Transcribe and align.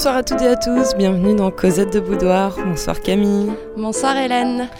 Bonsoir 0.00 0.16
à 0.16 0.22
toutes 0.22 0.40
et 0.40 0.46
à 0.46 0.56
tous, 0.56 0.94
bienvenue 0.96 1.36
dans 1.36 1.50
Cosette 1.50 1.92
de 1.92 2.00
Boudoir. 2.00 2.56
Bonsoir 2.64 3.02
Camille. 3.02 3.50
Bonsoir 3.76 4.16
Hélène. 4.16 4.70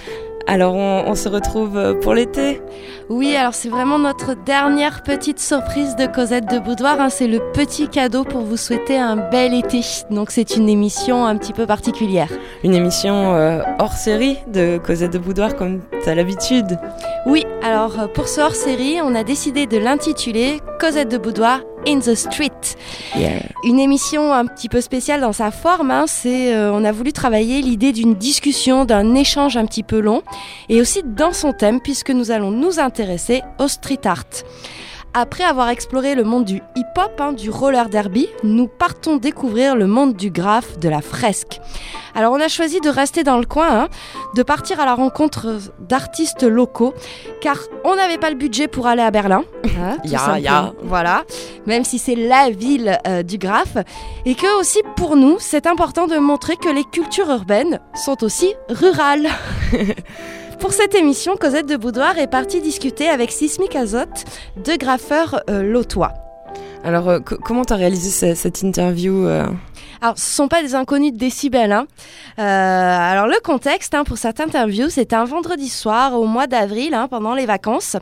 Alors 0.47 0.75
on, 0.75 1.15
se 1.15 1.29
retrouve 1.29 1.77
euh, 1.77 1.93
pour 1.93 2.15
l'été 2.15 2.63
Oui, 3.09 3.35
alors 3.35 3.55
c'est 3.55 3.69
vraiment 3.69 3.99
notre 3.99 4.35
dernière 4.35 5.03
petite 5.03 5.41
surprise 5.41 5.97
de 5.97 6.07
Cosette 6.07 6.51
de 6.51 6.59
Boudoir. 6.59 7.01
Hein. 7.01 7.09
C'est 7.09 7.27
le 7.27 7.41
petit 7.53 7.89
cadeau 7.89 8.25
pour 8.25 8.43
vous 8.43 8.57
souhaiter 8.57 8.99
un 8.99 9.17
bel 9.17 9.55
été. 9.55 9.81
Donc 10.11 10.31
c'est 10.31 10.57
une 10.57 10.69
émission 10.69 11.27
un 11.27 11.37
petit 11.37 11.53
peu 11.53 11.67
particulière. 11.67 12.29
Une 12.63 12.75
émission 12.75 13.35
euh, 13.35 13.63
hors 13.79 13.93
série 13.93 14.39
de 14.47 14.79
Cosette 14.79 15.13
de 15.13 15.19
Boudoir 15.19 15.57
comme 15.57 15.81
tu 16.03 16.09
as 16.09 16.15
l'habitude. 16.15 16.79
Oui, 17.27 17.45
alors 17.63 17.99
euh, 17.99 18.07
pour 18.07 18.29
ce 18.29 18.41
hors 18.41 18.55
série, 18.55 19.01
on 19.03 19.15
a 19.15 19.25
décidé 19.25 19.67
de 19.67 19.77
l'intituler 19.77 20.61
Cosette 20.79 21.11
de 21.11 21.19
Boudoir 21.19 21.61
in 21.87 22.01
the 22.01 22.15
Street. 22.15 22.51
Une 23.65 23.79
émission 23.79 24.33
un 24.33 24.47
petit 24.47 24.69
peu 24.69 24.81
spéciale 24.81 25.21
dans 25.21 25.33
sa 25.33 25.51
forme. 25.51 25.91
Hein, 25.91 26.05
c'est, 26.07 26.55
euh, 26.55 26.73
on 26.73 26.85
a 26.85 26.93
voulu 26.93 27.13
travailler 27.13 27.61
l'idée 27.61 27.93
d'une 27.93 28.15
discussion, 28.15 28.85
d'un 28.85 29.15
échange 29.15 29.57
un 29.57 29.67
petit 29.67 29.83
peu 29.83 30.01
long, 30.01 30.23
et 30.69 30.81
aussi 30.81 31.03
dans 31.05 31.33
son 31.33 31.53
thème, 31.53 31.81
puisque 31.81 32.11
nous 32.11 32.31
allons 32.31 32.51
nous 32.61 32.79
intéresser 32.79 33.43
au 33.59 33.69
street 33.69 34.01
art. 34.05 34.25
Après 35.13 35.43
avoir 35.43 35.71
exploré 35.71 36.15
le 36.15 36.23
monde 36.23 36.45
du 36.45 36.63
hip-hop, 36.77 37.21
hein, 37.21 37.33
du 37.33 37.51
roller 37.51 37.89
derby, 37.89 38.29
nous 38.45 38.69
partons 38.69 39.17
découvrir 39.17 39.75
le 39.75 39.89
monde 39.89 40.15
du 40.15 40.31
graphe, 40.31 40.79
de 40.79 40.89
la 40.89 41.01
fresque. 41.01 41.61
Alors 42.15 42.33
on 42.33 42.41
a 42.41 42.47
choisi 42.47 42.81
de 42.81 42.89
rester 42.89 43.25
dans 43.25 43.39
le 43.39 43.45
coin, 43.45 43.83
hein, 43.83 43.89
de 44.37 44.43
partir 44.45 44.79
à 44.79 44.85
la 44.85 44.95
rencontre 44.95 45.59
d'artistes 45.81 46.45
locaux, 46.45 46.95
car 47.41 47.57
on 47.85 47.97
n'avait 47.97 48.19
pas 48.19 48.31
le 48.31 48.37
budget 48.37 48.69
pour 48.69 48.87
aller 48.87 49.03
à 49.03 49.11
Berlin. 49.11 49.43
Hein, 49.81 49.97
ya, 50.05 50.39
ya. 50.39 50.75
Voilà, 50.83 51.25
même 51.67 51.83
si 51.83 51.99
c'est 51.99 52.15
la 52.15 52.51
ville 52.51 52.97
euh, 53.09 53.25
du 53.25 53.37
graphe, 53.37 53.79
et 54.25 54.37
que 54.37 54.61
aussi 54.61 54.79
pour 54.95 55.17
nous, 55.17 55.39
c'est 55.41 55.67
important 55.67 56.07
de 56.07 56.19
montrer 56.19 56.55
que 56.55 56.69
les 56.69 56.85
cultures 56.85 57.31
urbaines 57.31 57.81
sont 57.97 58.23
aussi 58.23 58.55
rurales. 58.69 59.29
Pour 60.61 60.75
cette 60.75 60.95
émission, 60.95 61.37
Cosette 61.37 61.67
de 61.67 61.77
Boudoir 61.77 62.19
est 62.19 62.27
partie 62.27 62.61
discuter 62.61 63.09
avec 63.09 63.33
Sismic 63.33 63.75
Azote, 63.75 64.25
deux 64.63 64.77
graffeurs 64.77 65.41
euh, 65.49 65.63
lotois. 65.63 66.13
Alors, 66.85 67.09
euh, 67.09 67.19
comment 67.21 67.65
tu 67.65 67.73
as 67.73 67.77
réalisé 67.77 68.35
cette 68.35 68.63
interview 68.63 69.27
euh 69.27 69.47
alors, 70.03 70.17
ce 70.17 70.31
ne 70.31 70.35
sont 70.35 70.49
pas 70.49 70.63
des 70.63 70.75
inconnus 70.75 71.13
de 71.13 71.19
décibels. 71.19 71.73
Hein. 71.73 71.87
alors, 72.39 73.27
le 73.27 73.39
contexte 73.43 73.95
hein, 73.95 74.05
pour 74.05 74.17
cette 74.17 74.41
interview, 74.41 74.89
c'était 74.89 75.15
un 75.15 75.27
vendredi 75.27 75.69
soir 75.69 76.15
au 76.15 76.25
mois 76.25 76.47
d'avril, 76.47 76.95
hein, 76.95 77.07
pendant 77.07 77.35
les 77.35 77.45
vacances. 77.45 77.99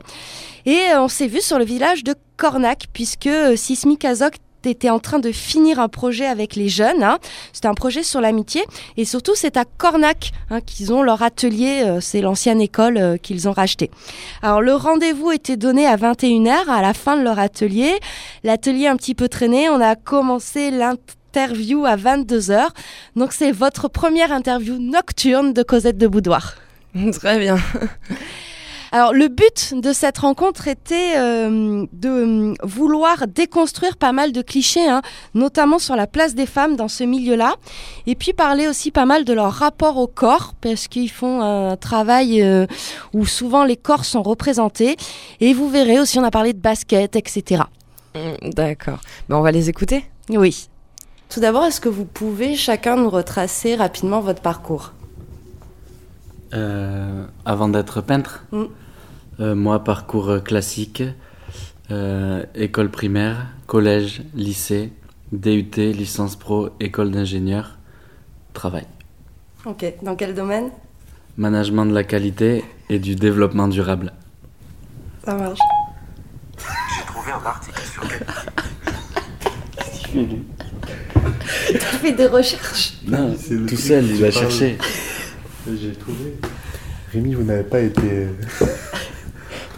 Et 0.65 0.79
on 0.95 1.09
s'est 1.09 1.27
vu 1.27 1.41
sur 1.41 1.59
le 1.59 1.65
village 1.65 2.05
de 2.05 2.15
Cornac, 2.37 2.85
puisque 2.93 3.29
Sismic 3.57 4.05
Azote 4.05 4.35
était 4.67 4.89
en 4.89 4.99
train 4.99 5.19
de 5.19 5.31
finir 5.31 5.79
un 5.79 5.87
projet 5.87 6.25
avec 6.25 6.55
les 6.55 6.69
jeunes. 6.69 7.03
Hein. 7.03 7.19
C'était 7.53 7.67
un 7.67 7.73
projet 7.73 8.03
sur 8.03 8.21
l'amitié. 8.21 8.63
Et 8.97 9.05
surtout, 9.05 9.33
c'est 9.35 9.57
à 9.57 9.65
Cornac 9.65 10.31
hein, 10.49 10.61
qu'ils 10.61 10.91
ont 10.91 11.01
leur 11.01 11.21
atelier. 11.23 11.83
Euh, 11.85 11.99
c'est 12.01 12.21
l'ancienne 12.21 12.61
école 12.61 12.97
euh, 12.97 13.17
qu'ils 13.17 13.47
ont 13.47 13.53
rachetée. 13.53 13.91
Alors, 14.41 14.61
le 14.61 14.73
rendez-vous 14.73 15.31
était 15.31 15.57
donné 15.57 15.85
à 15.85 15.95
21h, 15.95 16.69
à 16.69 16.81
la 16.81 16.93
fin 16.93 17.17
de 17.17 17.23
leur 17.23 17.39
atelier. 17.39 17.99
L'atelier 18.43 18.87
un 18.87 18.97
petit 18.97 19.15
peu 19.15 19.29
traîné. 19.29 19.69
On 19.69 19.79
a 19.79 19.95
commencé 19.95 20.71
l'interview 20.71 21.85
à 21.85 21.95
22h. 21.95 22.67
Donc, 23.15 23.33
c'est 23.33 23.51
votre 23.51 23.87
première 23.87 24.31
interview 24.31 24.77
nocturne 24.79 25.53
de 25.53 25.63
Cosette 25.63 25.97
de 25.97 26.07
Boudoir. 26.07 26.55
Très 27.13 27.39
bien. 27.39 27.57
Alors 28.91 29.13
le 29.13 29.27
but 29.27 29.73
de 29.75 29.93
cette 29.93 30.17
rencontre 30.17 30.67
était 30.67 31.17
euh, 31.17 31.85
de 31.93 32.09
euh, 32.09 32.53
vouloir 32.63 33.27
déconstruire 33.27 33.97
pas 33.97 34.11
mal 34.11 34.31
de 34.31 34.41
clichés, 34.41 34.87
hein, 34.87 35.01
notamment 35.35 35.77
sur 35.77 35.95
la 35.95 36.07
place 36.07 36.33
des 36.33 36.47
femmes 36.47 36.75
dans 36.75 36.87
ce 36.87 37.03
milieu-là, 37.03 37.55
et 38.07 38.15
puis 38.15 38.33
parler 38.33 38.67
aussi 38.67 38.89
pas 38.89 39.05
mal 39.05 39.25
de 39.25 39.33
leur 39.33 39.51
rapport 39.53 39.97
au 39.97 40.07
corps, 40.07 40.53
parce 40.59 40.87
qu'ils 40.87 41.11
font 41.11 41.41
un 41.41 41.77
travail 41.77 42.41
euh, 42.41 42.65
où 43.13 43.25
souvent 43.25 43.63
les 43.63 43.77
corps 43.77 44.05
sont 44.05 44.23
représentés, 44.23 44.97
et 45.39 45.53
vous 45.53 45.69
verrez 45.69 45.99
aussi 45.99 46.17
on 46.17 46.23
a 46.23 46.31
parlé 46.31 46.53
de 46.53 46.59
basket, 46.59 47.15
etc. 47.15 47.63
Mm, 48.15 48.49
d'accord. 48.49 49.01
Ben, 49.27 49.37
on 49.37 49.41
va 49.41 49.51
les 49.51 49.69
écouter? 49.69 50.05
Oui. 50.29 50.67
Tout 51.29 51.39
d'abord, 51.39 51.65
est-ce 51.65 51.79
que 51.79 51.89
vous 51.89 52.05
pouvez 52.05 52.55
chacun 52.55 52.95
nous 52.95 53.09
retracer 53.09 53.75
rapidement 53.75 54.19
votre 54.19 54.41
parcours? 54.41 54.93
Euh, 56.53 57.25
avant 57.45 57.69
d'être 57.69 58.01
peintre, 58.01 58.45
mm. 58.51 58.63
euh, 59.39 59.55
moi, 59.55 59.83
parcours 59.83 60.43
classique, 60.43 61.03
euh, 61.91 62.43
école 62.55 62.89
primaire, 62.89 63.47
collège, 63.67 64.21
lycée, 64.35 64.93
DUT, 65.31 65.75
licence 65.75 66.35
pro, 66.35 66.69
école 66.79 67.11
d'ingénieur, 67.11 67.77
travail. 68.53 68.85
Ok, 69.65 69.85
dans 70.01 70.15
quel 70.15 70.33
domaine? 70.33 70.69
Management 71.37 71.85
de 71.85 71.93
la 71.93 72.03
qualité 72.03 72.63
et 72.89 72.99
du 72.99 73.15
développement 73.15 73.67
durable. 73.67 74.13
Ça 75.25 75.35
marche. 75.35 75.59
J'ai 76.57 77.05
trouvé 77.05 77.31
un 77.31 77.45
article 77.45 77.81
sur 77.81 78.03
Qu'est-ce 79.75 79.91
qu'il 79.91 80.09
fait 80.09 80.25
lui? 80.25 80.45
Tu 81.71 81.77
fais 81.77 82.11
des 82.13 82.27
recherches 82.27 82.93
Non, 83.05 83.35
tout 83.67 83.77
seul, 83.77 84.05
il 84.05 84.21
va 84.21 84.31
chercher. 84.31 84.77
J'ai 85.67 85.91
trouvé. 85.91 86.35
Rémi, 87.11 87.33
vous 87.33 87.43
n'avez 87.43 87.63
pas 87.63 87.79
été. 87.79 88.27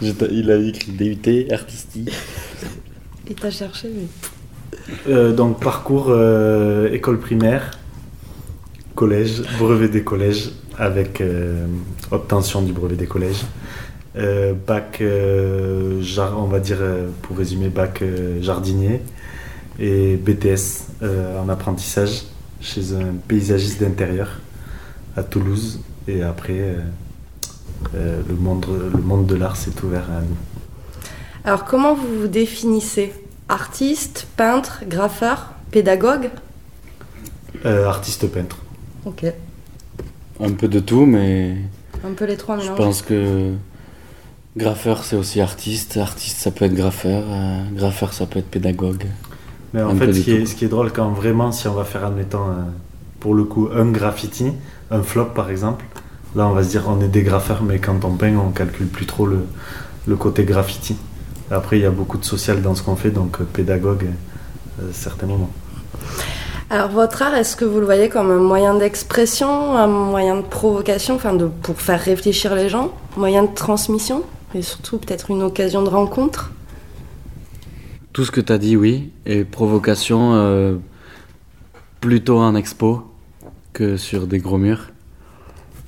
Il 0.00 0.50
a 0.50 0.56
écrit 0.56 0.92
DUT, 0.92 1.52
artistique. 1.52 2.12
Il 3.28 3.34
t'a 3.34 3.50
cherché, 3.50 3.88
mais. 3.94 4.06
Euh, 5.08 5.32
donc, 5.32 5.60
parcours 5.60 6.06
euh, 6.08 6.92
école 6.92 7.18
primaire, 7.18 7.78
collège, 8.94 9.42
brevet 9.58 9.88
des 9.88 10.02
collèges, 10.02 10.50
avec 10.78 11.20
euh, 11.20 11.66
obtention 12.10 12.62
du 12.62 12.72
brevet 12.72 12.96
des 12.96 13.06
collèges. 13.06 13.44
bac, 14.66 15.02
on 15.02 16.44
va 16.44 16.60
dire, 16.60 16.78
pour 17.22 17.36
résumer, 17.36 17.68
bac 17.68 18.04
jardinier 18.40 19.00
et 19.78 20.16
BTS 20.16 21.02
en 21.42 21.48
apprentissage 21.48 22.24
chez 22.60 22.92
un 22.94 23.14
paysagiste 23.26 23.80
d'intérieur 23.80 24.41
à 25.16 25.22
Toulouse. 25.22 25.80
Et 26.08 26.22
après, 26.22 26.58
euh, 26.58 26.80
euh, 27.94 28.22
le, 28.28 28.34
monde, 28.34 28.66
le 28.92 29.00
monde 29.00 29.26
de 29.26 29.34
l'art 29.34 29.56
s'est 29.56 29.82
ouvert 29.82 30.10
à 30.10 30.20
nous. 30.20 30.36
Alors, 31.44 31.64
comment 31.64 31.94
vous 31.94 32.20
vous 32.20 32.28
définissez? 32.28 33.12
Artiste, 33.48 34.26
peintre, 34.36 34.82
graffeur, 34.86 35.52
pédagogue? 35.70 36.30
Euh, 37.64 37.86
Artiste 37.86 38.26
peintre. 38.28 38.58
Ok. 39.04 39.24
Un 40.40 40.52
peu 40.52 40.68
de 40.68 40.80
tout, 40.80 41.06
mais. 41.06 41.56
Un 42.04 42.12
peu 42.12 42.24
les 42.24 42.36
trois 42.36 42.58
Je 42.58 42.70
pense 42.72 43.02
que 43.02 43.52
graffeur, 44.56 45.04
c'est 45.04 45.16
aussi 45.16 45.40
artiste. 45.40 45.96
Artiste, 45.96 46.38
ça 46.38 46.50
peut 46.50 46.64
être 46.64 46.74
graffeur. 46.74 47.24
graffeur, 47.74 48.12
ça 48.12 48.26
peut 48.26 48.38
être 48.38 48.50
pédagogue. 48.50 49.06
Mais 49.72 49.82
en 49.82 49.94
fait, 49.94 50.12
ce 50.12 50.20
qui, 50.20 50.32
est, 50.32 50.46
ce 50.46 50.54
qui, 50.54 50.64
est, 50.64 50.68
drôle, 50.68 50.92
quand 50.92 51.10
vraiment, 51.10 51.52
si 51.52 51.68
on 51.68 51.74
va 51.74 51.84
faire, 51.84 52.04
admettons, 52.04 52.46
pour 53.22 53.36
le 53.36 53.44
coup, 53.44 53.68
un 53.72 53.88
graffiti, 53.92 54.52
un 54.90 55.02
flop 55.04 55.26
par 55.26 55.48
exemple, 55.48 55.84
là 56.34 56.48
on 56.48 56.54
va 56.54 56.64
se 56.64 56.70
dire 56.70 56.86
on 56.88 57.00
est 57.00 57.06
des 57.06 57.22
graffeurs, 57.22 57.62
mais 57.62 57.78
quand 57.78 58.04
on 58.04 58.16
peint, 58.16 58.36
on 58.36 58.50
calcule 58.50 58.88
plus 58.88 59.06
trop 59.06 59.26
le, 59.26 59.46
le 60.08 60.16
côté 60.16 60.42
graffiti. 60.42 60.96
Après, 61.48 61.78
il 61.78 61.82
y 61.82 61.86
a 61.86 61.92
beaucoup 61.92 62.18
de 62.18 62.24
social 62.24 62.62
dans 62.62 62.74
ce 62.74 62.82
qu'on 62.82 62.96
fait, 62.96 63.10
donc 63.10 63.40
euh, 63.40 63.44
pédagogue, 63.44 64.06
à 64.06 64.82
euh, 64.82 64.88
certains 64.92 65.28
moments. 65.28 65.52
Alors, 66.68 66.88
votre 66.88 67.22
art, 67.22 67.36
est-ce 67.36 67.54
que 67.54 67.64
vous 67.64 67.78
le 67.78 67.84
voyez 67.84 68.08
comme 68.08 68.32
un 68.32 68.40
moyen 68.40 68.74
d'expression, 68.74 69.76
un 69.76 69.86
moyen 69.86 70.36
de 70.38 70.42
provocation, 70.42 71.14
enfin 71.14 71.34
de, 71.34 71.46
pour 71.46 71.80
faire 71.80 72.00
réfléchir 72.00 72.56
les 72.56 72.68
gens, 72.68 72.90
moyen 73.16 73.44
de 73.44 73.54
transmission, 73.54 74.24
et 74.52 74.62
surtout 74.62 74.98
peut-être 74.98 75.30
une 75.30 75.42
occasion 75.42 75.82
de 75.84 75.90
rencontre? 75.90 76.50
Tout 78.12 78.24
ce 78.24 78.32
que 78.32 78.40
tu 78.40 78.52
as 78.52 78.58
dit, 78.58 78.76
oui, 78.76 79.12
et 79.26 79.44
provocation 79.44 80.32
euh, 80.34 80.76
plutôt 82.00 82.40
en 82.40 82.56
expo, 82.56 83.11
que 83.72 83.96
sur 83.96 84.26
des 84.26 84.38
gros 84.38 84.58
murs. 84.58 84.90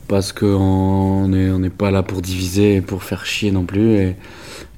Parce 0.09 0.33
qu'on 0.33 1.29
n'est 1.29 1.51
on 1.51 1.59
n'est 1.59 1.71
pas 1.71 1.91
là 1.91 2.03
pour 2.03 2.21
diviser 2.21 2.77
et 2.77 2.81
pour 2.81 3.03
faire 3.03 3.25
chier 3.25 3.51
non 3.51 3.65
plus. 3.65 4.15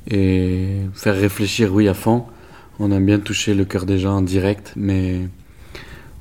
Et, 0.08 0.82
faire 0.94 1.17
réfléchir, 1.17 1.75
oui, 1.75 1.88
à 1.88 1.94
fond. 1.94 2.25
On 2.79 2.93
aime 2.93 3.06
bien 3.06 3.19
toucher 3.19 3.55
le 3.55 3.64
cœur 3.64 3.87
des 3.87 3.99
gens 3.99 4.17
en 4.17 4.23
direct, 4.23 4.75
mais, 4.76 5.29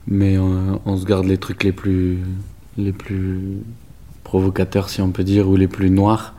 on, 0.09 0.97
se 0.97 1.05
garde 1.05 1.25
les 1.25 1.37
trucs 1.37 1.63
les 1.63 1.71
plus, 1.71 2.19
les 2.77 2.93
plus 2.93 3.59
provocateurs, 4.23 4.89
si 4.89 5.01
on 5.01 5.11
peut 5.11 5.23
dire, 5.23 5.47
ou 5.49 5.55
les 5.55 5.67
plus 5.67 5.91
noirs 5.91 6.33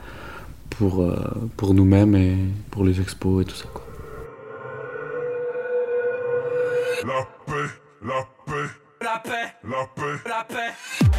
pour, 0.70 1.02
euh, 1.02 1.72
nous-mêmes 1.72 2.14
et 2.16 2.36
pour 2.70 2.84
les 2.84 3.00
expos 3.00 3.42
et 3.42 3.44
tout 3.44 3.54
ça. 3.54 3.68
La 9.68 10.44
paix. 10.44 11.15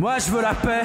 Paix. 0.00 0.06
je 0.18 0.30
veux 0.30 0.40
la 0.40 0.54
paix. 0.54 0.82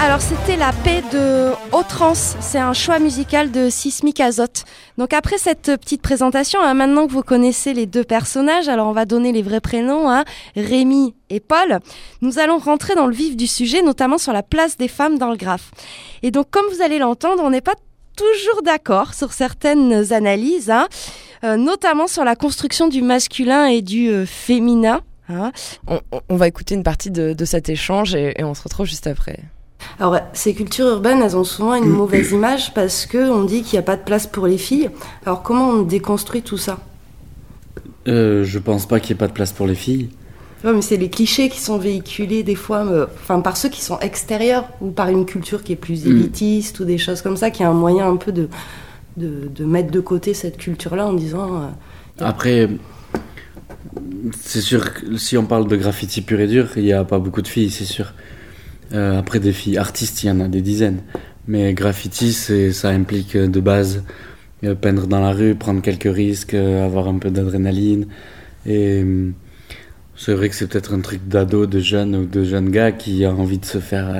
Alors 0.00 0.20
c'était 0.20 0.56
la 0.56 0.72
paix 0.72 1.02
de 1.12 1.52
Autrans, 1.72 2.14
c'est 2.14 2.58
un 2.58 2.72
choix 2.72 2.98
musical 2.98 3.50
de 3.50 3.70
Sismic 3.70 4.20
Azote. 4.20 4.64
Donc 4.98 5.12
après 5.12 5.38
cette 5.38 5.76
petite 5.80 6.02
présentation, 6.02 6.60
hein, 6.60 6.74
maintenant 6.74 7.06
que 7.06 7.12
vous 7.12 7.22
connaissez 7.22 7.72
les 7.72 7.86
deux 7.86 8.04
personnages, 8.04 8.68
alors 8.68 8.88
on 8.88 8.92
va 8.92 9.04
donner 9.04 9.32
les 9.32 9.42
vrais 9.42 9.60
prénoms, 9.60 10.10
hein, 10.10 10.24
Rémi 10.56 11.14
et 11.30 11.40
Paul, 11.40 11.78
nous 12.20 12.38
allons 12.38 12.58
rentrer 12.58 12.94
dans 12.94 13.06
le 13.06 13.14
vif 13.14 13.36
du 13.36 13.46
sujet, 13.46 13.80
notamment 13.80 14.18
sur 14.18 14.32
la 14.32 14.42
place 14.42 14.76
des 14.76 14.88
femmes 14.88 15.18
dans 15.18 15.30
le 15.30 15.36
graphe. 15.36 15.70
Et 16.22 16.30
donc 16.30 16.50
comme 16.50 16.66
vous 16.72 16.82
allez 16.82 16.98
l'entendre, 16.98 17.42
on 17.44 17.50
n'est 17.50 17.60
pas 17.60 17.76
toujours 18.16 18.62
d'accord 18.62 19.14
sur 19.14 19.32
certaines 19.32 20.12
analyses, 20.12 20.70
hein, 20.70 20.88
notamment 21.56 22.06
sur 22.06 22.24
la 22.24 22.36
construction 22.36 22.88
du 22.88 23.02
masculin 23.02 23.66
et 23.66 23.82
du 23.82 24.08
euh, 24.08 24.26
féminin. 24.26 25.00
hein. 25.28 25.52
On, 26.28 26.36
va 26.36 26.48
écouter 26.48 26.74
une 26.74 26.82
partie 26.82 27.10
de, 27.10 27.32
de 27.32 27.44
cet 27.44 27.68
échange 27.68 28.14
et, 28.14 28.34
et 28.40 28.44
on 28.44 28.54
se 28.54 28.62
retrouve 28.62 28.86
juste 28.86 29.06
après. 29.06 29.38
Alors, 29.98 30.16
ces 30.32 30.54
cultures 30.54 30.86
urbaines, 30.86 31.20
elles 31.22 31.36
ont 31.36 31.44
souvent 31.44 31.74
une 31.74 31.88
mauvaise 31.88 32.30
image 32.38 32.72
parce 32.74 33.06
que 33.06 33.18
on 33.30 33.44
dit 33.44 33.62
qu'il 33.62 33.74
n'y 33.74 33.78
a 33.80 33.82
pas 33.86 33.96
de 33.96 34.02
place 34.02 34.26
pour 34.26 34.46
les 34.46 34.58
filles. 34.58 34.90
Alors, 35.26 35.42
comment 35.42 35.68
on 35.70 35.82
déconstruit 35.82 36.42
tout 36.42 36.58
ça? 36.58 36.78
Euh, 38.08 38.44
je 38.44 38.58
pense 38.58 38.86
pas 38.86 39.00
qu'il 39.00 39.10
y 39.10 39.12
ait 39.12 39.18
pas 39.18 39.28
de 39.28 39.32
place 39.32 39.52
pour 39.52 39.66
les 39.66 39.74
filles. 39.74 40.08
Ouais, 40.64 40.72
mais 40.72 40.82
c'est 40.82 40.96
les 40.96 41.10
clichés 41.10 41.48
qui 41.48 41.58
sont 41.60 41.76
véhiculés 41.78 42.42
des 42.44 42.54
fois, 42.54 42.84
euh, 42.86 43.06
enfin 43.20 43.40
par 43.40 43.56
ceux 43.56 43.68
qui 43.68 43.80
sont 43.82 43.98
extérieurs 43.98 44.64
ou 44.80 44.90
par 44.90 45.08
une 45.08 45.26
culture 45.26 45.64
qui 45.64 45.72
est 45.72 45.76
plus 45.76 46.04
Mm. 46.04 46.10
élitiste 46.10 46.78
ou 46.80 46.84
des 46.84 46.98
choses 46.98 47.20
comme 47.22 47.36
ça, 47.36 47.50
qui 47.50 47.64
a 47.64 47.68
un 47.68 47.72
moyen 47.74 48.08
un 48.08 48.16
peu 48.16 48.30
de, 48.30 48.48
de, 49.16 49.64
mettre 49.64 49.90
de 49.90 50.00
côté 50.00 50.34
cette 50.34 50.56
culture-là 50.56 51.06
en 51.06 51.12
disant. 51.12 51.62
euh, 51.62 51.66
Après, 52.20 52.68
c'est 54.40 54.60
sûr 54.60 54.84
si 55.16 55.36
on 55.36 55.46
parle 55.46 55.68
de 55.68 55.76
graffiti 55.76 56.22
pur 56.22 56.40
et 56.40 56.46
dur, 56.46 56.68
il 56.76 56.84
n'y 56.84 56.92
a 56.92 57.04
pas 57.04 57.18
beaucoup 57.18 57.42
de 57.42 57.48
filles, 57.48 57.70
c'est 57.70 57.84
sûr. 57.84 58.14
Euh, 58.92 59.18
après, 59.18 59.40
des 59.40 59.52
filles 59.52 59.78
artistes, 59.78 60.22
il 60.22 60.26
y 60.26 60.30
en 60.30 60.40
a 60.40 60.48
des 60.48 60.60
dizaines. 60.60 61.02
Mais 61.48 61.74
graffiti, 61.74 62.32
ça 62.32 62.88
implique 62.90 63.36
euh, 63.36 63.48
de 63.48 63.60
base 63.60 64.04
peindre 64.80 65.08
dans 65.08 65.18
la 65.18 65.32
rue, 65.32 65.56
prendre 65.56 65.82
quelques 65.82 66.14
risques, 66.14 66.54
avoir 66.54 67.08
un 67.08 67.18
peu 67.18 67.30
d'adrénaline. 67.30 68.06
Et 68.64 69.04
c'est 70.14 70.34
vrai 70.34 70.48
que 70.50 70.54
c'est 70.54 70.68
peut-être 70.68 70.94
un 70.94 71.00
truc 71.00 71.26
d'ado, 71.26 71.66
de 71.66 71.80
jeune 71.80 72.14
ou 72.14 72.26
de 72.26 72.44
jeune 72.44 72.70
gars 72.70 72.92
qui 72.92 73.24
a 73.24 73.34
envie 73.34 73.58
de 73.58 73.64
se 73.64 73.78
faire, 73.78 74.14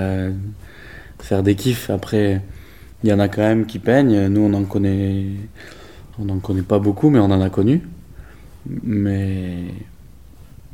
faire 1.20 1.44
des 1.44 1.54
kiffs. 1.54 1.90
Après, 1.90 2.42
il 3.02 3.10
y 3.10 3.12
en 3.12 3.18
a 3.18 3.28
quand 3.28 3.42
même 3.42 3.66
qui 3.66 3.78
peignent. 3.78 4.28
Nous, 4.28 4.40
on 4.40 4.54
en 4.54 4.64
connaît, 4.64 5.26
on 6.18 6.38
connaît 6.38 6.62
pas 6.62 6.78
beaucoup, 6.78 7.10
mais 7.10 7.18
on 7.18 7.30
en 7.30 7.40
a 7.40 7.50
connu. 7.50 7.82
Mais 8.84 9.58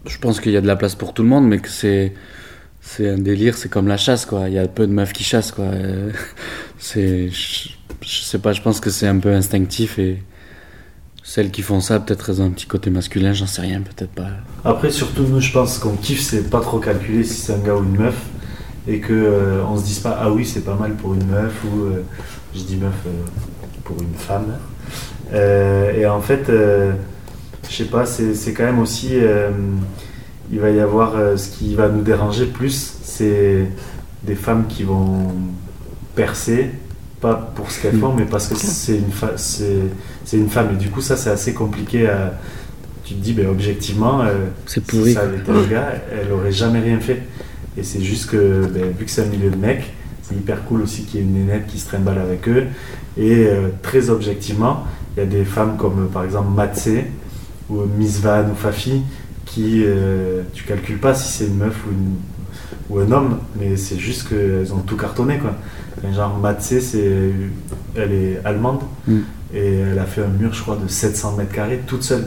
je 0.06 0.18
pense 0.18 0.40
qu'il 0.40 0.52
y 0.52 0.56
a 0.56 0.60
de 0.60 0.66
la 0.66 0.76
place 0.76 0.94
pour 0.94 1.14
tout 1.14 1.22
le 1.22 1.28
monde, 1.28 1.46
mais 1.46 1.58
que 1.58 1.68
c'est 1.68 2.12
c'est 2.80 3.08
un 3.08 3.18
délire, 3.18 3.56
c'est 3.56 3.68
comme 3.68 3.88
la 3.88 3.96
chasse 3.96 4.24
quoi. 4.24 4.48
Il 4.48 4.54
y 4.54 4.58
a 4.58 4.66
peu 4.66 4.86
de 4.86 4.92
meufs 4.92 5.12
qui 5.12 5.24
chassent 5.24 5.52
quoi. 5.52 5.70
C'est 6.78 7.28
je, 7.30 8.36
pas, 8.36 8.52
je 8.52 8.62
pense 8.62 8.80
que 8.80 8.90
c'est 8.90 9.08
un 9.08 9.18
peu 9.18 9.32
instinctif 9.32 9.98
et 9.98 10.22
celles 11.22 11.50
qui 11.50 11.62
font 11.62 11.80
ça, 11.80 12.00
peut-être 12.00 12.30
elles 12.30 12.40
ont 12.40 12.46
un 12.46 12.50
petit 12.50 12.66
côté 12.66 12.88
masculin, 12.88 13.32
j'en 13.32 13.46
sais 13.46 13.60
rien, 13.60 13.82
peut-être 13.82 14.12
pas. 14.12 14.28
Après, 14.64 14.90
surtout, 14.90 15.24
nous, 15.24 15.40
je 15.40 15.52
pense 15.52 15.78
qu'on 15.78 15.96
kiffe, 15.96 16.22
c'est 16.22 16.48
pas 16.48 16.60
trop 16.60 16.78
calculer 16.78 17.24
si 17.24 17.34
c'est 17.34 17.52
un 17.52 17.58
gars 17.58 17.74
ou 17.74 17.84
une 17.84 17.96
meuf. 17.96 18.14
Et 18.86 19.00
que 19.00 19.12
euh, 19.12 19.62
on 19.68 19.76
se 19.76 19.84
dise 19.84 19.98
pas, 19.98 20.18
ah 20.20 20.30
oui, 20.30 20.46
c'est 20.46 20.64
pas 20.64 20.74
mal 20.74 20.94
pour 20.94 21.14
une 21.14 21.26
meuf, 21.26 21.52
ou 21.64 21.84
euh, 21.84 22.02
je 22.54 22.62
dis 22.62 22.76
meuf 22.76 22.94
euh, 23.06 23.10
pour 23.84 24.00
une 24.00 24.14
femme. 24.14 24.54
Euh, 25.34 25.92
et 25.92 26.06
en 26.06 26.20
fait, 26.20 26.50
je 26.50 27.74
sais 27.74 27.84
pas, 27.84 28.06
c'est 28.06 28.52
quand 28.52 28.64
même 28.64 28.78
aussi. 28.78 29.12
il 30.50 30.60
va 30.60 30.70
y 30.70 30.80
avoir 30.80 31.14
ce 31.36 31.50
qui 31.50 31.74
va 31.74 31.88
nous 31.88 32.02
déranger 32.02 32.46
plus, 32.46 32.94
c'est 33.02 33.66
des 34.22 34.34
femmes 34.34 34.66
qui 34.68 34.84
vont 34.84 35.32
percer, 36.14 36.70
pas 37.20 37.34
pour 37.54 37.70
ce 37.70 37.82
qu'elles 37.82 37.98
font, 37.98 38.14
mais 38.14 38.24
parce 38.24 38.48
que 38.48 38.56
c'est 38.56 38.96
une, 38.96 39.12
c'est 39.36 40.36
une 40.36 40.48
femme. 40.48 40.70
Et 40.72 40.76
du 40.76 40.88
coup, 40.88 41.02
ça, 41.02 41.16
c'est 41.16 41.30
assez 41.30 41.52
compliqué 41.52 42.08
à. 42.08 42.38
Tu 43.04 43.14
te 43.14 43.20
dis, 43.20 43.32
ben, 43.32 43.48
objectivement, 43.48 44.22
C'est 44.66 44.90
si 44.90 45.14
ça 45.14 45.22
avait 45.22 45.38
été 45.38 45.50
un 45.50 45.62
gars, 45.62 45.92
elle 46.12 46.30
aurait 46.32 46.52
jamais 46.52 46.80
rien 46.80 47.00
fait. 47.00 47.22
Et 47.78 47.82
c'est 47.84 48.02
juste 48.02 48.30
que, 48.30 48.66
ben, 48.66 48.90
vu 48.98 49.04
que 49.04 49.10
c'est 49.10 49.22
un 49.22 49.26
milieu 49.26 49.50
de 49.50 49.56
mecs, 49.56 49.92
c'est 50.22 50.34
hyper 50.34 50.64
cool 50.64 50.82
aussi 50.82 51.02
qu'il 51.04 51.20
y 51.20 51.22
ait 51.22 51.26
une 51.26 51.34
nénette 51.34 51.66
qui 51.68 51.78
se 51.78 51.86
trimballe 51.86 52.18
avec 52.18 52.48
eux. 52.48 52.64
Et 53.16 53.46
euh, 53.46 53.68
très 53.82 54.10
objectivement, 54.10 54.84
il 55.16 55.20
y 55.20 55.22
a 55.22 55.26
des 55.26 55.44
femmes 55.44 55.76
comme 55.76 56.04
euh, 56.04 56.06
par 56.06 56.24
exemple 56.24 56.50
Matsé 56.54 57.04
ou 57.70 57.82
Miss 57.96 58.20
Van 58.20 58.44
ou 58.50 58.54
Fafi 58.54 59.02
qui, 59.46 59.82
euh, 59.84 60.42
tu 60.54 60.64
calcules 60.64 60.98
pas 60.98 61.14
si 61.14 61.32
c'est 61.32 61.46
une 61.46 61.56
meuf 61.58 61.76
ou, 61.86 61.92
une- 61.92 62.16
ou 62.90 62.98
un 63.00 63.12
homme, 63.12 63.38
mais 63.58 63.76
c'est 63.76 63.98
juste 63.98 64.28
qu'elles 64.28 64.72
ont 64.74 64.78
tout 64.80 64.96
cartonné 64.96 65.38
quoi. 65.38 65.52
Enfin, 65.98 66.12
genre 66.12 66.36
Matsé, 66.38 66.80
c'est, 66.80 67.30
elle 67.94 68.12
est 68.12 68.40
allemande 68.44 68.80
Mm. 69.06 69.18
et 69.54 69.74
elle 69.92 69.98
a 69.98 70.04
fait 70.04 70.22
un 70.22 70.28
mur, 70.28 70.52
je 70.52 70.62
crois, 70.62 70.76
de 70.76 70.88
700 70.88 71.36
mètres 71.36 71.52
carrés 71.52 71.80
toute 71.86 72.02
seule. 72.02 72.26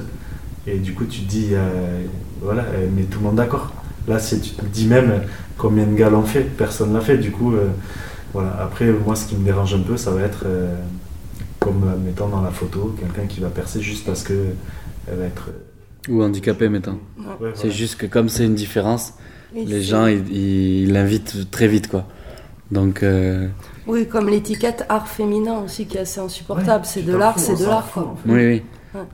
Et 0.67 0.77
du 0.77 0.93
coup, 0.93 1.05
tu 1.05 1.22
te 1.22 1.29
dis, 1.29 1.50
euh, 1.53 2.01
voilà, 2.41 2.63
elle 2.75 2.89
met 2.91 3.03
tout 3.03 3.20
le 3.20 3.25
monde 3.25 3.36
d'accord. 3.36 3.72
Là, 4.08 4.20
c'est, 4.20 4.39
tu 4.39 4.51
te 4.51 4.65
dis 4.65 4.88
même 4.88 5.22
combien 5.58 5.86
de 5.86 5.96
gars 5.96 6.10
l'ont 6.10 6.24
fait, 6.24 6.41
personne 6.41 6.93
l'a 6.93 7.01
fait. 7.01 7.17
Du 7.17 7.31
coup, 7.31 7.53
euh, 7.53 7.67
voilà. 8.34 8.55
Après, 8.62 8.86
moi, 8.91 9.15
ce 9.15 9.25
qui 9.27 9.36
me 9.36 9.43
dérange 9.46 9.74
un 9.74 9.81
peu, 9.81 9.98
ça 9.98 10.12
va 10.12 10.22
être, 10.22 10.43
euh, 10.46 10.75
comme 11.60 11.84
euh, 11.84 11.98
mettons 12.03 12.27
dans 12.27 12.41
la 12.41 12.51
photo, 12.51 12.96
quelqu'un 13.00 13.27
qui 13.27 13.39
va 13.39 13.50
percer 13.50 13.81
juste 13.81 14.05
parce 14.05 14.24
que 14.24 14.34
elle 15.08 15.17
va 15.20 15.25
être. 15.25 15.50
euh, 15.50 16.12
Ou 16.13 16.24
handicapé 16.24 16.67
ouais, 16.67 16.79
C'est 16.84 17.62
voilà. 17.62 17.70
juste 17.70 17.96
que 17.98 18.05
comme 18.08 18.29
c'est 18.29 18.46
une 18.46 18.55
différence, 18.55 19.13
les 19.53 19.81
gens 19.84 20.08
ils 20.08 20.91
l'invitent 20.91 21.51
très 21.51 21.67
vite 21.67 21.88
quoi. 21.88 22.05
Donc 22.72 23.03
euh, 23.03 23.48
Oui, 23.86 24.08
comme 24.08 24.29
l'étiquette 24.29 24.86
art 24.89 25.08
féminin 25.08 25.60
aussi 25.63 25.86
qui 25.86 25.98
est 25.98 26.01
assez 26.01 26.20
insupportable. 26.22 26.84
Ouais, 26.86 26.89
c'est 26.91 27.03
de 27.03 27.15
l'art, 27.15 27.38
c'est 27.38 27.55
de 27.60 27.65
l'art 27.65 27.91
quoi. 27.91 28.03
en 28.03 28.15
fait. 28.15 28.29
oui 28.31 28.46
oui. 28.48 28.62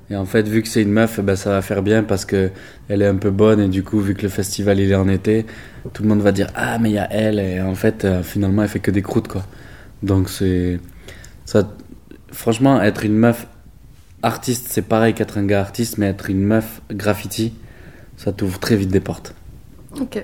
Et 0.09 0.15
en 0.15 0.25
fait 0.25 0.47
vu 0.47 0.63
que 0.63 0.67
c'est 0.67 0.81
une 0.81 0.91
meuf, 0.91 1.19
ben, 1.19 1.35
ça 1.35 1.51
va 1.51 1.61
faire 1.61 1.83
bien 1.83 2.03
parce 2.03 2.25
que 2.25 2.49
elle 2.89 3.01
est 3.01 3.07
un 3.07 3.15
peu 3.15 3.29
bonne 3.29 3.59
et 3.59 3.67
du 3.67 3.83
coup 3.83 3.99
vu 3.99 4.15
que 4.15 4.23
le 4.23 4.29
festival 4.29 4.79
il 4.79 4.91
est 4.91 4.95
en 4.95 5.07
été, 5.07 5.45
tout 5.93 6.03
le 6.03 6.09
monde 6.09 6.21
va 6.21 6.31
dire 6.31 6.47
ah 6.55 6.79
mais 6.79 6.89
il 6.89 6.93
y 6.93 6.99
a 6.99 7.07
elle 7.11 7.39
et 7.39 7.61
en 7.61 7.75
fait 7.75 8.03
euh, 8.03 8.23
finalement 8.23 8.63
elle 8.63 8.69
fait 8.69 8.79
que 8.79 8.91
des 8.91 9.01
croûtes 9.01 9.27
quoi. 9.27 9.45
Donc 10.03 10.29
c'est 10.29 10.79
ça. 11.45 11.71
Franchement 12.31 12.81
être 12.81 13.05
une 13.05 13.15
meuf 13.15 13.47
artiste 14.23 14.67
c'est 14.69 14.81
pareil 14.81 15.13
qu'être 15.13 15.37
un 15.37 15.45
gars 15.45 15.61
artiste, 15.61 15.97
mais 15.97 16.07
être 16.07 16.29
une 16.29 16.43
meuf 16.43 16.81
graffiti, 16.91 17.53
ça 18.17 18.31
t'ouvre 18.31 18.59
très 18.59 18.75
vite 18.75 18.89
des 18.89 18.99
portes. 18.99 19.35
Ok. 19.99 20.23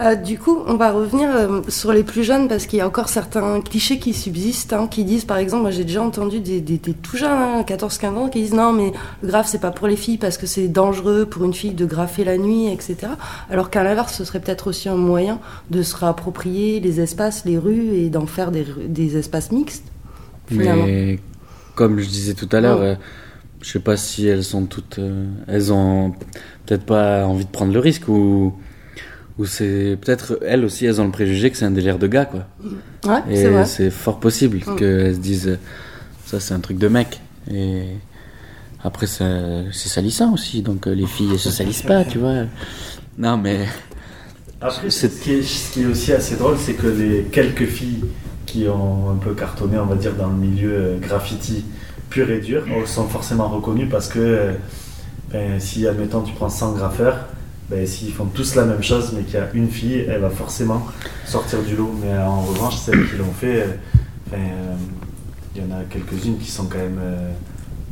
Euh, 0.00 0.16
du 0.16 0.38
coup, 0.40 0.58
on 0.66 0.74
va 0.74 0.90
revenir 0.90 1.28
euh, 1.32 1.60
sur 1.68 1.92
les 1.92 2.02
plus 2.02 2.24
jeunes 2.24 2.48
parce 2.48 2.66
qu'il 2.66 2.80
y 2.80 2.82
a 2.82 2.86
encore 2.86 3.08
certains 3.08 3.60
clichés 3.60 4.00
qui 4.00 4.12
subsistent, 4.12 4.72
hein, 4.72 4.88
qui 4.90 5.04
disent, 5.04 5.24
par 5.24 5.36
exemple, 5.36 5.62
moi 5.62 5.70
j'ai 5.70 5.84
déjà 5.84 6.02
entendu 6.02 6.40
des, 6.40 6.60
des- 6.60 6.78
des 6.78 6.94
tout 6.94 7.16
jeunes, 7.16 7.30
hein, 7.30 7.62
14-15 7.64 8.06
ans, 8.16 8.28
qui 8.28 8.40
disent 8.42 8.54
non, 8.54 8.72
mais 8.72 8.92
le 9.22 9.28
graphe 9.28 9.46
c'est 9.46 9.60
pas 9.60 9.70
pour 9.70 9.86
les 9.86 9.94
filles 9.94 10.18
parce 10.18 10.36
que 10.36 10.46
c'est 10.48 10.66
dangereux 10.66 11.26
pour 11.26 11.44
une 11.44 11.54
fille 11.54 11.74
de 11.74 11.86
graffer 11.86 12.24
la 12.24 12.38
nuit, 12.38 12.66
etc. 12.72 12.96
Alors 13.50 13.70
qu'à 13.70 13.84
l'inverse, 13.84 14.14
ce 14.14 14.24
serait 14.24 14.40
peut-être 14.40 14.66
aussi 14.66 14.88
un 14.88 14.96
moyen 14.96 15.38
de 15.70 15.82
se 15.84 15.94
réapproprier 15.94 16.80
les 16.80 17.00
espaces, 17.00 17.44
les 17.44 17.56
rues 17.56 17.94
et 17.94 18.10
d'en 18.10 18.26
faire 18.26 18.50
des, 18.50 19.16
espaces 19.16 19.52
mixtes. 19.52 19.84
Finalement. 20.48 20.86
Mais 20.86 21.20
comme 21.76 22.00
je 22.00 22.08
disais 22.08 22.34
tout 22.34 22.48
à 22.50 22.60
l'heure, 22.60 22.80
Ouais. 22.80 22.86
euh, 22.86 22.94
je 23.62 23.70
sais 23.70 23.78
pas 23.78 23.96
si 23.96 24.26
elles 24.26 24.42
sont 24.44 24.66
toutes. 24.66 24.98
euh, 24.98 25.24
elles 25.46 25.72
ont 25.72 26.12
peut-être 26.66 26.84
pas 26.84 27.26
envie 27.26 27.44
de 27.44 27.50
prendre 27.50 27.72
le 27.72 27.78
risque 27.78 28.08
ou. 28.08 28.54
Ou 29.38 29.46
c'est 29.46 29.98
peut-être 30.00 30.38
elles 30.46 30.64
aussi, 30.64 30.86
elles 30.86 31.00
ont 31.00 31.04
le 31.06 31.10
préjugé 31.10 31.50
que 31.50 31.56
c'est 31.56 31.64
un 31.64 31.70
délire 31.72 31.98
de 31.98 32.06
gars, 32.06 32.24
quoi. 32.26 32.46
Ouais, 33.04 33.20
c'est 33.34 33.52
Et 33.52 33.64
c'est 33.66 33.90
fort 33.90 34.20
possible 34.20 34.58
Mm. 34.66 34.76
qu'elles 34.76 35.14
se 35.14 35.20
disent 35.20 35.58
ça, 36.24 36.38
c'est 36.40 36.54
un 36.54 36.60
truc 36.60 36.78
de 36.78 36.88
mec. 36.88 37.20
Et 37.52 37.82
après, 38.82 39.06
ça- 39.06 39.62
c'est 39.72 39.88
salissant 39.88 40.32
aussi, 40.34 40.62
donc 40.62 40.86
euh, 40.86 40.94
les 40.94 41.06
filles, 41.06 41.30
elles 41.32 41.38
se 41.38 41.50
salissent 41.50 41.82
pas, 41.82 42.04
tu 42.04 42.18
vois. 42.18 42.44
Non, 43.18 43.36
mais. 43.36 43.66
Après, 44.60 44.88
ce 44.88 45.06
qui, 45.08 45.32
est, 45.32 45.42
ce 45.42 45.72
qui 45.72 45.82
est 45.82 45.86
aussi 45.86 46.12
assez 46.12 46.36
drôle, 46.36 46.56
c'est 46.58 46.74
que 46.74 46.86
les 46.86 47.24
quelques 47.30 47.66
filles 47.66 48.04
qui 48.46 48.66
ont 48.68 49.10
un 49.10 49.16
peu 49.16 49.34
cartonné, 49.34 49.78
on 49.78 49.86
va 49.86 49.96
dire, 49.96 50.14
dans 50.14 50.28
le 50.28 50.36
milieu 50.36 50.72
euh, 50.72 50.98
graffiti 50.98 51.64
pur 52.08 52.30
et 52.30 52.38
dur, 52.40 52.64
euh, 52.70 52.86
sont 52.86 53.08
forcément 53.08 53.48
reconnues 53.48 53.88
parce 53.88 54.08
que 54.08 54.18
euh, 54.20 54.52
ben, 55.32 55.58
si, 55.58 55.86
admettons, 55.88 56.22
tu 56.22 56.32
prends 56.34 56.48
100 56.48 56.72
graffeurs, 56.74 57.26
ben, 57.70 57.86
s'ils 57.86 58.12
font 58.12 58.26
tous 58.26 58.56
la 58.56 58.64
même 58.64 58.82
chose, 58.82 59.12
mais 59.16 59.22
qu'il 59.22 59.34
y 59.34 59.38
a 59.38 59.48
une 59.54 59.70
fille, 59.70 60.04
elle 60.08 60.20
va 60.20 60.30
forcément 60.30 60.86
sortir 61.24 61.62
du 61.62 61.76
lot. 61.76 61.94
Mais 62.00 62.16
en 62.18 62.42
revanche, 62.42 62.76
celles 62.76 63.08
qui 63.08 63.16
l'ont 63.16 63.32
fait, 63.32 63.62
euh, 63.62 63.66
ben, 64.30 64.38
euh, 64.38 64.74
il 65.54 65.62
y 65.62 65.64
en 65.64 65.74
a 65.74 65.82
quelques-unes 65.84 66.38
qui 66.38 66.50
sont 66.50 66.66
quand 66.66 66.78
même 66.78 66.98
euh, 67.00 67.30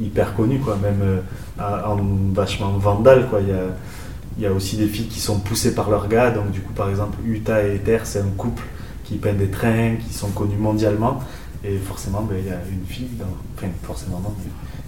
hyper 0.00 0.34
connues, 0.34 0.60
même 0.82 1.22
en 1.58 1.96
vachement 2.34 2.72
vandale. 2.72 3.28
Il 3.40 3.48
y 3.48 4.46
a, 4.46 4.50
il 4.50 4.54
aussi 4.54 4.76
des 4.76 4.88
filles 4.88 5.06
qui 5.06 5.20
sont 5.20 5.38
poussées 5.38 5.74
par 5.74 5.88
leurs 5.88 6.08
gars. 6.08 6.30
Donc, 6.30 6.50
du 6.50 6.60
coup, 6.60 6.72
par 6.72 6.90
exemple, 6.90 7.18
Utah 7.24 7.66
et 7.66 7.76
Ether, 7.76 8.00
c'est 8.04 8.20
un 8.20 8.30
couple 8.36 8.64
qui 9.04 9.16
peint 9.16 9.32
des 9.32 9.48
trains, 9.48 9.96
qui 9.96 10.12
sont 10.12 10.30
connus 10.30 10.56
mondialement. 10.56 11.20
Et 11.64 11.78
forcément, 11.78 12.22
ben, 12.22 12.36
il 12.38 12.46
y 12.46 12.50
a 12.50 12.60
une 12.70 12.84
fille 12.86 13.10
dans. 13.18 13.24
Enfin, 13.56 13.68
forcément, 13.84 14.20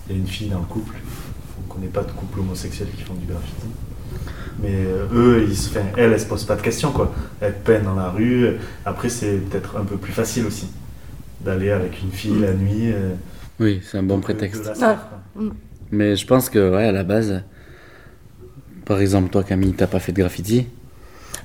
il 0.09 0.15
y 0.15 0.19
a 0.19 0.21
une 0.21 0.27
fille 0.27 0.49
dans 0.49 0.59
le 0.59 0.65
couple. 0.67 0.93
Donc, 0.93 1.69
connaît 1.69 1.87
pas 1.87 2.03
de 2.03 2.11
couple 2.11 2.41
homosexuel 2.41 2.89
qui 2.95 3.03
font 3.03 3.15
du 3.15 3.27
graffiti. 3.27 3.67
Mais 4.63 4.71
euh, 4.87 5.07
eux, 5.13 5.47
ils 5.49 5.57
se, 5.57 5.71
enfin, 5.71 5.87
elle, 5.97 6.13
elle 6.13 6.21
se 6.21 6.27
pose 6.27 6.45
pas 6.45 6.55
de 6.57 6.63
questions 6.63 6.91
quoi. 6.93 7.13
Elle 7.41 7.55
peine 7.55 7.85
dans 7.85 7.95
la 7.95 8.09
rue. 8.11 8.51
Après, 8.85 9.09
c'est 9.09 9.39
peut-être 9.39 9.77
un 9.77 9.85
peu 9.85 9.97
plus 9.97 10.13
facile 10.13 10.47
aussi 10.47 10.69
d'aller 11.41 11.71
avec 11.71 12.01
une 12.03 12.11
fille 12.13 12.39
la 12.41 12.53
nuit. 12.55 12.93
euh, 12.93 13.11
Oui, 13.61 13.81
c'est 13.85 13.99
un 13.99 14.03
bon 14.03 14.21
prétexte. 14.21 14.65
la 14.65 14.75
faire, 14.75 14.99
quoi. 15.35 15.45
Mais 15.91 16.17
je 16.17 16.27
pense 16.27 16.49
que, 16.49 16.71
ouais, 16.75 16.85
à 16.87 16.93
la 16.93 17.05
base, 17.05 17.43
par 18.85 19.01
exemple, 19.01 19.31
toi, 19.31 19.43
Camille, 19.45 19.73
t'as 19.75 19.87
pas 19.87 19.99
fait 19.99 20.13
de 20.13 20.19
graffiti, 20.19 20.67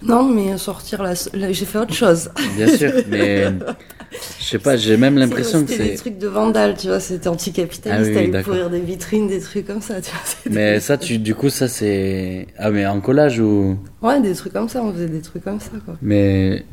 Non, 0.04 0.24
mais 0.24 0.58
sortir 0.58 1.04
là, 1.04 1.14
là, 1.34 1.52
j'ai 1.52 1.66
fait 1.66 1.78
autre 1.80 1.94
chose. 1.94 2.30
bien 2.56 2.68
sûr, 2.68 2.92
mais 3.10 3.48
je 4.40 4.44
sais 4.44 4.60
pas, 4.60 4.76
j'ai 4.78 4.98
même 4.98 5.18
l'impression 5.18 5.64
que 5.64 5.70
C'était 5.72 5.84
des 5.86 5.90
c'est. 5.92 5.98
trucs 5.98 6.18
de 6.18 6.28
vandale, 6.28 6.76
tu 6.78 6.88
vois, 6.88 7.00
c'était 7.00 7.28
anticapitaliste, 7.28 8.10
Ah 8.10 8.12
oui, 8.14 8.18
aller 8.18 8.28
d'accord. 8.30 8.54
pourrir 8.54 8.70
des 8.70 8.80
vitrines, 8.82 9.28
des 9.28 9.40
trucs 9.40 9.68
comme 9.68 9.82
ça, 9.82 10.02
tu 10.02 10.12
vois. 10.12 10.20
Mais 10.52 10.80
ça, 10.80 10.98
tu, 10.98 11.18
du 11.20 11.36
coup, 11.36 11.50
ça 11.50 11.68
c'est. 11.68 12.48
Ah, 12.58 12.72
mais 12.72 12.86
en 12.86 13.02
collage 13.02 13.40
ou? 13.40 13.78
Ouais, 14.02 14.20
des 14.22 14.34
trucs 14.34 14.54
comme 14.54 14.70
ça, 14.70 14.82
on 14.84 14.92
faisait 14.94 15.08
des 15.10 15.22
trucs 15.22 15.44
comme 15.44 15.60
ça, 15.60 15.72
quoi. 15.86 15.96
Mais 16.02 16.66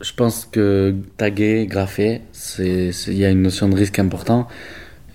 je 0.00 0.12
pense 0.12 0.46
que 0.50 0.94
taguer, 1.16 1.66
graffer, 1.66 2.20
c'est, 2.32 2.92
c'est- 2.92 3.12
il 3.12 3.18
y 3.18 3.24
a 3.24 3.30
une 3.30 3.42
notion 3.42 3.68
de 3.68 3.76
risque 3.76 3.98
important. 3.98 4.48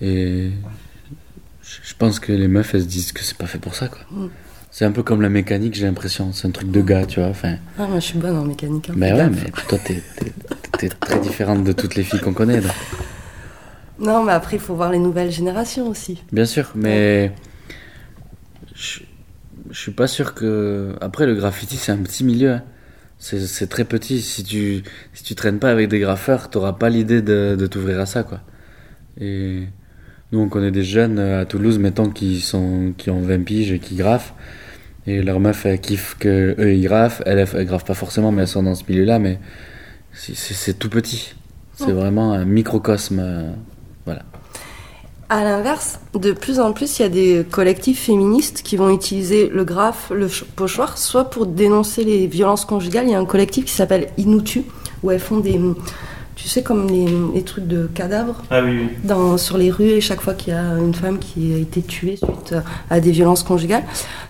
Et 0.02 0.50
je 1.62 1.78
je 1.84 1.94
pense 1.98 2.20
que 2.20 2.32
les 2.32 2.48
meufs, 2.48 2.74
elles 2.76 2.82
se 2.84 2.88
disent 2.88 3.12
que 3.12 3.22
c'est 3.24 3.38
pas 3.38 3.48
fait 3.48 3.58
pour 3.60 3.76
ça, 3.76 3.88
quoi. 3.90 4.00
Mm. 4.12 4.28
C'est 4.78 4.86
un 4.86 4.92
peu 4.92 5.02
comme 5.02 5.24
la 5.24 5.30
mécanique, 5.30 5.74
j'ai 5.74 5.88
l'impression. 5.88 6.32
C'est 6.34 6.48
un 6.48 6.52
truc 6.52 6.70
de 6.70 6.82
gars, 6.82 7.04
tu 7.08 7.20
vois. 7.20 7.30
Enfin, 7.30 7.56
Ah, 7.80 7.88
moi, 7.88 7.96
je 8.00 8.06
suis 8.06 8.20
bonne 8.20 8.38
en 8.38 8.46
mécanique. 8.46 8.92
hein. 8.92 8.94
ben 8.96 9.16
ouais, 9.16 9.28
mais 9.28 9.50
toi, 9.68 9.80
t'es, 9.84 10.04
t'es, 10.20 10.32
t'es 10.78 10.90
très 10.90 11.20
différente 11.20 11.64
de 11.64 11.72
toutes 11.72 11.96
les 11.96 12.04
filles 12.04 12.20
qu'on 12.20 12.36
connaît. 12.36 12.62
donc. 12.62 12.72
Non, 14.00 14.24
mais 14.24 14.34
après, 14.34 14.58
il 14.58 14.60
faut 14.60 14.76
voir 14.76 14.92
les 14.92 15.00
nouvelles 15.00 15.32
générations 15.32 15.88
aussi. 15.88 16.22
Bien 16.32 16.46
sûr, 16.46 16.74
mais 16.76 17.32
je, 18.76 19.00
je 19.72 19.80
suis 19.80 19.94
pas 19.94 20.06
sûr 20.06 20.36
que. 20.36 20.94
Après, 21.02 21.26
le 21.26 21.34
graffiti, 21.34 21.76
c'est 21.76 21.92
un 21.92 21.98
petit 21.98 22.24
milieu. 22.24 22.52
hein. 22.52 22.64
C'est, 23.18 23.40
c'est 23.48 23.66
très 23.66 23.84
petit. 23.84 24.22
Si 24.22 24.44
tu, 24.44 24.84
si 25.12 25.24
tu 25.24 25.34
traînes 25.34 25.58
pas 25.58 25.72
avec 25.72 25.90
des 25.90 25.98
graffeurs, 25.98 26.52
t'auras 26.52 26.74
pas 26.74 26.90
l'idée 26.90 27.24
de, 27.24 27.56
de 27.58 27.66
t'ouvrir 27.66 28.00
à 28.00 28.06
ça, 28.06 28.22
quoi. 28.22 28.42
Et 29.20 29.64
nous, 30.32 30.40
on 30.40 30.50
connaît 30.50 30.70
des 30.70 30.84
jeunes 30.84 31.18
à 31.18 31.46
Toulouse, 31.46 31.80
mettons, 31.80 32.12
qui, 32.12 32.42
sont, 32.42 32.94
qui 32.96 33.10
ont 33.10 33.22
20 33.22 33.44
piges 33.44 33.72
et 33.72 33.80
qui 33.80 33.96
graffent. 33.96 34.36
Et 35.08 35.22
leur 35.22 35.40
meuf, 35.40 35.66
elle 35.66 35.80
kiffe 35.80 36.16
que 36.20 36.56
eux 36.60 36.74
ils 36.74 36.84
graffent. 36.84 37.22
Elles, 37.26 37.40
elles, 37.40 37.48
elles 37.56 37.66
graffent 37.66 37.86
pas 37.86 37.94
forcément, 37.94 38.32
mais 38.32 38.42
elles 38.44 38.48
sont 38.48 38.64
dans 38.64 38.76
ce 38.76 38.84
milieu-là. 38.88 39.20
Mais 39.20 39.40
c'est, 40.14 40.78
tout 40.78 40.90
petit. 40.90 41.34
C'est 41.76 41.92
vraiment 41.92 42.34
un 42.34 42.44
microcosme. 42.46 43.20
euh, 43.20 43.52
À 45.30 45.44
l'inverse, 45.44 46.00
de 46.14 46.32
plus 46.32 46.60
en 46.60 46.72
plus, 46.74 47.00
il 47.00 47.02
y 47.02 47.06
a 47.06 47.10
des 47.10 47.46
collectifs 47.50 48.00
féministes 48.06 48.62
qui 48.64 48.78
vont 48.78 48.90
utiliser 48.90 49.50
le 49.50 49.64
graphe, 49.66 50.12
le 50.14 50.28
ch- 50.30 50.46
pochoir, 50.56 50.98
soit 50.98 51.30
pour 51.30 51.46
dénoncer 51.46 52.04
les 52.04 52.28
violences 52.28 52.66
conjugales. 52.66 53.06
Il 53.08 53.12
y 53.12 53.16
a 53.16 53.20
un 53.20 53.26
collectif 53.26 53.66
qui 53.66 53.74
s'appelle 53.74 54.08
Inutu, 54.18 54.64
où 55.04 55.12
elles 55.12 55.20
font 55.20 55.40
des, 55.40 55.60
tu 56.38 56.48
sais, 56.48 56.62
comme 56.62 56.88
les, 56.88 57.08
les 57.34 57.44
trucs 57.44 57.68
de 57.68 57.88
cadavres 57.94 58.44
Ah 58.52 58.62
oui, 58.64 58.78
oui. 58.80 58.90
dans, 59.04 59.38
sur 59.38 59.58
les 59.58 59.72
rues 59.72 59.90
et 59.90 60.02
chaque 60.02 60.22
fois 60.22 60.36
qu'il 60.36 60.54
y 60.54 60.56
a 60.56 60.78
une 60.78 60.94
femme 60.94 61.18
qui 61.18 61.54
a 61.54 61.58
été 61.58 61.82
tuée 61.82 62.16
suite 62.16 62.56
à 62.92 63.00
des 63.00 63.12
violences 63.12 63.42
conjugales. 63.44 63.84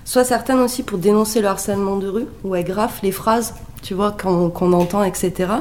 Soit 0.05 0.23
certaines 0.23 0.59
aussi 0.59 0.83
pour 0.83 0.97
dénoncer 0.99 1.41
le 1.41 1.47
harcèlement 1.49 1.97
de 1.97 2.07
rue, 2.07 2.25
où 2.45 2.55
elles 2.55 2.63
graffent 2.63 3.01
les 3.03 3.11
phrases, 3.11 3.53
tu 3.83 3.93
vois, 3.93 4.11
qu'on 4.13 4.73
entend, 4.73 5.03
etc. 5.03 5.51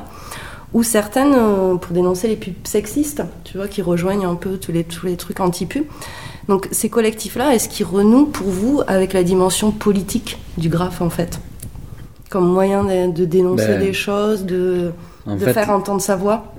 Ou 0.72 0.84
certaines 0.84 1.34
euh, 1.34 1.74
pour 1.74 1.92
dénoncer 1.92 2.28
les 2.28 2.36
pubs 2.36 2.54
sexistes, 2.64 3.22
tu 3.44 3.56
vois, 3.56 3.66
qui 3.66 3.82
rejoignent 3.82 4.26
un 4.26 4.36
peu 4.36 4.56
tous 4.56 4.70
les, 4.72 4.84
tous 4.84 5.06
les 5.06 5.16
trucs 5.16 5.40
anti-pubs. 5.40 5.84
Donc 6.48 6.68
ces 6.70 6.88
collectifs-là, 6.88 7.54
est-ce 7.56 7.68
qu'ils 7.68 7.86
renouent 7.86 8.26
pour 8.26 8.46
vous 8.46 8.82
avec 8.86 9.12
la 9.14 9.24
dimension 9.24 9.72
politique 9.72 10.38
du 10.58 10.68
graphe, 10.68 11.00
en 11.02 11.10
fait? 11.10 11.40
Comme 12.30 12.48
moyen 12.48 12.84
de, 12.84 13.12
de 13.12 13.24
dénoncer 13.24 13.66
Ben, 13.66 13.80
des 13.80 13.92
choses, 13.92 14.44
de, 14.44 14.92
En 15.26 15.34
de 15.36 15.44
fait, 15.44 15.52
faire 15.52 15.70
entendre 15.70 16.00
sa 16.00 16.16
voix 16.16 16.54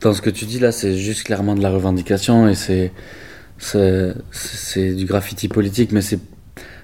Dans 0.00 0.12
ce 0.14 0.22
que 0.22 0.30
tu 0.30 0.44
dis 0.44 0.58
là, 0.60 0.72
c'est 0.72 0.96
juste 0.96 1.24
clairement 1.24 1.54
de 1.54 1.62
la 1.62 1.70
revendication 1.70 2.48
et 2.48 2.54
c'est 2.54 2.92
c'est 3.58 4.94
du 4.94 5.04
graffiti 5.06 5.48
politique, 5.48 5.92
mais 5.92 6.02
c'est 6.02 6.18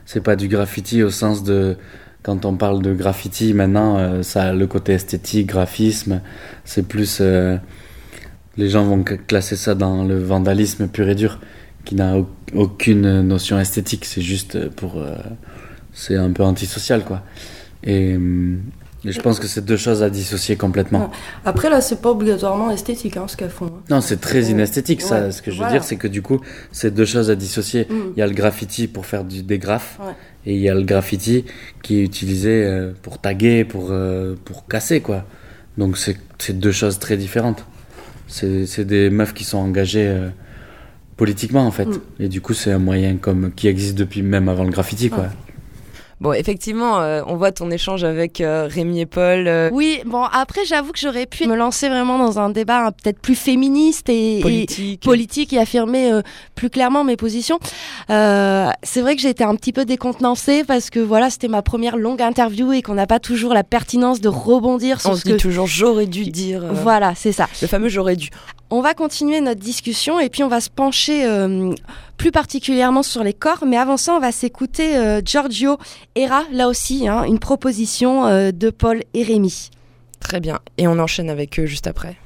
c'est 0.06 0.20
pas 0.23 0.37
du 0.37 0.49
graffiti 0.49 1.02
au 1.02 1.11
sens 1.11 1.44
de 1.44 1.76
quand 2.23 2.44
on 2.44 2.56
parle 2.56 2.82
de 2.82 2.92
graffiti 2.94 3.54
maintenant, 3.54 3.97
euh, 3.99 4.23
ça 4.23 4.44
a 4.44 4.52
le 4.52 4.66
côté 4.66 4.92
esthétique, 4.92 5.47
graphisme, 5.47 6.20
c'est 6.64 6.87
plus 6.87 7.18
euh, 7.20 7.56
les 8.56 8.68
gens 8.68 8.85
vont 8.85 9.02
classer 9.02 9.56
ça 9.56 9.75
dans 9.75 10.04
le 10.04 10.18
vandalisme 10.23 10.88
pur 10.88 11.09
et 11.09 11.14
dur, 11.14 11.40
qui 11.85 11.94
n'a 11.94 12.18
au- 12.18 12.28
aucune 12.54 13.23
notion 13.23 13.59
esthétique, 13.59 14.04
c'est 14.04 14.20
juste 14.23 14.68
pour 14.70 14.99
euh, 14.99 15.16
c'est 15.92 16.16
un 16.16 16.30
peu 16.32 16.42
antisocial 16.42 17.04
quoi. 17.04 17.23
Et, 17.85 18.16
hum, 18.16 18.61
et 19.04 19.12
je 19.12 19.21
pense 19.21 19.38
que 19.40 19.47
c'est 19.47 19.64
deux 19.64 19.76
choses 19.76 20.02
à 20.02 20.11
dissocier 20.11 20.57
complètement. 20.57 21.11
Après, 21.45 21.71
là, 21.71 21.80
c'est 21.80 22.02
pas 22.02 22.11
obligatoirement 22.11 22.71
esthétique, 22.71 23.16
hein, 23.16 23.25
ce 23.28 23.37
qu'elles 23.37 23.50
font. 23.50 23.66
hein. 23.66 23.80
Non, 23.88 24.00
c'est 24.00 24.21
très 24.21 24.42
inesthétique, 24.45 25.00
ça. 25.00 25.23
Ouais, 25.26 25.33
Ce 25.33 25.40
que 25.40 25.50
je 25.50 25.57
veux 25.57 25.62
voilà. 25.62 25.73
dire, 25.73 25.85
c'est 25.85 25.97
que 25.97 26.07
du 26.09 26.21
coup, 26.23 26.40
c'est 26.73 26.92
deux 26.92 27.07
choses 27.07 27.30
à 27.30 27.35
dissocier. 27.37 27.87
Mm. 27.88 27.95
Il 28.16 28.19
y 28.19 28.23
a 28.23 28.26
le 28.26 28.35
graffiti 28.35 28.88
pour 28.88 29.07
faire 29.07 29.25
du, 29.25 29.42
des 29.42 29.59
graphes, 29.59 29.99
Ouais. 30.00 30.12
et 30.47 30.54
il 30.54 30.61
y 30.61 30.69
a 30.69 30.75
le 30.75 30.83
graffiti 30.83 31.45
qui 31.83 31.99
est 31.99 32.02
utilisé 32.02 32.64
euh, 32.64 32.92
pour 33.02 33.19
taguer, 33.19 33.64
pour, 33.64 33.88
euh, 33.90 34.35
pour 34.45 34.66
casser, 34.66 35.00
quoi. 35.00 35.25
Donc, 35.78 35.97
c'est 35.97 36.19
deux 36.59 36.73
choses 36.73 36.99
très 36.99 37.16
différentes. 37.16 37.64
C'est 38.28 38.66
c'est 38.66 38.85
des 38.85 39.09
meufs 39.11 39.33
qui 39.35 39.45
sont 39.45 39.59
engagées 39.59 40.07
euh, 40.07 40.28
politiquement, 41.16 41.66
en 41.66 41.71
fait. 41.71 41.87
Mm. 41.87 42.00
Et 42.21 42.28
du 42.28 42.40
coup, 42.40 42.54
c'est 42.54 42.73
un 42.73 42.78
moyen 42.78 43.16
comme, 43.16 43.50
qui 43.52 43.66
existe 43.69 43.97
depuis 43.97 44.23
même 44.23 44.49
avant 44.49 44.64
le 44.64 44.71
graffiti, 44.71 45.11
quoi. 45.11 45.26
Bon, 46.21 46.35
effectivement, 46.35 47.00
euh, 47.00 47.23
on 47.27 47.37
voit 47.37 47.50
ton 47.50 47.71
échange 47.71 48.05
avec 48.05 48.43
euh, 48.43 48.69
Rémi 48.71 49.00
et 49.00 49.07
Paul. 49.07 49.49
euh, 49.49 49.71
Oui, 49.73 50.00
bon, 50.05 50.23
après, 50.25 50.67
j'avoue 50.67 50.93
que 50.93 50.99
j'aurais 50.99 51.25
pu 51.25 51.47
me 51.47 51.57
lancer 51.57 51.89
vraiment 51.89 52.19
dans 52.19 52.39
un 52.39 52.50
débat 52.50 52.87
hein, 52.87 52.93
peut-être 52.93 53.19
plus 53.21 53.35
féministe 53.35 54.11
et, 54.11 54.39
et 54.39 54.43
politique. 54.43 55.03
politique 55.03 55.53
et 55.55 55.59
affirmer 55.59 56.12
euh, 56.12 56.21
plus 56.55 56.69
clairement 56.69 57.05
mes 57.05 57.17
positions. 57.17 57.59
Euh, 58.11 58.69
c'est 58.83 59.00
vrai 59.00 59.17
que 59.17 59.23
j'ai 59.23 59.31
été 59.31 59.45
un 59.45 59.55
petit 59.57 59.73
peu 59.73 59.87
décontenancée 59.87 60.62
parce 60.65 60.91
que 60.91 61.00
voilà, 61.00 61.31
c'était 61.31 61.49
ma 61.49 61.62
première 61.62 61.97
longue 61.97 62.21
interview 62.21 62.71
et 62.73 62.83
qu'on 62.83 62.95
n'a 62.95 63.07
pas 63.07 63.19
toujours 63.19 63.55
la 63.55 63.65
pertinence 63.65 64.21
de 64.21 64.29
rebondir 64.29 65.00
sur 65.00 65.11
on 65.11 65.15
ce 65.15 65.21
se 65.21 65.25
dit 65.25 65.33
que. 65.33 65.41
toujours 65.41 65.67
j'aurais 65.67 66.07
dû 66.07 66.25
dire. 66.27 66.62
Voilà, 66.71 67.15
c'est 67.17 67.33
ça. 67.33 67.49
Le 67.62 67.67
fameux 67.67 67.89
j'aurais 67.89 68.17
dû. 68.17 68.29
On 68.73 68.83
va 68.83 68.95
continuer 68.95 69.41
notre 69.41 69.61
discussion 69.61 70.21
et 70.21 70.29
puis 70.29 70.45
on 70.45 70.49
va 70.49 70.61
se 70.61 70.71
pencher 70.71 71.25
euh, 71.25 71.73
plus 72.21 72.33
particulièrement 72.33 73.03
sur 73.03 73.25
les 73.25 73.33
corps. 73.33 73.65
Mais 73.67 73.79
avant 73.79 73.97
ça, 73.97 74.12
on 74.12 74.21
va 74.21 74.31
s'écouter 74.31 74.95
euh, 74.99 75.23
Giorgio 75.25 75.79
Era, 76.15 76.43
là 76.53 76.69
aussi, 76.69 77.09
hein, 77.09 77.25
une 77.25 77.39
proposition 77.39 78.27
euh, 78.27 78.50
de 78.53 78.69
Paul 78.69 79.03
et 79.15 79.23
Rémi. 79.23 79.71
Très 80.21 80.39
bien. 80.39 80.59
Et 80.77 80.87
on 80.87 80.99
enchaîne 80.99 81.31
avec 81.31 81.59
eux 81.59 81.65
juste 81.65 81.87
après. 81.87 82.17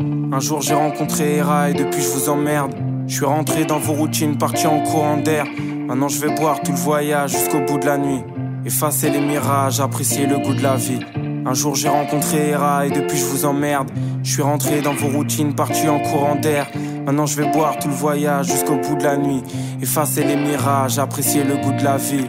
Un 0.00 0.40
jour 0.40 0.60
j'ai 0.60 0.74
rencontré 0.74 1.36
Hera 1.36 1.70
et 1.70 1.74
depuis 1.74 2.02
je 2.02 2.08
vous 2.08 2.28
emmerde. 2.30 2.74
Je 3.06 3.14
suis 3.14 3.24
rentré 3.24 3.64
dans 3.64 3.78
vos 3.78 3.92
routines, 3.92 4.36
parti 4.36 4.66
en 4.66 4.82
courant 4.82 5.18
d'air. 5.18 5.44
Maintenant 5.86 6.08
je 6.08 6.18
vais 6.18 6.34
boire 6.34 6.60
tout 6.60 6.72
le 6.72 6.78
voyage 6.78 7.30
jusqu'au 7.30 7.60
bout 7.60 7.78
de 7.78 7.86
la 7.86 7.98
nuit. 7.98 8.22
Effacer 8.66 9.10
les 9.10 9.20
mirages, 9.20 9.78
apprécier 9.78 10.26
le 10.26 10.38
goût 10.38 10.54
de 10.54 10.62
la 10.64 10.74
vie. 10.74 10.98
Un 11.44 11.54
jour 11.54 11.74
j'ai 11.74 11.88
rencontré 11.88 12.50
Hera 12.50 12.86
et 12.86 12.90
depuis 12.90 13.18
je 13.18 13.24
vous 13.24 13.44
emmerde. 13.44 13.90
Je 14.22 14.32
suis 14.32 14.42
rentré 14.42 14.80
dans 14.80 14.94
vos 14.94 15.08
routines, 15.08 15.54
parti 15.54 15.88
en 15.88 15.98
courant 15.98 16.36
d'air. 16.36 16.70
Maintenant 17.04 17.26
je 17.26 17.40
vais 17.40 17.50
boire 17.50 17.78
tout 17.78 17.88
le 17.88 17.94
voyage 17.94 18.46
jusqu'au 18.46 18.76
bout 18.76 18.96
de 18.96 19.02
la 19.02 19.16
nuit. 19.16 19.42
Effacer 19.80 20.24
les 20.24 20.36
mirages, 20.36 20.98
apprécier 20.98 21.42
le 21.42 21.56
goût 21.56 21.72
de 21.72 21.82
la 21.82 21.96
vie. 21.96 22.28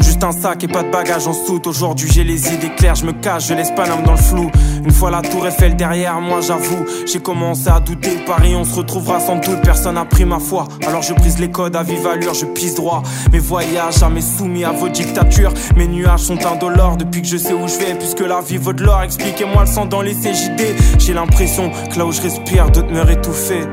Juste 0.00 0.24
un 0.24 0.32
sac 0.32 0.62
et 0.62 0.68
pas 0.68 0.82
de 0.82 0.90
bagages 0.90 1.26
en 1.26 1.32
soute. 1.32 1.66
Aujourd'hui 1.66 2.08
j'ai 2.12 2.24
les 2.24 2.52
idées 2.52 2.70
claires, 2.76 2.94
je 2.94 3.06
me 3.06 3.12
cache, 3.12 3.48
je 3.48 3.54
laisse 3.54 3.70
pas 3.70 3.86
l'âme 3.86 4.02
dans 4.02 4.12
le 4.12 4.18
flou. 4.18 4.50
Une 4.84 4.90
fois 4.90 5.10
la 5.10 5.22
tour 5.22 5.46
Eiffel 5.46 5.74
derrière 5.74 6.20
moi, 6.20 6.40
j'avoue, 6.40 6.84
j'ai 7.06 7.20
commencé 7.20 7.68
à 7.68 7.80
douter. 7.80 8.18
Paris, 8.26 8.54
on 8.54 8.64
se 8.64 8.74
retrouvera 8.74 9.20
sans 9.20 9.36
doute, 9.36 9.60
personne 9.62 9.94
n'a 9.94 10.04
pris 10.04 10.24
ma 10.24 10.38
foi. 10.38 10.68
Alors 10.86 11.02
je 11.02 11.14
brise 11.14 11.38
les 11.38 11.50
codes 11.50 11.76
à 11.76 11.82
vive 11.82 12.06
allure, 12.06 12.34
je 12.34 12.46
pisse 12.46 12.74
droit. 12.74 13.02
Mes 13.32 13.38
voyages 13.38 13.98
jamais 13.98 14.20
soumis 14.20 14.64
à 14.64 14.72
vos 14.72 14.88
dictatures. 14.88 15.52
Mes 15.76 15.86
nuages 15.88 16.20
sont 16.20 16.44
indolores 16.46 16.96
depuis 16.96 17.22
que 17.22 17.28
je 17.28 17.36
sais 17.36 17.54
où 17.54 17.66
je 17.66 17.78
vais. 17.78 17.94
Puisque 17.94 18.20
la 18.20 18.40
vie 18.40 18.58
vaut 18.58 18.72
de 18.72 18.82
l'or, 18.82 19.02
expliquez-moi 19.02 19.62
le 19.62 19.70
sang 19.70 19.86
dans 19.86 20.02
les 20.02 20.14
CJD. 20.14 20.76
J'ai 20.98 21.14
l'impression 21.14 21.70
que 21.92 21.98
là 21.98 22.06
où 22.06 22.12
je 22.12 22.20
respire, 22.20 22.70
d'autres 22.70 22.92
meurent 22.92 23.10
étouffés. 23.10 23.66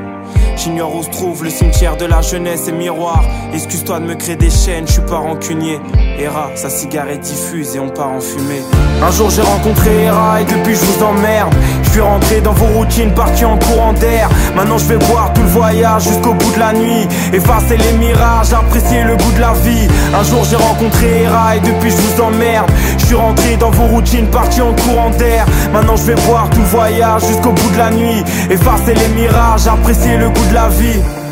J'ignore 0.64 0.96
où 0.96 1.02
se 1.02 1.10
trouve 1.10 1.44
le 1.44 1.50
cimetière 1.50 1.98
de 1.98 2.06
la 2.06 2.22
jeunesse 2.22 2.68
et 2.68 2.72
miroir. 2.72 3.22
Excuse-toi 3.52 4.00
de 4.00 4.06
me 4.06 4.14
créer 4.14 4.36
des 4.36 4.48
chaînes, 4.48 4.86
je 4.86 4.92
suis 4.92 5.02
pas 5.02 5.18
rancunier. 5.18 5.78
Hera, 6.18 6.48
sa 6.54 6.70
cigarette 6.70 7.20
diffuse 7.20 7.76
et 7.76 7.80
on 7.80 7.90
part 7.90 8.08
en 8.08 8.20
fumée. 8.20 8.62
Un 9.02 9.10
jour 9.10 9.28
j'ai 9.28 9.42
rencontré 9.42 10.04
Hera 10.04 10.40
et 10.40 10.46
depuis 10.46 10.74
je 10.74 10.84
vous 10.86 11.02
emmerde. 11.02 11.54
Suis 11.94 12.02
rentré 12.02 12.40
dans 12.40 12.52
vos 12.52 12.66
routines, 12.76 13.14
parti 13.14 13.44
en 13.44 13.56
courant 13.56 13.92
d'air. 13.92 14.28
Maintenant 14.56 14.78
je 14.78 14.86
vais 14.86 14.96
boire 14.96 15.32
tout 15.32 15.42
le 15.42 15.46
voyage 15.46 16.02
jusqu'au 16.02 16.34
bout 16.34 16.50
de 16.50 16.58
la 16.58 16.72
nuit. 16.72 17.06
Effacer 17.32 17.76
les 17.76 17.92
mirages, 17.92 18.52
apprécier 18.52 19.04
le 19.04 19.16
goût 19.16 19.30
de 19.36 19.40
la 19.40 19.52
vie. 19.52 19.86
Un 20.12 20.24
jour 20.24 20.42
j'ai 20.42 20.56
rencontré 20.56 21.22
Hera 21.22 21.54
et 21.54 21.60
depuis 21.60 21.92
je 21.92 21.96
vous 21.96 22.20
emmerde. 22.20 22.68
Je 22.98 23.06
suis 23.06 23.14
rentré 23.14 23.56
dans 23.58 23.70
vos 23.70 23.84
routines, 23.84 24.26
parti 24.26 24.60
en 24.60 24.72
courant 24.72 25.10
d'air. 25.10 25.46
Maintenant 25.72 25.94
je 25.94 26.02
vais 26.02 26.20
boire 26.26 26.50
tout 26.50 26.62
le 26.62 26.66
voyage 26.66 27.28
jusqu'au 27.28 27.52
bout 27.52 27.70
de 27.70 27.78
la 27.78 27.92
nuit. 27.92 28.24
Effacer 28.50 28.94
les 28.94 29.08
mirages, 29.14 29.68
apprécier 29.68 30.16
le 30.16 30.30
goût 30.30 30.46
de 30.50 30.54
la 30.54 30.68
vie. 30.70 31.23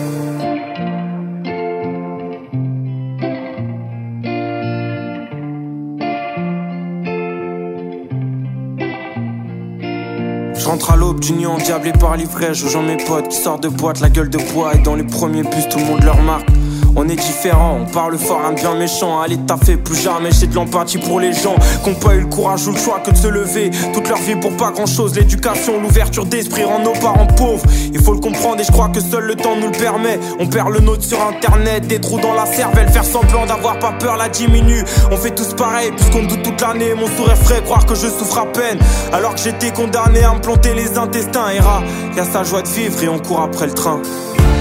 À 10.91 10.97
l'aube 10.97 11.21
d'union, 11.21 11.59
diablé 11.59 11.93
par 11.93 12.17
l'ivresse. 12.17 12.57
Je 12.57 12.79
mes 12.79 12.97
potes 12.97 13.29
qui 13.29 13.37
sortent 13.37 13.63
de 13.63 13.69
boîte, 13.69 14.01
la 14.01 14.11
gueule 14.11 14.31
de 14.31 14.39
bois. 14.53 14.75
Et 14.75 14.79
dans 14.79 14.95
les 14.95 15.05
premiers 15.05 15.43
bus, 15.43 15.69
tout 15.69 15.79
le 15.79 15.85
monde 15.85 16.03
leur 16.03 16.21
marque. 16.23 16.49
On 16.95 17.09
est 17.09 17.17
différent, 17.17 17.79
on 17.81 17.91
parle 17.91 18.19
fort, 18.19 18.43
un 18.45 18.53
bien 18.53 18.75
méchant. 18.75 19.21
Allez, 19.21 19.39
t'as 19.47 19.57
fait 19.57 19.77
plus 19.77 19.97
jamais, 19.97 20.31
j'ai 20.31 20.47
de 20.47 20.55
l'empathie 20.55 20.99
pour 20.99 21.21
les 21.21 21.33
gens 21.33 21.55
qui 21.83 21.91
ont 21.91 21.95
pas 21.95 22.15
eu 22.15 22.21
le 22.21 22.27
courage 22.27 22.67
ou 22.67 22.73
le 22.73 22.79
choix 22.79 23.01
que 23.01 23.11
de 23.11 23.17
se 23.17 23.29
lever. 23.29 23.71
Toute 23.95 24.09
leur 24.09 24.19
vie 24.19 24.37
pour 24.37 24.55
pas 24.57 24.71
grand 24.71 24.87
chose, 24.87 25.15
l'éducation, 25.15 25.81
l'ouverture 25.81 26.27
d'esprit 26.27 26.65
rend 26.65 26.81
nos 26.81 26.93
parents 26.93 27.27
pauvres. 27.27 27.65
Il 27.95 28.01
faut 28.01 28.13
le 28.13 28.21
comprendre 28.21 28.61
et 28.61 28.65
je 28.65 28.73
crois 28.73 28.89
que 28.91 29.01
seul 29.01 29.25
le 29.25 29.35
temps 29.35 29.57
nous 29.57 29.69
le 29.69 29.79
permet. 29.79 30.21
On 30.39 30.47
perd 30.47 30.71
le 30.71 30.81
nôtre 30.81 31.05
sur 31.05 31.21
internet, 31.27 31.87
des 31.87 32.01
trous 32.01 32.21
dans 32.21 32.35
la 32.35 32.47
cervelle, 32.47 32.91
faire 32.91 33.05
semblant 33.05 33.47
d'avoir 33.47 33.79
pas 33.79 33.93
peur 33.93 34.17
la 34.17 34.29
diminue. 34.29 34.85
On 35.11 35.17
fait 35.17 35.35
tous 35.35 35.55
pareil, 35.55 35.93
puisqu'on 35.93 36.25
doute 36.25 36.43
toute 36.43 36.61
l'année. 36.61 36.95
Mon 36.95 37.07
sourire 37.07 37.39
frais, 37.39 37.63
croire 37.65 37.87
que 37.87 37.95
je 37.95 38.09
souffre 38.09 38.39
à 38.39 38.47
peine. 38.47 38.79
Alors 39.13 39.35
que 39.35 39.41
j'étais 39.41 39.71
condamné 39.71 40.23
à 40.25 40.35
me 40.35 40.41
planter 40.41 40.75
les 40.75 40.99
intestins. 40.99 41.51
Et 41.51 42.17
y 42.17 42.21
a 42.21 42.25
sa 42.25 42.45
joie 42.45 42.63
de 42.63 42.69
vivre 42.69 43.03
et 43.03 43.09
on 43.09 43.19
court 43.19 43.41
après 43.41 43.67
le 43.67 43.73
train. 43.73 44.01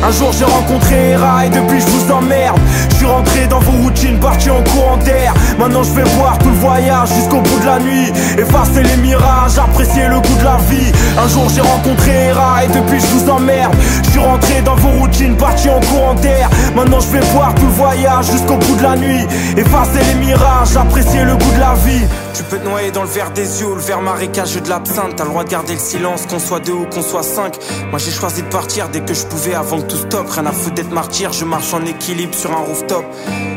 Un 0.04 0.12
jour 0.12 0.32
j'ai 0.38 0.46
rencontré 0.46 1.12
Hera 1.12 1.46
et 1.46 1.50
depuis 1.50 1.80
je 1.80 1.86
vous 1.86 2.12
emmerde. 2.12 2.60
Je 2.90 2.96
suis 2.96 3.06
rentré 3.06 3.48
dans 3.48 3.60
vos 3.60 3.84
routines, 3.84 4.20
parti 4.20 4.50
en 4.50 4.64
courant 4.64 4.98
d'air. 4.98 5.34
Maintenant 5.60 5.84
je 5.84 5.92
vais 5.92 6.10
voir 6.18 6.38
tout 6.40 6.50
le 6.50 6.56
voyage 6.56 7.10
jusqu'au 7.14 7.40
bout 7.40 7.60
de 7.60 7.66
la 7.66 7.80
nuit. 7.80 8.12
Effacer 8.38 8.84
les 8.84 8.98
mirages, 8.98 9.58
apprécier 9.58 10.08
le 10.08 10.20
goût 10.20 10.38
de 10.40 10.44
la 10.44 10.58
vie. 10.70 10.92
Un 11.18 11.28
jour 11.28 11.48
j'ai 11.54 11.62
rencontré 11.62 12.12
Hera 12.12 12.64
et 12.64 12.68
depuis 12.68 13.00
je 13.00 13.08
vous 13.08 13.30
emmerde. 13.30 13.76
Je 14.06 14.10
suis 14.10 14.20
rentré 14.20 14.62
dans 14.62 14.76
vos 14.76 15.00
routines, 15.00 15.36
parti 15.38 15.70
en 15.70 15.80
courant 15.80 16.16
d'air. 16.16 16.50
Maintenant 16.76 17.00
je 17.00 17.08
vais 17.08 17.26
voir 17.34 17.54
tout 17.56 17.66
le 17.66 17.72
voyage 17.72 18.32
jusqu'au 18.32 18.58
bout 18.58 18.76
de 18.76 18.84
la 18.84 18.96
nuit. 18.96 19.28
Effacer 19.56 20.04
les 20.14 20.26
mirages, 20.26 20.76
apprécier 20.76 21.24
le 21.24 21.36
goût 21.36 21.52
de 21.56 21.60
la 21.60 21.74
vie 21.86 22.06
tu 22.34 22.44
peux 22.44 22.58
te 22.58 22.66
noyer 22.66 22.92
dans 22.92 23.04
le 23.04 23.10
verre 23.10 23.32
des 23.32 23.62
yeux 23.62 23.68
ou 23.68 23.76
le 23.76 23.82
verre 23.82 24.02
marécageux 24.02 24.62
de 24.62 24.70
l'absinthe. 24.70 25.16
T'as 25.16 25.24
le 25.24 25.30
droit 25.30 25.44
de 25.44 25.50
garder 25.50 25.74
le 25.74 25.80
silence, 25.80 26.26
qu'on 26.26 26.40
soit 26.40 26.60
deux 26.60 26.74
ou 26.74 26.86
qu'on 26.86 27.02
soit 27.02 27.24
cinq. 27.24 27.58
Moi 27.90 28.00
j'ai 28.00 28.12
choisi 28.12 28.42
de 28.42 28.48
partir 28.48 28.90
dès 28.90 29.02
que 29.02 29.14
je 29.14 29.26
pouvais 29.26 29.54
avant 29.54 29.82
que 29.82 29.88
tout 29.88 29.98
stop. 29.98 30.30
Rien 30.30 30.46
à 30.46 30.52
foutre 30.52 30.76
d'être 30.76 30.92
martyr, 30.92 31.34
je 31.34 31.46
marche 31.46 31.74
en 31.74 31.86
équilibre 31.86 32.34
sur 32.36 32.52
un 32.52 32.62
rooftop. 32.62 33.06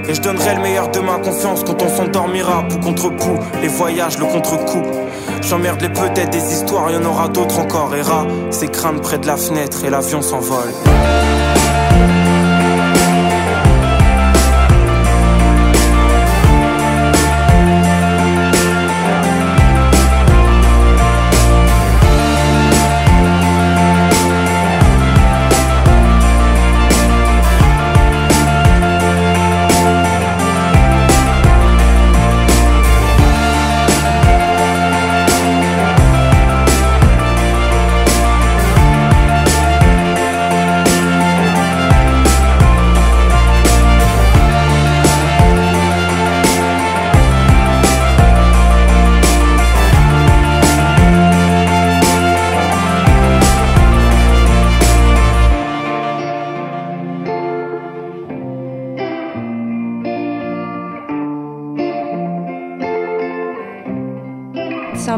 Et 0.08 0.14
je 0.14 0.20
donnerai 0.20 0.56
le 0.56 0.60
meilleur 0.62 0.90
de 0.90 1.00
ma 1.00 1.18
confiance 1.18 1.62
quand 1.64 1.80
on 1.82 1.96
s'endormira. 1.96 2.64
Pou 2.68 2.78
contre 2.78 3.08
pou, 3.10 3.38
les 3.60 3.68
voyages, 3.68 4.18
le 4.18 4.26
contre-coup. 4.26 4.82
J'emmerde 5.42 5.80
les 5.82 5.88
peut-être 5.88 6.30
des 6.30 6.52
histoires, 6.52 6.90
y 6.90 6.96
en 6.96 7.04
aura 7.04 7.28
d'autres 7.28 7.58
encore. 7.58 7.94
Et 7.94 8.02
rat, 8.02 8.26
c'est 8.50 8.70
près 9.02 9.18
de 9.18 9.26
la 9.26 9.36
fenêtre 9.36 9.84
et 9.84 9.90
l'avion 9.90 10.22
s'envole. 10.22 10.72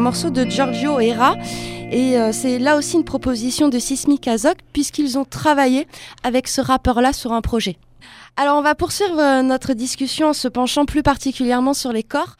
De 0.07 0.49
Giorgio 0.49 1.01
Era. 1.01 1.35
Et 1.91 2.17
euh, 2.17 2.31
c'est 2.31 2.59
là 2.59 2.77
aussi 2.77 2.95
une 2.95 3.03
proposition 3.03 3.67
de 3.67 3.77
Sismic 3.77 4.25
Azok, 4.25 4.55
puisqu'ils 4.71 5.17
ont 5.17 5.25
travaillé 5.25 5.85
avec 6.23 6.47
ce 6.47 6.61
rappeur-là 6.61 7.11
sur 7.11 7.33
un 7.33 7.41
projet. 7.41 7.75
Alors 8.37 8.57
on 8.57 8.61
va 8.61 8.73
poursuivre 8.73 9.19
euh, 9.19 9.41
notre 9.41 9.73
discussion 9.73 10.29
en 10.29 10.33
se 10.33 10.47
penchant 10.47 10.85
plus 10.85 11.03
particulièrement 11.03 11.73
sur 11.73 11.91
les 11.91 12.03
corps. 12.03 12.37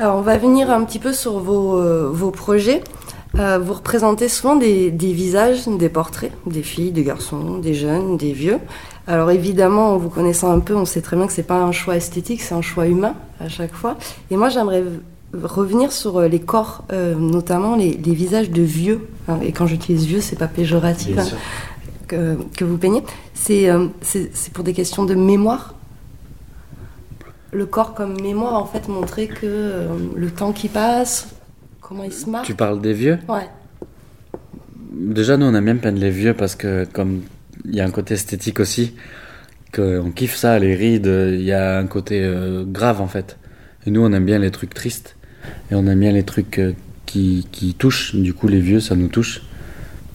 Alors 0.00 0.16
on 0.16 0.22
va 0.22 0.38
venir 0.38 0.72
un 0.72 0.82
petit 0.82 0.98
peu 0.98 1.12
sur 1.12 1.38
vos, 1.38 1.78
euh, 1.78 2.10
vos 2.12 2.32
projets. 2.32 2.82
vous 3.34 3.74
représentez 3.74 4.28
souvent 4.28 4.56
des, 4.56 4.90
des, 4.90 5.12
visages, 5.12 5.68
des 5.68 5.88
portraits, 5.88 6.32
des 6.46 6.64
filles, 6.64 6.90
des 6.90 7.04
garçons, 7.04 7.58
des 7.58 7.74
jeunes, 7.74 8.16
des 8.16 8.32
vieux. 8.32 8.58
Alors 9.06 9.30
évidemment, 9.30 9.92
en 9.92 9.98
vous 9.98 10.10
connaissant 10.10 10.50
un 10.50 10.60
peu, 10.60 10.74
on 10.74 10.84
sait 10.84 11.00
très 11.00 11.16
bien 11.16 11.28
que 11.28 11.32
c'est 11.32 11.44
pas 11.44 11.60
un 11.60 11.70
choix 11.70 11.94
esthétique, 11.94 12.42
c'est 12.42 12.54
un 12.54 12.62
choix 12.62 12.88
humain 12.88 13.14
à 13.38 13.48
chaque 13.48 13.74
fois. 13.74 13.96
Et 14.32 14.36
moi, 14.36 14.48
j'aimerais 14.48 14.82
revenir 15.42 15.92
sur 15.92 16.18
euh, 16.18 16.28
les 16.28 16.40
corps, 16.40 16.84
euh, 16.92 17.14
notamment 17.14 17.76
les, 17.76 17.96
visages 17.96 18.50
de 18.50 18.62
vieux. 18.62 19.00
Hein, 19.28 19.38
et 19.42 19.52
quand 19.52 19.66
j'utilise 19.66 20.06
vieux, 20.06 20.20
c'est 20.20 20.38
pas 20.38 20.48
péjoratif 20.48 21.18
hein, 21.18 21.26
que, 22.06 22.36
que, 22.56 22.64
vous 22.64 22.78
peignez. 22.78 23.02
Euh, 23.50 23.88
c'est 24.00 24.30
c'est 24.32 24.52
pour 24.52 24.64
des 24.64 24.72
questions 24.72 25.04
de 25.04 25.14
mémoire. 25.14 25.74
Le 27.52 27.66
corps 27.66 27.94
comme 27.94 28.20
mémoire, 28.20 28.54
en 28.54 28.66
fait, 28.66 28.88
montrer 28.88 29.28
que 29.28 29.72
le 30.16 30.30
temps 30.30 30.52
qui 30.52 30.68
passe, 30.68 31.28
comment 31.80 32.02
il 32.02 32.12
se 32.12 32.28
marque. 32.28 32.46
Tu 32.46 32.54
parles 32.54 32.80
des 32.80 32.92
vieux? 32.92 33.18
Ouais. 33.28 33.48
Déjà, 34.92 35.36
nous, 35.36 35.46
on 35.46 35.54
aime 35.54 35.64
bien 35.64 35.76
peindre 35.76 36.00
les 36.00 36.10
vieux 36.10 36.34
parce 36.34 36.56
que, 36.56 36.84
comme 36.92 37.22
il 37.64 37.76
y 37.76 37.80
a 37.80 37.84
un 37.84 37.92
côté 37.92 38.14
esthétique 38.14 38.58
aussi, 38.58 38.96
qu'on 39.72 40.10
kiffe 40.10 40.34
ça, 40.34 40.58
les 40.58 40.74
rides, 40.74 41.06
il 41.06 41.42
y 41.42 41.52
a 41.52 41.78
un 41.78 41.86
côté 41.86 42.28
grave 42.66 43.00
en 43.00 43.06
fait. 43.06 43.38
Et 43.86 43.92
nous, 43.92 44.04
on 44.04 44.12
aime 44.12 44.24
bien 44.24 44.40
les 44.40 44.50
trucs 44.50 44.74
tristes. 44.74 45.16
Et 45.70 45.74
on 45.74 45.86
aime 45.86 46.00
bien 46.00 46.12
les 46.12 46.22
trucs 46.22 46.58
euh, 46.58 46.72
qui, 47.06 47.46
qui, 47.52 47.74
touchent. 47.74 48.14
Du 48.14 48.34
coup, 48.34 48.48
les 48.48 48.60
vieux, 48.60 48.80
ça 48.80 48.94
nous 48.94 49.08
touche. 49.08 49.42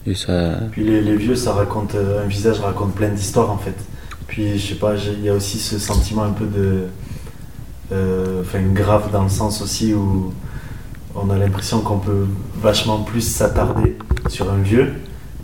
Et 0.06 0.14
ça... 0.14 0.60
Puis 0.72 0.84
les, 0.84 1.00
les 1.00 1.16
vieux, 1.16 1.36
ça 1.36 1.52
raconte, 1.52 1.94
euh, 1.94 2.24
un 2.24 2.26
visage 2.26 2.60
raconte 2.60 2.94
plein 2.94 3.08
d'histoires 3.08 3.50
en 3.50 3.58
fait. 3.58 3.74
Puis 4.26 4.58
je 4.58 4.68
sais 4.68 4.74
pas, 4.76 4.94
il 4.96 5.24
y 5.24 5.28
a 5.28 5.34
aussi 5.34 5.58
ce 5.58 5.78
sentiment 5.78 6.22
un 6.22 6.32
peu 6.32 6.46
de. 6.46 6.84
Euh, 7.92 8.42
enfin, 8.42 8.60
grave 8.72 9.10
dans 9.10 9.24
le 9.24 9.28
sens 9.28 9.60
aussi 9.62 9.92
où 9.92 10.32
on 11.16 11.28
a 11.30 11.36
l'impression 11.36 11.80
qu'on 11.80 11.98
peut 11.98 12.26
vachement 12.62 13.02
plus 13.02 13.22
s'attarder 13.22 13.96
sur 14.28 14.50
un 14.50 14.58
vieux 14.58 14.92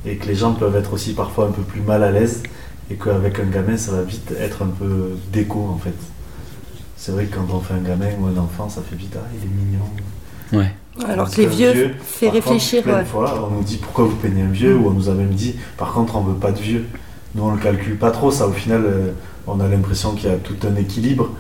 et 0.07 0.17
que 0.17 0.27
les 0.27 0.37
gens 0.37 0.53
peuvent 0.53 0.77
être 0.77 0.93
aussi 0.93 1.13
parfois 1.15 1.47
un 1.49 1.51
peu 1.51 1.63
plus 1.63 1.81
mal 1.81 2.05
à 2.05 2.13
l'aise 2.13 2.45
et 2.89 2.95
qu'avec 2.95 3.41
un 3.41 3.47
gamin, 3.47 3.77
ça 3.77 3.91
va 3.91 4.03
vite 4.03 4.33
être 4.39 4.63
un 4.63 4.69
peu 4.69 5.17
déco 5.33 5.69
en 5.75 5.79
fait. 5.79 5.95
C'est 7.07 7.13
vrai 7.13 7.27
que 7.27 7.37
quand 7.37 7.47
on 7.55 7.61
fait 7.61 7.75
un 7.75 7.83
gamin 7.83 8.09
ou 8.19 8.27
un 8.27 8.37
enfant, 8.37 8.69
ça 8.69 8.83
fait 8.83 8.97
vite, 8.97 9.15
ah, 9.17 9.25
il 9.33 9.45
est 9.45 9.55
mignon. 9.55 9.79
Ouais. 10.53 10.75
Alors 11.09 11.31
que 11.31 11.41
les 11.41 11.47
vieux, 11.47 11.95
fait 12.03 12.29
réfléchir. 12.31 12.83
Plein 12.83 13.05
fois, 13.05 13.49
on 13.49 13.55
nous 13.55 13.63
dit 13.63 13.77
pourquoi 13.77 14.07
vous 14.07 14.17
peignez 14.17 14.43
un 14.43 14.51
vieux, 14.51 14.77
ou 14.77 14.89
on 14.89 14.91
nous 14.91 15.09
a 15.09 15.15
même 15.15 15.31
dit, 15.31 15.55
par 15.79 15.93
contre, 15.93 16.17
on 16.17 16.23
veut 16.23 16.35
pas 16.35 16.51
de 16.51 16.59
vieux. 16.59 16.85
Nous, 17.37 17.45
on 17.45 17.53
le 17.53 17.59
calcule 17.59 17.97
pas 17.97 18.11
trop, 18.11 18.33
ça, 18.33 18.49
au 18.49 18.53
final, 18.53 18.83
euh, 18.85 19.13
on 19.47 19.61
a 19.61 19.69
l'impression 19.69 20.17
qu'il 20.17 20.29
y 20.29 20.33
a 20.33 20.37
tout 20.37 20.57
un 20.69 20.75
équilibre, 20.75 21.31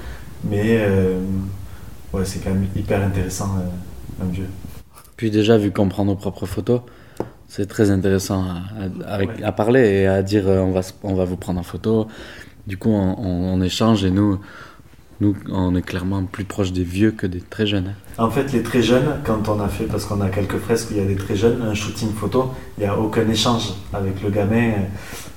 mais 0.44 0.78
euh, 0.78 1.18
ouais, 2.12 2.24
c'est 2.24 2.38
quand 2.44 2.50
même 2.50 2.68
hyper 2.76 3.02
intéressant, 3.02 3.56
euh, 3.58 4.24
un 4.24 4.28
vieux. 4.28 4.48
Puis 5.16 5.32
déjà, 5.32 5.58
vu 5.58 5.72
qu'on 5.72 5.88
prend 5.88 6.04
nos 6.04 6.14
propres 6.14 6.46
photos, 6.46 6.82
c'est 7.48 7.66
très 7.66 7.90
intéressant 7.90 8.44
à, 9.04 9.18
à, 9.44 9.50
parler 9.50 9.80
et 9.80 10.06
à 10.06 10.22
dire 10.22 10.46
on 10.46 10.70
va, 10.70 10.82
on 11.02 11.14
va 11.14 11.24
vous 11.24 11.36
prendre 11.36 11.58
en 11.58 11.64
photo. 11.64 12.06
Du 12.68 12.76
coup, 12.76 12.90
on, 12.90 13.16
on 13.18 13.60
échange 13.62 14.04
et 14.04 14.12
nous, 14.12 14.38
nous, 15.20 15.34
on 15.50 15.74
est 15.74 15.82
clairement 15.82 16.22
plus 16.24 16.44
proche 16.44 16.72
des 16.72 16.84
vieux 16.84 17.10
que 17.10 17.26
des 17.26 17.40
très 17.40 17.66
jeunes. 17.66 17.88
Hein. 17.88 18.22
En 18.24 18.30
fait, 18.30 18.52
les 18.52 18.62
très 18.62 18.82
jeunes, 18.82 19.20
quand 19.24 19.48
on 19.48 19.60
a 19.60 19.68
fait, 19.68 19.84
parce 19.84 20.04
qu'on 20.04 20.20
a 20.20 20.28
quelques 20.28 20.58
fresques 20.58 20.88
où 20.90 20.94
il 20.94 20.98
y 20.98 21.02
a 21.02 21.06
des 21.06 21.16
très 21.16 21.36
jeunes, 21.36 21.62
un 21.62 21.74
shooting 21.74 22.12
photo, 22.12 22.52
il 22.76 22.82
n'y 22.82 22.86
a 22.86 22.98
aucun 22.98 23.28
échange 23.28 23.72
avec 23.92 24.22
le 24.22 24.30
gamin. 24.30 24.72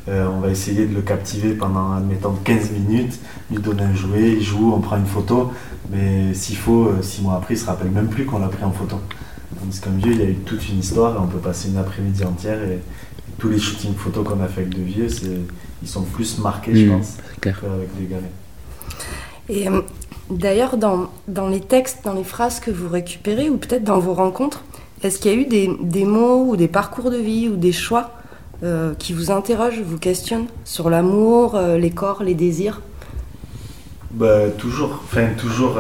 Euh, 0.08 0.28
on 0.28 0.40
va 0.40 0.50
essayer 0.50 0.86
de 0.86 0.96
le 0.96 1.02
captiver 1.02 1.54
pendant, 1.54 1.94
admettons, 1.94 2.34
15 2.44 2.72
minutes, 2.72 3.20
lui 3.52 3.60
donner 3.60 3.84
un 3.84 3.96
jouet, 3.96 4.34
il 4.34 4.44
joue, 4.44 4.74
on 4.74 4.80
prend 4.80 4.98
une 4.98 5.06
photo, 5.06 5.52
mais 5.92 6.34
s'il 6.34 6.58
faut, 6.58 6.88
euh, 6.88 7.02
six 7.02 7.22
mois 7.22 7.36
après, 7.36 7.54
il 7.54 7.58
ne 7.58 7.64
se 7.64 7.68
rappelle 7.68 7.92
même 7.92 8.08
plus 8.08 8.26
qu'on 8.26 8.40
l'a 8.40 8.48
pris 8.48 8.64
en 8.64 8.72
photo. 8.72 9.00
Tandis 9.60 9.80
qu'un 9.80 9.92
vieux, 9.92 10.12
il 10.12 10.20
y 10.20 10.24
a 10.24 10.30
eu 10.30 10.36
toute 10.36 10.68
une 10.70 10.80
histoire 10.80 11.16
et 11.16 11.20
on 11.20 11.28
peut 11.28 11.40
passer 11.40 11.70
une 11.70 11.78
après-midi 11.78 12.24
entière 12.24 12.62
et, 12.64 12.80
tous 13.38 13.50
les 13.50 13.58
shootings 13.58 13.96
photos 13.96 14.28
qu'on 14.28 14.42
a 14.44 14.48
fait 14.48 14.62
avec 14.62 14.76
de 14.76 14.82
vieux, 14.82 15.08
ils 15.82 15.88
sont 15.88 16.04
plus 16.04 16.40
marqués, 16.40 16.76
je 16.76 16.86
mmh, 16.86 16.98
pense, 16.98 17.18
qu'avec 17.40 17.98
des 17.98 18.06
gamins. 18.06 18.28
Et 19.50 19.68
euh, 19.68 19.82
d'ailleurs, 20.30 20.78
dans, 20.78 21.10
dans, 21.28 21.50
les 21.50 21.60
textes, 21.60 22.06
dans 22.06 22.14
les 22.14 22.24
phrases 22.24 22.60
que 22.60 22.72
vous 22.72 22.88
récupérez, 22.88 23.50
ou 23.50 23.58
peut-être 23.58 23.84
dans 23.84 24.00
vos 24.00 24.14
rencontres, 24.14 24.64
est-ce 25.04 25.20
qu'il 25.20 25.32
y 25.32 25.34
a 25.34 25.38
eu 25.38 25.46
des, 25.46 25.70
des, 25.82 26.06
mots 26.06 26.46
ou 26.46 26.56
des 26.56 26.68
parcours 26.68 27.10
de 27.10 27.18
vie 27.18 27.50
ou 27.50 27.56
des 27.56 27.72
choix 27.72 28.12
euh, 28.64 28.94
qui 29.00 29.14
vous 29.14 29.32
interrogent, 29.32 29.82
vous 29.82 29.98
questionnent 29.98 30.48
sur 30.66 30.90
l'amour, 30.90 31.56
euh, 31.56 31.78
les 31.78 31.90
corps, 31.90 32.22
les 32.24 32.36
désirs? 32.36 32.82
Bah, 34.12 34.50
Toujours. 34.58 35.02
Enfin, 35.04 35.28
toujours 35.38 35.78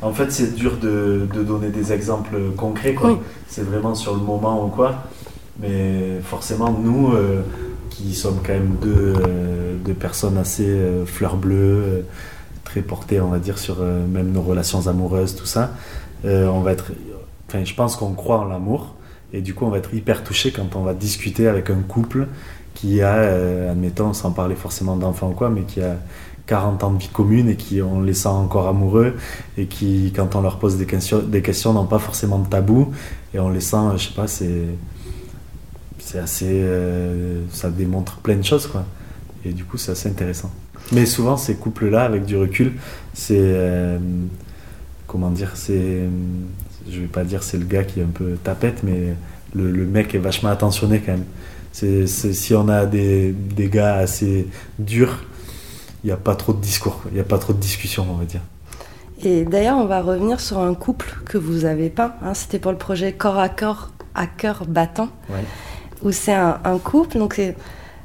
en 0.00 0.12
fait, 0.12 0.30
c'est 0.30 0.54
dur 0.54 0.76
de, 0.80 1.26
de, 1.34 1.42
donner 1.42 1.70
des 1.70 1.92
exemples 1.92 2.36
concrets. 2.56 2.94
Quoi. 2.94 3.18
C'est 3.48 3.64
vraiment 3.64 3.94
sur 3.94 4.14
le 4.14 4.20
moment 4.20 4.64
ou 4.64 4.68
quoi. 4.68 4.94
Mais 5.60 6.20
forcément, 6.22 6.70
nous, 6.70 7.12
qui 7.90 8.14
sommes 8.14 8.38
quand 8.46 8.52
même 8.52 8.76
deux, 8.80 9.14
deux 9.84 9.94
personnes 9.94 10.38
assez 10.38 10.72
fleurs 11.04 11.36
bleues, 11.36 12.04
on 13.20 13.28
va 13.28 13.38
dire, 13.38 13.58
sur 13.58 13.76
euh, 13.80 14.06
même 14.06 14.32
nos 14.32 14.42
relations 14.42 14.86
amoureuses, 14.86 15.34
tout 15.34 15.46
ça, 15.46 15.72
euh, 16.24 16.46
on 16.46 16.60
va 16.60 16.72
être. 16.72 16.92
Enfin, 17.48 17.64
je 17.64 17.74
pense 17.74 17.96
qu'on 17.96 18.12
croit 18.12 18.38
en 18.38 18.44
l'amour. 18.44 18.94
Et 19.32 19.42
du 19.42 19.54
coup, 19.54 19.66
on 19.66 19.70
va 19.70 19.78
être 19.78 19.92
hyper 19.92 20.24
touché 20.24 20.52
quand 20.52 20.74
on 20.74 20.82
va 20.82 20.94
discuter 20.94 21.48
avec 21.48 21.68
un 21.68 21.82
couple 21.82 22.28
qui 22.74 23.02
a, 23.02 23.14
euh, 23.14 23.70
admettons, 23.70 24.12
sans 24.14 24.30
parler 24.30 24.54
forcément 24.54 24.96
d'enfants 24.96 25.30
ou 25.30 25.34
quoi, 25.34 25.50
mais 25.50 25.62
qui 25.62 25.82
a 25.82 25.96
40 26.46 26.84
ans 26.84 26.90
de 26.92 26.98
vie 26.98 27.08
commune 27.08 27.50
et 27.50 27.56
qui, 27.56 27.82
on 27.82 28.00
les 28.00 28.14
sent 28.14 28.28
encore 28.28 28.68
amoureux 28.68 29.16
et 29.58 29.66
qui, 29.66 30.12
quand 30.16 30.34
on 30.34 30.40
leur 30.40 30.58
pose 30.58 30.78
des 30.78 30.86
questions, 30.86 31.18
des 31.18 31.42
questions 31.42 31.74
n'ont 31.74 31.84
pas 31.84 31.98
forcément 31.98 32.38
de 32.38 32.48
tabou 32.48 32.92
et 33.34 33.38
on 33.38 33.50
les 33.50 33.60
sent, 33.60 33.76
je 33.96 34.08
sais 34.08 34.14
pas, 34.14 34.26
c'est 34.26 34.64
c'est 35.98 36.18
assez. 36.18 36.66
ça 37.50 37.68
démontre 37.68 38.16
plein 38.18 38.36
de 38.36 38.42
choses, 38.42 38.66
quoi. 38.66 38.84
Et 39.44 39.52
du 39.52 39.64
coup, 39.64 39.76
c'est 39.76 39.92
assez 39.92 40.08
intéressant. 40.08 40.50
Mais 40.92 41.04
souvent, 41.06 41.36
ces 41.36 41.54
couples-là, 41.56 42.02
avec 42.04 42.24
du 42.24 42.36
recul, 42.36 42.72
c'est. 43.14 43.36
euh, 43.38 43.98
comment 45.06 45.30
dire 45.30 45.52
C'est. 45.54 46.00
Je 46.90 47.00
vais 47.00 47.06
pas 47.06 47.24
dire 47.24 47.42
c'est 47.42 47.58
le 47.58 47.66
gars 47.66 47.84
qui 47.84 48.00
est 48.00 48.02
un 48.04 48.06
peu 48.12 48.36
tapette, 48.42 48.82
mais 48.82 49.14
le, 49.54 49.70
le 49.70 49.84
mec 49.86 50.14
est 50.14 50.18
vachement 50.18 50.48
attentionné 50.48 51.00
quand 51.04 51.12
même. 51.12 51.24
C'est, 51.72 52.06
c'est- 52.06 52.32
si 52.32 52.54
on 52.54 52.68
a 52.68 52.86
des, 52.86 53.32
des 53.32 53.68
gars 53.68 53.96
assez 53.96 54.48
durs, 54.78 55.22
il 56.02 56.06
n'y 56.06 56.12
a 56.12 56.16
pas 56.16 56.34
trop 56.34 56.54
de 56.54 56.60
discours, 56.60 57.02
il 57.10 57.14
n'y 57.14 57.20
a 57.20 57.24
pas 57.24 57.36
trop 57.38 57.52
de 57.52 57.58
discussion, 57.58 58.06
on 58.10 58.14
va 58.14 58.24
dire. 58.24 58.40
Et 59.22 59.44
d'ailleurs, 59.44 59.76
on 59.76 59.84
va 59.84 60.00
revenir 60.00 60.40
sur 60.40 60.58
un 60.60 60.72
couple 60.74 61.18
que 61.26 61.36
vous 61.36 61.66
avez 61.66 61.90
peint. 61.90 62.14
hein. 62.22 62.32
C'était 62.34 62.58
pour 62.58 62.72
le 62.72 62.78
projet 62.78 63.12
Corps 63.12 63.38
à 63.38 63.48
corps, 63.50 63.90
à 64.14 64.26
cœur 64.26 64.64
battant, 64.66 65.10
Ouais. 65.28 65.44
où 66.02 66.10
c'est 66.12 66.32
un, 66.32 66.58
un 66.64 66.78
couple. 66.78 67.18
Donc, 67.18 67.34
c'est- 67.34 67.56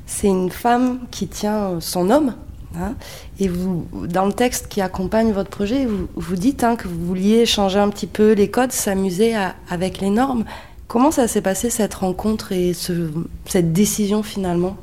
c'est 0.06 0.28
une 0.28 0.50
femme 0.52 1.00
qui 1.12 1.28
tient 1.28 1.80
son 1.80 2.10
homme. 2.10 2.34
Hein. 2.76 2.94
et 3.40 3.48
vous, 3.48 3.86
dans 4.08 4.26
le 4.26 4.34
texte 4.34 4.68
qui 4.68 4.82
accompagne 4.82 5.32
votre 5.32 5.50
projet, 5.50 5.86
vous, 5.86 6.08
vous 6.16 6.36
dites 6.36 6.64
hein, 6.64 6.76
que 6.76 6.88
vous 6.88 7.06
vouliez 7.06 7.46
changer 7.46 7.80
un 7.80 7.90
petit 7.90 8.08
peu 8.08 8.34
les 8.34 8.50
codes, 8.50 8.72
s'amuser 8.72 9.34
avec 9.70 10.00
les 10.02 10.10
normes. 10.10 10.46
Comment 10.88 11.12
ça 11.12 11.28
s'est 11.28 11.42
passé 11.42 11.70
cette 11.70 11.94
rencontre 11.96 12.52
et 12.52 12.74
ce- 12.74 13.10
cette 13.46 13.74
décision 13.74 14.22
finalement? 14.24 14.78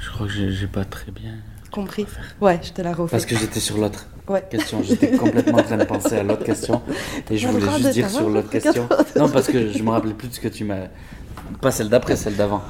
Je 0.00 0.10
crois 0.10 0.26
que 0.26 0.50
j'ai 0.50 0.66
pas 0.66 0.84
très 0.84 1.10
bien. 1.12 1.32
Compris 1.70 2.06
Ouais, 2.40 2.58
je 2.62 2.72
te 2.72 2.80
la 2.80 2.92
refais. 2.94 3.10
Parce 3.10 3.26
que 3.26 3.36
j'étais 3.36 3.60
sur 3.60 3.76
l'autre 3.78 4.06
Ouais. 4.28 4.42
question. 4.50 4.82
J'étais 4.82 5.12
complètement 5.16 5.58
en 5.58 5.62
train 5.62 5.76
de 5.76 5.84
penser 5.84 6.16
à 6.16 6.22
l'autre 6.22 6.42
question. 6.44 6.80
Et 7.30 7.36
je 7.38 7.46
voulais 7.48 7.70
juste 7.78 7.90
dire 7.90 8.08
sur 8.10 8.28
l'autre 8.28 8.48
question. 8.50 8.88
Non, 9.16 9.28
parce 9.28 9.46
que 9.46 9.70
je 9.72 9.82
me 9.82 9.90
rappelais 9.90 10.14
plus 10.14 10.28
de 10.28 10.34
ce 10.34 10.40
que 10.40 10.48
tu 10.48 10.64
m'as. 10.64 10.86
Pas 11.60 11.70
celle 11.70 11.88
d'après, 11.88 12.16
celle 12.16 12.36
d'avant. 12.36 12.62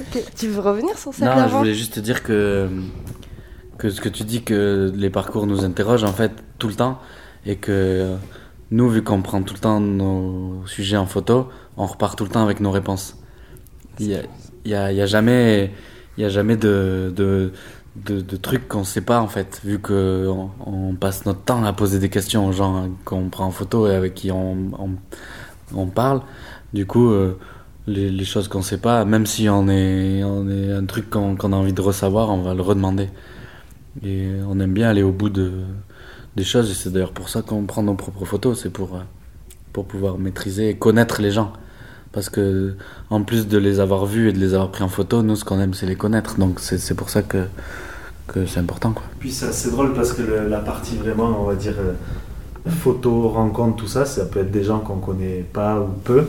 Ok, 0.00 0.22
Tu 0.36 0.48
veux 0.48 0.60
revenir 0.60 0.96
sur 0.98 1.12
celle 1.14 1.28
Non, 1.28 1.34
je 1.34 1.40
d'avant 1.40 1.58
voulais 1.58 1.74
juste 1.74 1.94
te 1.94 2.00
dire 2.00 2.22
que, 2.22 2.68
que 3.78 3.90
ce 3.90 4.00
que 4.00 4.08
tu 4.08 4.24
dis 4.24 4.42
que 4.42 4.92
les 4.94 5.10
parcours 5.10 5.46
nous 5.46 5.64
interrogent 5.64 6.04
en 6.04 6.12
fait 6.12 6.32
tout 6.58 6.68
le 6.68 6.74
temps 6.74 6.98
et 7.46 7.56
que 7.56 8.16
nous, 8.70 8.88
vu 8.88 9.02
qu'on 9.02 9.20
prend 9.20 9.42
tout 9.42 9.54
le 9.54 9.60
temps 9.60 9.80
nos 9.80 10.62
sujets 10.66 10.96
en 10.96 11.06
photo, 11.06 11.48
on 11.76 11.86
repart 11.86 12.16
tout 12.16 12.24
le 12.24 12.30
temps 12.30 12.42
avec 12.42 12.60
nos 12.60 12.70
réponses. 12.70 13.16
Il 13.98 14.06
y 14.06 14.14
a, 14.14 14.20
y 14.64 14.74
a, 14.74 14.92
y 14.92 15.00
a 15.02 15.06
jamais, 15.06 15.72
y 16.16 16.24
a 16.24 16.30
jamais 16.30 16.56
de, 16.56 17.12
de, 17.14 17.52
de, 17.96 18.22
de 18.22 18.36
trucs 18.36 18.68
qu'on 18.68 18.84
sait 18.84 19.02
pas 19.02 19.20
en 19.20 19.28
fait, 19.28 19.60
vu 19.62 19.78
que 19.78 20.26
on, 20.28 20.50
on 20.64 20.94
passe 20.94 21.26
notre 21.26 21.42
temps 21.42 21.62
à 21.64 21.72
poser 21.74 21.98
des 21.98 22.08
questions 22.08 22.46
aux 22.46 22.52
gens 22.52 22.88
qu'on 23.04 23.28
prend 23.28 23.44
en 23.44 23.50
photo 23.50 23.86
et 23.86 23.94
avec 23.94 24.14
qui 24.14 24.30
on, 24.30 24.70
on, 24.78 24.90
on 25.74 25.86
parle. 25.86 26.22
Du 26.72 26.86
coup, 26.86 27.10
euh, 27.10 27.38
les, 27.86 28.24
choses 28.24 28.48
qu'on 28.48 28.62
sait 28.62 28.78
pas, 28.78 29.04
même 29.04 29.26
si 29.26 29.48
on 29.48 29.68
est, 29.68 30.22
un 30.22 30.84
truc 30.86 31.10
qu'on 31.10 31.36
a 31.36 31.56
envie 31.56 31.72
de 31.72 31.80
ressavoir, 31.80 32.30
on 32.30 32.42
va 32.42 32.54
le 32.54 32.62
redemander. 32.62 33.08
Et 34.04 34.28
on 34.48 34.58
aime 34.60 34.72
bien 34.72 34.88
aller 34.88 35.02
au 35.02 35.12
bout 35.12 35.28
de, 35.28 35.52
des 36.36 36.44
choses, 36.44 36.70
et 36.70 36.74
c'est 36.74 36.90
d'ailleurs 36.90 37.12
pour 37.12 37.28
ça 37.28 37.42
qu'on 37.42 37.64
prend 37.64 37.82
nos 37.82 37.94
propres 37.94 38.24
photos, 38.24 38.60
c'est 38.62 38.70
pour, 38.70 38.98
pour 39.72 39.86
pouvoir 39.86 40.18
maîtriser 40.18 40.70
et 40.70 40.74
connaître 40.74 41.20
les 41.20 41.30
gens. 41.30 41.52
Parce 42.12 42.28
que, 42.28 42.74
en 43.08 43.22
plus 43.22 43.48
de 43.48 43.56
les 43.56 43.80
avoir 43.80 44.04
vus 44.04 44.28
et 44.28 44.32
de 44.32 44.38
les 44.38 44.52
avoir 44.52 44.70
pris 44.70 44.84
en 44.84 44.88
photo, 44.88 45.22
nous, 45.22 45.34
ce 45.34 45.44
qu'on 45.44 45.58
aime, 45.60 45.72
c'est 45.72 45.86
les 45.86 45.96
connaître. 45.96 46.38
Donc, 46.38 46.60
c'est 46.60 46.94
pour 46.94 47.08
ça 47.08 47.22
que, 47.22 47.46
que 48.26 48.44
c'est 48.44 48.60
important, 48.60 48.92
quoi. 48.92 49.04
Puis 49.18 49.32
c'est 49.32 49.70
drôle 49.70 49.94
parce 49.94 50.12
que 50.12 50.22
la 50.22 50.60
partie 50.60 50.96
vraiment, 50.96 51.40
on 51.40 51.44
va 51.44 51.54
dire, 51.54 51.74
euh, 51.78 51.94
photo, 52.70 53.28
rencontre, 53.28 53.76
tout 53.76 53.86
ça, 53.86 54.04
ça 54.04 54.26
peut 54.26 54.40
être 54.40 54.50
des 54.50 54.62
gens 54.62 54.80
qu'on 54.80 54.98
connaît 54.98 55.44
pas 55.52 55.80
ou 55.80 55.88
peu. 56.04 56.26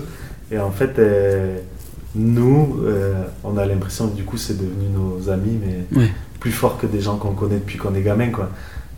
Et 0.51 0.59
en 0.59 0.71
fait, 0.71 0.99
euh, 0.99 1.57
nous, 2.15 2.79
euh, 2.83 3.13
on 3.43 3.57
a 3.57 3.65
l'impression 3.65 4.07
que 4.09 4.15
du 4.15 4.23
coup, 4.23 4.37
c'est 4.37 4.57
devenu 4.57 4.87
nos 4.93 5.29
amis, 5.29 5.57
mais 5.63 5.99
Ouais. 5.99 6.11
plus 6.39 6.51
fort 6.51 6.77
que 6.77 6.85
des 6.85 7.01
gens 7.01 7.17
qu'on 7.17 7.33
connaît 7.33 7.57
depuis 7.57 7.77
qu'on 7.77 7.95
est 7.95 8.01
gamin, 8.01 8.29
quoi. 8.29 8.49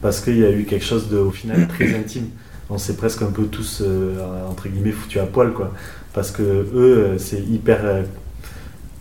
Parce 0.01 0.19
qu'il 0.19 0.37
y 0.37 0.45
a 0.45 0.51
eu 0.51 0.65
quelque 0.65 0.85
chose 0.85 1.09
de, 1.09 1.17
au 1.17 1.31
final, 1.31 1.67
très 1.67 1.95
intime. 1.97 2.27
On 2.69 2.77
s'est 2.77 2.95
presque 2.95 3.21
un 3.21 3.31
peu 3.31 3.45
tous, 3.45 3.81
euh, 3.85 4.15
entre 4.49 4.67
guillemets, 4.67 4.91
foutus 4.91 5.21
à 5.21 5.25
poil, 5.25 5.53
quoi. 5.53 5.71
Parce 6.13 6.31
que 6.31 6.41
eux, 6.41 7.15
c'est 7.19 7.39
hyper. 7.41 8.03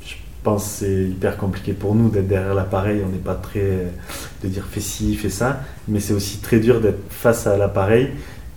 je 0.05 0.15
pense 0.43 0.65
que 0.65 0.71
c'est 0.85 1.05
hyper 1.05 1.37
compliqué 1.39 1.73
pour 1.73 1.95
nous 1.95 2.11
d'être 2.11 2.29
derrière 2.29 2.55
l'appareil. 2.55 3.03
On 3.07 3.09
n'est 3.11 3.19
pas 3.19 3.35
très. 3.35 3.89
de 4.43 4.49
dire 4.49 4.65
fais 4.71 4.81
ci, 4.81 5.15
fais 5.17 5.31
ça. 5.31 5.61
Mais 5.89 6.01
c'est 6.01 6.13
aussi 6.13 6.39
très 6.39 6.59
dur 6.61 6.81
d'être 6.81 7.01
face 7.09 7.47
à 7.47 7.57
l'appareil. 7.57 8.11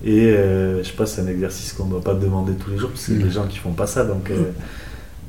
Et 0.06 0.26
euh, 0.30 0.84
je 0.84 0.88
sais 0.90 0.96
pas, 0.96 1.06
c'est 1.06 1.22
un 1.22 1.28
exercice 1.28 1.74
qu'on 1.74 1.86
ne 1.86 1.92
doit 1.92 2.04
pas 2.04 2.14
demander 2.14 2.54
tous 2.54 2.70
les 2.70 2.78
jours, 2.78 2.90
parce 2.90 3.02
que 3.06 3.14
c'est 3.14 3.20
Mm. 3.20 3.24
des 3.24 3.32
gens 3.32 3.48
qui 3.48 3.58
font 3.58 3.72
pas 3.72 3.88
ça. 3.88 4.04
Donc, 4.06 4.30
euh, 4.30 4.36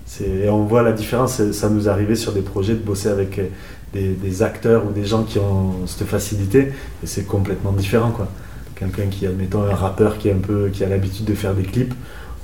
c'est- 0.06 0.28
et 0.44 0.48
on 0.50 0.64
voit 0.64 0.82
la 0.82 0.92
différence. 0.92 1.40
Ça 1.52 1.68
nous 1.70 1.88
arrivait 1.88 2.16
sur 2.16 2.32
des 2.32 2.42
projets 2.42 2.74
de 2.74 2.80
bosser 2.82 3.08
avec 3.08 3.38
euh, 3.38 3.46
des, 3.94 4.08
des 4.14 4.42
acteurs 4.42 4.86
ou 4.86 4.92
des 4.92 5.04
gens 5.06 5.22
qui 5.22 5.38
ont 5.38 5.86
cette 5.86 6.06
facilité. 6.06 6.72
Et 7.02 7.06
c'est 7.06 7.24
complètement 7.24 7.72
différent, 7.72 8.10
quoi. 8.10 8.28
Quelqu'un 8.76 9.06
qui, 9.06 9.26
admettons, 9.26 9.62
un 9.62 9.74
rappeur 9.74 10.18
qui, 10.18 10.28
est 10.28 10.32
un 10.32 10.38
peu, 10.38 10.68
qui 10.72 10.84
a 10.84 10.88
l'habitude 10.88 11.24
de 11.24 11.34
faire 11.34 11.54
des 11.54 11.64
clips, 11.64 11.94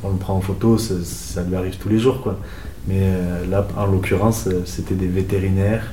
on 0.02 0.10
le 0.10 0.16
prend 0.16 0.34
en 0.34 0.40
photo, 0.40 0.78
ça, 0.78 0.94
ça 1.04 1.42
lui 1.42 1.54
arrive 1.54 1.76
tous 1.76 1.88
les 1.90 1.98
jours, 1.98 2.22
quoi. 2.22 2.38
Mais 2.88 3.00
euh, 3.02 3.46
là, 3.50 3.66
en 3.76 3.86
l'occurrence, 3.86 4.48
c'était 4.64 4.94
des 4.94 5.06
vétérinaires 5.06 5.92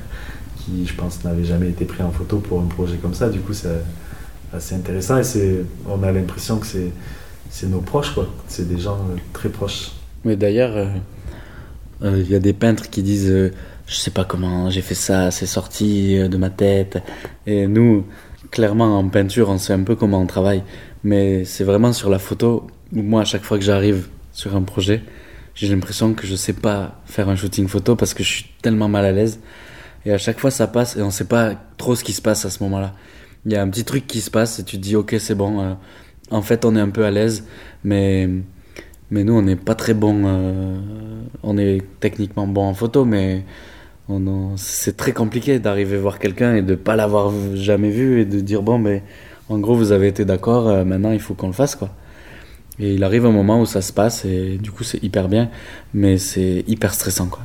qui, 0.58 0.86
je 0.86 0.94
pense, 0.94 1.22
n'avaient 1.24 1.44
jamais 1.44 1.68
été 1.68 1.84
pris 1.84 2.02
en 2.02 2.10
photo 2.10 2.38
pour 2.38 2.60
un 2.60 2.64
projet 2.66 2.96
comme 2.96 3.14
ça. 3.14 3.28
Du 3.28 3.40
coup, 3.40 3.52
c'est 3.52 3.68
assez 4.54 4.74
intéressant 4.74 5.18
et 5.18 5.24
c'est, 5.24 5.64
on 5.88 6.02
a 6.02 6.12
l'impression 6.12 6.58
que 6.58 6.66
c'est, 6.66 6.90
c'est 7.50 7.68
nos 7.68 7.80
proches, 7.80 8.14
quoi. 8.14 8.28
C'est 8.48 8.68
des 8.68 8.78
gens 8.78 8.98
euh, 9.10 9.16
très 9.32 9.48
proches. 9.48 9.92
Mais 10.24 10.36
d'ailleurs, 10.36 10.76
euh, 10.76 10.86
euh, 12.02 12.22
il 12.24 12.30
y 12.30 12.34
a 12.34 12.38
des 12.38 12.52
peintres 12.52 12.90
qui 12.90 13.02
disent 13.02 13.30
euh, 13.30 13.50
Je 13.86 13.94
sais 13.96 14.10
pas 14.10 14.24
comment 14.24 14.70
j'ai 14.70 14.82
fait 14.82 14.94
ça, 14.94 15.30
c'est 15.30 15.46
sorti 15.46 16.16
de 16.16 16.36
ma 16.36 16.50
tête. 16.50 17.02
Et 17.46 17.66
nous, 17.66 18.06
clairement, 18.50 18.98
en 18.98 19.08
peinture, 19.08 19.48
on 19.48 19.58
sait 19.58 19.72
un 19.72 19.82
peu 19.82 19.96
comment 19.96 20.20
on 20.20 20.26
travaille. 20.26 20.62
Mais 21.04 21.44
c'est 21.44 21.64
vraiment 21.64 21.92
sur 21.92 22.10
la 22.10 22.18
photo 22.18 22.68
où 22.94 23.02
moi, 23.02 23.22
à 23.22 23.24
chaque 23.24 23.42
fois 23.42 23.58
que 23.58 23.64
j'arrive 23.64 24.08
sur 24.32 24.54
un 24.54 24.62
projet, 24.62 25.02
j'ai 25.54 25.68
l'impression 25.68 26.14
que 26.14 26.26
je 26.26 26.36
sais 26.36 26.52
pas 26.52 27.00
faire 27.04 27.28
un 27.28 27.36
shooting 27.36 27.66
photo 27.68 27.96
parce 27.96 28.14
que 28.14 28.22
je 28.22 28.28
suis 28.28 28.46
tellement 28.62 28.88
mal 28.88 29.04
à 29.04 29.12
l'aise. 29.12 29.40
Et 30.06 30.12
à 30.12 30.18
chaque 30.18 30.38
fois, 30.38 30.50
ça 30.50 30.66
passe 30.66 30.96
et 30.96 31.02
on 31.02 31.10
sait 31.10 31.26
pas 31.26 31.54
trop 31.76 31.94
ce 31.94 32.04
qui 32.04 32.12
se 32.12 32.22
passe 32.22 32.44
à 32.44 32.50
ce 32.50 32.62
moment-là. 32.62 32.94
Il 33.44 33.52
y 33.52 33.56
a 33.56 33.62
un 33.62 33.68
petit 33.68 33.84
truc 33.84 34.06
qui 34.06 34.20
se 34.20 34.30
passe 34.30 34.60
et 34.60 34.64
tu 34.64 34.76
te 34.76 34.82
dis 34.82 34.96
Ok, 34.96 35.16
c'est 35.18 35.34
bon. 35.34 35.60
euh, 35.60 35.74
en 36.30 36.42
fait, 36.42 36.64
on 36.64 36.76
est 36.76 36.80
un 36.80 36.90
peu 36.90 37.04
à 37.04 37.10
l'aise, 37.10 37.44
mais. 37.84 38.28
Mais 39.10 39.24
nous, 39.24 39.34
on 39.34 39.42
n'est 39.42 39.56
pas 39.56 39.74
très 39.74 39.92
bon. 39.92 40.22
euh, 40.24 40.80
on 41.42 41.58
est 41.58 41.82
techniquement 42.00 42.46
bon 42.46 42.62
en 42.62 42.72
photo, 42.74 43.04
mais 43.04 43.44
c'est 44.56 44.96
très 44.96 45.12
compliqué 45.12 45.58
d'arriver 45.58 45.96
voir 45.98 46.18
quelqu'un 46.18 46.54
et 46.56 46.62
de 46.62 46.74
pas 46.74 46.96
l'avoir 46.96 47.32
jamais 47.54 47.90
vu 47.90 48.20
et 48.20 48.24
de 48.24 48.40
dire 48.40 48.62
bon, 48.62 48.78
mais 48.78 49.02
en 49.48 49.58
gros, 49.58 49.74
vous 49.74 49.92
avez 49.92 50.08
été 50.08 50.24
d'accord, 50.24 50.68
euh, 50.68 50.84
maintenant 50.84 51.12
il 51.12 51.20
faut 51.20 51.34
qu'on 51.34 51.48
le 51.48 51.52
fasse, 51.52 51.74
quoi. 51.74 51.90
Et 52.78 52.94
il 52.94 53.04
arrive 53.04 53.26
un 53.26 53.32
moment 53.32 53.60
où 53.60 53.66
ça 53.66 53.82
se 53.82 53.92
passe 53.92 54.24
et 54.24 54.58
du 54.58 54.70
coup, 54.70 54.82
c'est 54.82 55.02
hyper 55.02 55.28
bien, 55.28 55.50
mais 55.92 56.16
c'est 56.16 56.64
hyper 56.66 56.94
stressant, 56.94 57.26
quoi. 57.26 57.42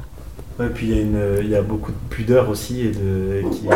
Ouais, 0.59 0.69
puis 0.73 0.89
il 0.91 1.49
y, 1.49 1.55
a 1.55 1.61
beaucoup 1.61 1.91
de 1.91 1.97
pudeur 2.09 2.49
aussi 2.49 2.91
qui, 3.51 3.67
est, 3.67 3.71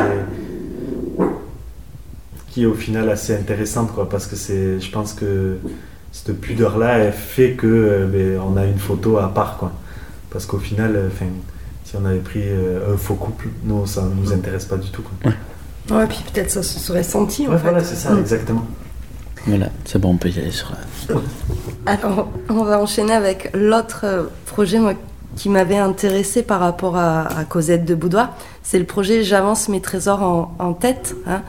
qui 2.51 2.63
est 2.63 2.65
au 2.67 2.73
final 2.73 3.09
assez 3.09 3.33
intéressante 3.33 3.91
quoi, 3.93 4.07
parce 4.09 4.27
que 4.27 4.35
c'est, 4.35 4.79
je 4.79 4.91
pense 4.91 5.13
que 5.13 5.57
cette 6.11 6.39
pudeur-là 6.39 6.97
elle 6.99 7.13
fait 7.13 7.51
que 7.53 7.65
euh, 7.67 8.05
ben, 8.07 8.39
on 8.45 8.57
a 8.57 8.65
une 8.65 8.77
photo 8.79 9.17
à 9.17 9.33
part 9.33 9.57
quoi. 9.57 9.71
Parce 10.29 10.45
qu'au 10.45 10.57
final, 10.59 10.95
euh, 10.95 11.07
enfin, 11.07 11.25
si 11.85 11.95
on 12.01 12.05
avait 12.05 12.19
pris 12.19 12.43
euh, 12.43 12.93
un 12.93 12.97
faux 12.97 13.15
couple, 13.15 13.47
nous 13.63 13.85
ça 13.85 14.01
ne 14.03 14.13
nous 14.21 14.31
intéresse 14.33 14.65
pas 14.65 14.77
du 14.77 14.89
tout. 14.91 15.01
Quoi. 15.01 15.31
Ouais, 15.97 16.07
puis 16.07 16.19
peut-être 16.31 16.51
ça 16.51 16.61
se 16.63 16.79
serait 16.79 17.03
senti 17.03 17.47
en 17.47 17.51
Ouais, 17.51 17.57
fait. 17.57 17.63
voilà, 17.63 17.83
c'est 17.83 17.95
ça, 17.95 18.11
Mm. 18.13 18.19
exactement. 18.19 18.65
Voilà, 19.47 19.69
c'est 19.85 19.99
bon, 19.99 20.11
on 20.11 20.17
peut 20.17 20.29
y 20.29 20.37
aller 20.39 20.51
sur 20.51 20.71
la. 20.71 21.15
Alors, 21.85 22.29
on 22.49 22.63
va 22.63 22.79
enchaîner 22.79 23.13
avec 23.13 23.49
l'autre 23.55 24.29
projet 24.45 24.77
moi, 24.79 24.93
qui 25.35 25.49
m'avait 25.49 25.77
intéressé 25.77 26.43
par 26.43 26.59
rapport 26.59 26.95
à, 26.95 27.21
à 27.39 27.43
Cosette 27.45 27.83
de 27.85 27.95
Boudoir. 27.95 28.35
C'est 28.63 28.77
le 28.79 28.85
projet 28.85 29.23
J'avance 29.23 29.67
mes 29.67 29.81
trésors 29.81 30.21
en, 30.21 30.55
en 30.59 30.73
tête, 30.73 31.15
hein, 31.25 31.41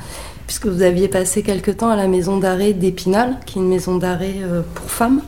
puisque 0.53 0.67
vous 0.67 0.83
aviez 0.83 1.09
passé 1.09 1.43
quelque 1.43 1.71
temps 1.71 1.89
à 1.89 1.97
la 1.97 2.07
maison 2.09 2.37
d'arrêt 2.37 2.75
d'Épinal, 2.75 3.37
qui 3.47 3.59
est 3.59 3.63
une 3.63 3.69
maison 3.71 3.97
d'arrêt 3.97 4.35
euh, 4.43 4.61
pour 4.75 4.91
femmes. 4.91 5.23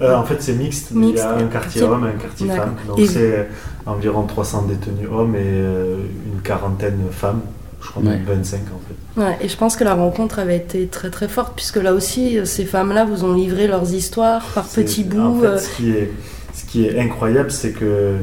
Euh, 0.00 0.16
en 0.16 0.24
fait, 0.24 0.40
c'est 0.40 0.54
mixte. 0.54 0.88
Il 0.92 0.96
y 0.96 1.00
Mixte, 1.08 1.24
a 1.24 1.34
un 1.36 1.46
quartier 1.46 1.82
homme 1.82 2.06
et 2.06 2.08
un 2.16 2.18
quartier 2.18 2.48
femme. 2.48 2.74
Donc 2.88 2.98
Et- 2.98 3.06
c'est 3.06 3.48
environ 3.84 4.22
300 4.22 4.62
détenus 4.62 5.08
hommes 5.12 5.34
et 5.34 5.40
euh, 5.44 5.96
une 6.34 6.40
quarantaine 6.40 6.98
femmes. 7.10 7.42
Je 7.82 7.88
crois 7.90 8.02
Ouais. 8.02 8.08
même 8.12 8.24
25 8.24 8.60
en 8.74 8.80
fait. 8.88 9.20
Ouais, 9.20 9.36
et 9.42 9.48
je 9.48 9.56
pense 9.58 9.76
que 9.76 9.84
la 9.84 9.92
rencontre 9.94 10.38
avait 10.38 10.56
été 10.56 10.86
très 10.86 11.10
très 11.10 11.28
forte, 11.28 11.52
puisque 11.54 11.76
là 11.76 11.92
aussi, 11.92 12.38
ces 12.46 12.64
femmes-là 12.64 13.04
vous 13.04 13.24
ont 13.24 13.34
livré 13.34 13.66
leurs 13.66 13.92
histoires 13.92 14.42
par 14.54 14.64
petits 14.64 15.06
En 15.20 15.28
bouts. 15.32 15.42
fait, 15.42 15.58
ce, 15.58 15.76
qui 15.76 15.90
est, 15.90 16.10
ce 16.54 16.64
qui 16.64 16.86
est 16.86 16.98
incroyable, 16.98 17.50
c'est 17.50 17.72
que 17.72 18.14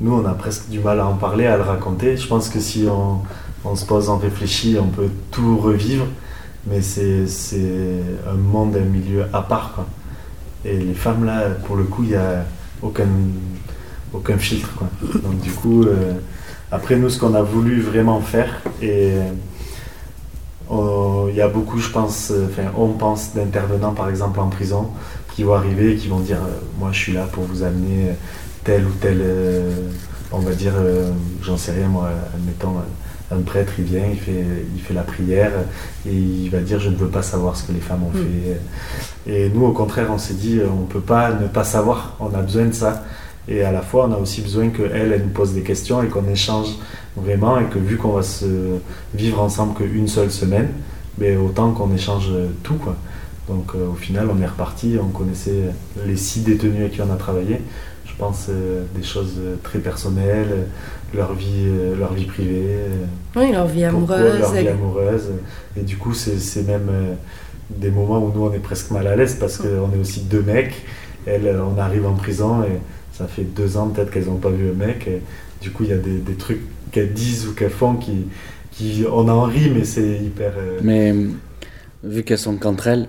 nous, 0.00 0.14
on 0.14 0.24
a 0.24 0.34
presque 0.34 0.68
du 0.70 0.78
mal 0.78 1.00
à 1.00 1.06
en 1.08 1.14
parler, 1.14 1.46
à 1.46 1.56
le 1.56 1.64
raconter. 1.64 2.16
Je 2.16 2.28
pense 2.28 2.48
que 2.48 2.60
si 2.60 2.86
on, 2.88 3.18
on 3.64 3.74
se 3.76 3.84
pose, 3.84 4.08
on 4.08 4.18
réfléchit, 4.18 4.76
on 4.80 4.88
peut 4.88 5.08
tout 5.30 5.58
revivre. 5.58 6.06
Mais 6.66 6.82
c'est 6.82 7.24
un 8.28 8.34
monde, 8.34 8.76
un 8.76 8.84
milieu 8.84 9.24
à 9.32 9.42
part. 9.42 9.72
Quoi. 9.74 9.86
Et 10.64 10.76
les 10.78 10.94
femmes, 10.94 11.24
là, 11.24 11.48
pour 11.66 11.76
le 11.76 11.84
coup, 11.84 12.02
il 12.02 12.10
n'y 12.10 12.14
a 12.16 12.44
aucun, 12.82 13.06
filtre. 14.38 14.68
Quoi. 14.76 14.88
Donc, 15.22 15.40
du 15.40 15.50
coup, 15.52 15.84
euh, 15.84 16.12
après, 16.70 16.96
nous, 16.96 17.08
ce 17.08 17.18
qu'on 17.18 17.34
a 17.34 17.42
voulu 17.42 17.80
vraiment 17.80 18.20
faire, 18.20 18.60
et 18.82 19.12
on- 20.68 21.26
il 21.28 21.34
y 21.36 21.40
a 21.40 21.48
beaucoup, 21.48 21.78
je 21.78 21.88
pense, 21.90 22.30
euh, 22.30 22.46
enfin, 22.50 22.70
on 22.76 22.88
pense 22.88 23.34
d'intervenants, 23.34 23.92
par 23.94 24.08
exemple, 24.08 24.38
en 24.40 24.48
prison, 24.48 24.88
qui 25.34 25.42
vont 25.42 25.54
arriver 25.54 25.92
et 25.92 25.96
qui 25.96 26.08
vont 26.08 26.20
dire 26.20 26.38
euh, 26.38 26.58
Moi, 26.78 26.90
je 26.92 26.98
suis 26.98 27.12
là 27.12 27.26
pour 27.32 27.44
vous 27.44 27.62
amener 27.62 28.12
tel 28.64 28.84
ou 28.86 28.90
tel, 29.00 29.18
euh, 29.20 29.88
on 30.32 30.38
va 30.40 30.52
dire, 30.52 30.72
euh, 30.76 31.10
j'en 31.42 31.56
sais 31.56 31.72
rien, 31.72 31.88
moi, 31.88 32.10
admettons, 32.34 32.76
euh, 32.78 32.82
un 33.32 33.40
prêtre, 33.42 33.72
il 33.78 33.84
vient, 33.84 34.04
il 34.10 34.18
fait, 34.18 34.44
il 34.74 34.80
fait 34.82 34.94
la 34.94 35.02
prière 35.02 35.52
et 36.06 36.12
il 36.12 36.48
va 36.50 36.58
dire 36.60 36.80
Je 36.80 36.90
ne 36.90 36.96
veux 36.96 37.08
pas 37.08 37.22
savoir 37.22 37.56
ce 37.56 37.62
que 37.64 37.72
les 37.72 37.80
femmes 37.80 38.02
ont 38.04 38.10
Mm. 38.18 38.24
fait. 39.26 39.32
Et 39.32 39.48
nous, 39.50 39.64
au 39.66 39.72
contraire, 39.72 40.08
on 40.12 40.18
s'est 40.18 40.34
dit 40.34 40.58
euh, 40.58 40.66
On 40.72 40.80
ne 40.82 40.86
peut 40.86 41.00
pas 41.00 41.32
ne 41.32 41.46
pas 41.46 41.64
savoir, 41.64 42.16
on 42.20 42.34
a 42.34 42.42
besoin 42.42 42.66
de 42.66 42.72
ça. 42.72 43.04
Et 43.48 43.62
à 43.62 43.72
la 43.72 43.82
fois, 43.82 44.06
on 44.08 44.12
a 44.12 44.16
aussi 44.18 44.42
besoin 44.42 44.68
qu'elle, 44.68 45.12
elle 45.12 45.22
nous 45.22 45.30
pose 45.30 45.54
des 45.54 45.62
questions 45.62 46.02
et 46.02 46.06
qu'on 46.08 46.28
échange 46.28 46.68
vraiment. 47.16 47.58
Et 47.58 47.64
que 47.64 47.78
vu 47.78 47.96
qu'on 47.96 48.12
va 48.12 48.22
se 48.22 48.46
vivre 49.14 49.40
ensemble 49.40 49.74
qu'une 49.74 50.08
seule 50.08 50.30
semaine, 50.30 50.68
mais 51.18 51.36
autant 51.36 51.72
qu'on 51.72 51.92
échange 51.94 52.28
tout. 52.62 52.74
Quoi. 52.74 52.96
Donc 53.48 53.72
euh, 53.74 53.88
au 53.88 53.94
final, 53.94 54.28
on 54.32 54.40
est 54.42 54.46
reparti. 54.46 54.96
On 55.02 55.08
connaissait 55.08 55.70
les 56.06 56.16
six 56.16 56.40
détenus 56.42 56.76
avec 56.80 56.92
qui 56.92 57.00
on 57.02 57.12
a 57.12 57.16
travaillé. 57.16 57.60
Je 58.06 58.12
pense 58.18 58.46
euh, 58.50 58.84
des 58.94 59.02
choses 59.02 59.40
très 59.62 59.78
personnelles, 59.78 60.66
leur 61.14 61.34
vie, 61.34 61.66
euh, 61.66 61.96
leur 61.96 62.12
vie 62.14 62.24
privée, 62.24 62.64
euh, 62.66 63.04
Oui, 63.36 63.52
leur 63.52 63.66
vie 63.66 63.84
pourquoi 63.90 64.16
amoureuse. 64.16 64.38
leur 64.40 64.52
vie 64.52 64.64
et- 64.64 64.68
amoureuse. 64.68 65.28
Et 65.76 65.82
du 65.82 65.96
coup, 65.96 66.14
c'est 66.14 66.38
c'est 66.38 66.62
même 66.62 66.88
euh, 66.90 67.14
des 67.70 67.90
moments 67.90 68.18
où 68.24 68.32
nous, 68.32 68.44
on 68.46 68.52
est 68.52 68.58
presque 68.60 68.90
mal 68.90 69.06
à 69.06 69.16
l'aise 69.16 69.36
parce 69.38 69.56
qu'on 69.58 69.92
est 69.94 70.00
aussi 70.00 70.20
deux 70.22 70.42
mecs. 70.42 70.74
Elles, 71.26 71.54
on 71.60 71.78
arrive 71.78 72.06
en 72.06 72.14
prison 72.14 72.62
et 72.62 72.78
ça 73.12 73.26
fait 73.26 73.42
deux 73.44 73.76
ans 73.76 73.88
peut-être 73.88 74.10
qu'elles 74.10 74.26
n'ont 74.26 74.36
pas 74.38 74.50
vu 74.50 74.70
un 74.70 74.86
mec. 74.86 75.06
Et 75.08 75.20
du 75.60 75.70
coup, 75.70 75.84
il 75.84 75.90
y 75.90 75.92
a 75.92 75.98
des, 75.98 76.18
des 76.18 76.34
trucs 76.34 76.62
qu'elles 76.92 77.12
disent 77.12 77.46
ou 77.46 77.52
qu'elles 77.54 77.70
font 77.70 77.94
qui, 77.96 78.26
qui... 78.72 79.04
On 79.10 79.28
en 79.28 79.42
rit, 79.42 79.70
mais 79.74 79.84
c'est 79.84 80.16
hyper... 80.18 80.52
Mais 80.82 81.14
vu 82.02 82.22
qu'elles 82.22 82.38
sont 82.38 82.56
qu'entre 82.56 82.86
elles, 82.86 83.08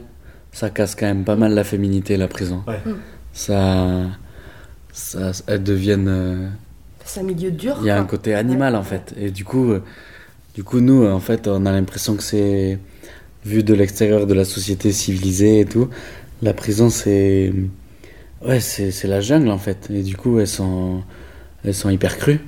ça 0.52 0.70
casse 0.70 0.96
quand 0.96 1.06
même 1.06 1.24
pas 1.24 1.38
mal 1.38 1.54
la 1.54 1.64
féminité, 1.64 2.18
la 2.18 2.28
prison. 2.28 2.62
Ouais. 2.68 2.80
Mm. 2.86 2.96
Ça, 3.34 3.88
ça, 4.92 5.32
elles 5.48 5.64
deviennent. 5.64 6.52
C'est 7.06 7.20
un 7.20 7.24
milieu 7.24 7.52
dur. 7.52 7.78
Il 7.82 7.88
y 7.88 7.90
a 7.90 8.00
un 8.00 8.06
côté 8.06 8.34
animal 8.34 8.76
en 8.76 8.84
fait. 8.84 9.14
Et 9.18 9.32
du 9.32 9.44
coup, 9.44 9.72
euh, 9.72 9.84
du 10.56 10.64
coup, 10.64 10.80
nous, 10.80 11.06
en 11.06 11.20
fait, 11.20 11.48
on 11.48 11.66
a 11.66 11.72
l'impression 11.72 12.16
que 12.16 12.24
c'est 12.24 12.78
vu 13.46 13.64
de 13.64 13.74
l'extérieur 13.74 14.28
de 14.28 14.34
la 14.34 14.46
société 14.46 14.92
civilisée 14.92 15.62
et 15.62 15.66
tout. 15.66 15.90
La 16.42 16.54
prison, 16.54 16.90
c'est 16.90 17.54
ouais, 18.46 18.60
c'est 18.60 18.92
c'est 18.92 19.08
la 19.08 19.22
jungle 19.22 19.50
en 19.50 19.58
fait. 19.58 19.90
Et 19.92 20.04
du 20.04 20.16
coup, 20.18 20.40
elles 20.40 20.48
sont 20.48 21.02
elles 21.64 21.76
sont 21.76 21.90
hyper 21.90 22.18
crues 22.18 22.42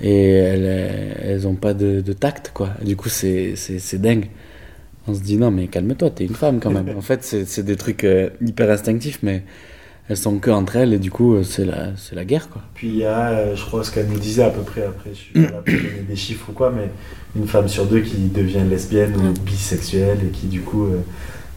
et 0.00 0.30
elles 0.32 1.16
elles 1.22 1.46
ont 1.48 1.54
pas 1.54 1.74
de, 1.74 2.00
de 2.00 2.12
tact 2.12 2.50
quoi. 2.54 2.70
Du 2.84 2.96
coup, 2.96 3.08
c'est 3.08 3.54
c'est 3.56 3.78
c'est 3.78 3.98
dingue. 3.98 4.28
On 5.06 5.14
se 5.14 5.20
dit 5.20 5.36
non 5.36 5.50
mais 5.50 5.66
calme-toi, 5.68 6.10
t'es 6.10 6.24
une 6.24 6.34
femme 6.34 6.60
quand 6.60 6.70
même. 6.70 6.90
en 6.96 7.00
fait, 7.00 7.24
c'est 7.24 7.44
c'est 7.46 7.62
des 7.62 7.76
trucs 7.76 8.04
euh, 8.04 8.30
hyper 8.40 8.70
instinctifs, 8.70 9.20
mais 9.22 9.42
elles 10.10 10.16
sont 10.16 10.38
que 10.38 10.50
entre 10.50 10.76
elles 10.76 10.92
et 10.92 10.98
du 10.98 11.10
coup, 11.10 11.36
euh, 11.36 11.42
c'est 11.44 11.64
la 11.64 11.96
c'est 11.96 12.14
la 12.16 12.24
guerre 12.26 12.48
quoi. 12.50 12.60
Puis 12.74 12.88
il 12.88 12.96
y 12.96 13.04
a, 13.06 13.28
euh, 13.30 13.54
je 13.56 13.64
crois, 13.64 13.82
ce 13.84 13.90
qu'elle 13.92 14.08
nous 14.08 14.18
disait 14.18 14.42
à 14.42 14.50
peu 14.50 14.60
près, 14.62 14.82
après, 14.84 15.10
je 15.14 15.18
suis 15.18 15.32
pas 15.32 15.60
donner 15.66 16.04
des 16.08 16.16
chiffres 16.16 16.46
ou 16.50 16.52
quoi, 16.52 16.70
mais 16.74 16.90
une 17.36 17.46
femme 17.46 17.68
sur 17.68 17.86
deux 17.86 18.00
qui 18.00 18.16
devient 18.28 18.64
lesbienne 18.68 19.14
ou 19.16 19.32
bisexuelle 19.40 20.18
et 20.26 20.30
qui, 20.30 20.48
du 20.48 20.62
coup, 20.62 20.86
euh, 20.86 20.98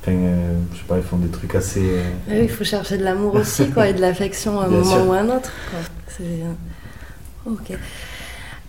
enfin, 0.01 0.11
euh, 0.13 0.53
je 0.73 0.77
sais 0.77 0.83
pas, 0.87 0.97
ils 0.97 1.03
font 1.03 1.17
des 1.17 1.29
trucs 1.29 1.55
assez. 1.55 1.81
euh, 1.83 2.03
Oui, 2.29 2.37
il 2.43 2.49
faut 2.49 2.63
chercher 2.63 2.97
de 2.97 3.03
l'amour 3.03 3.33
aussi, 3.35 3.67
quoi, 3.71 3.87
et 3.89 3.93
de 3.93 4.01
l'affection 4.01 4.59
à 4.59 4.65
un 4.65 4.67
Bien 4.69 4.77
moment 4.79 4.95
sûr. 4.97 5.07
ou 5.07 5.13
à 5.13 5.17
un 5.17 5.25
autre. 5.29 5.51
quoi. 5.71 5.79
C'est- 6.15 6.45
Ok. 7.49 7.77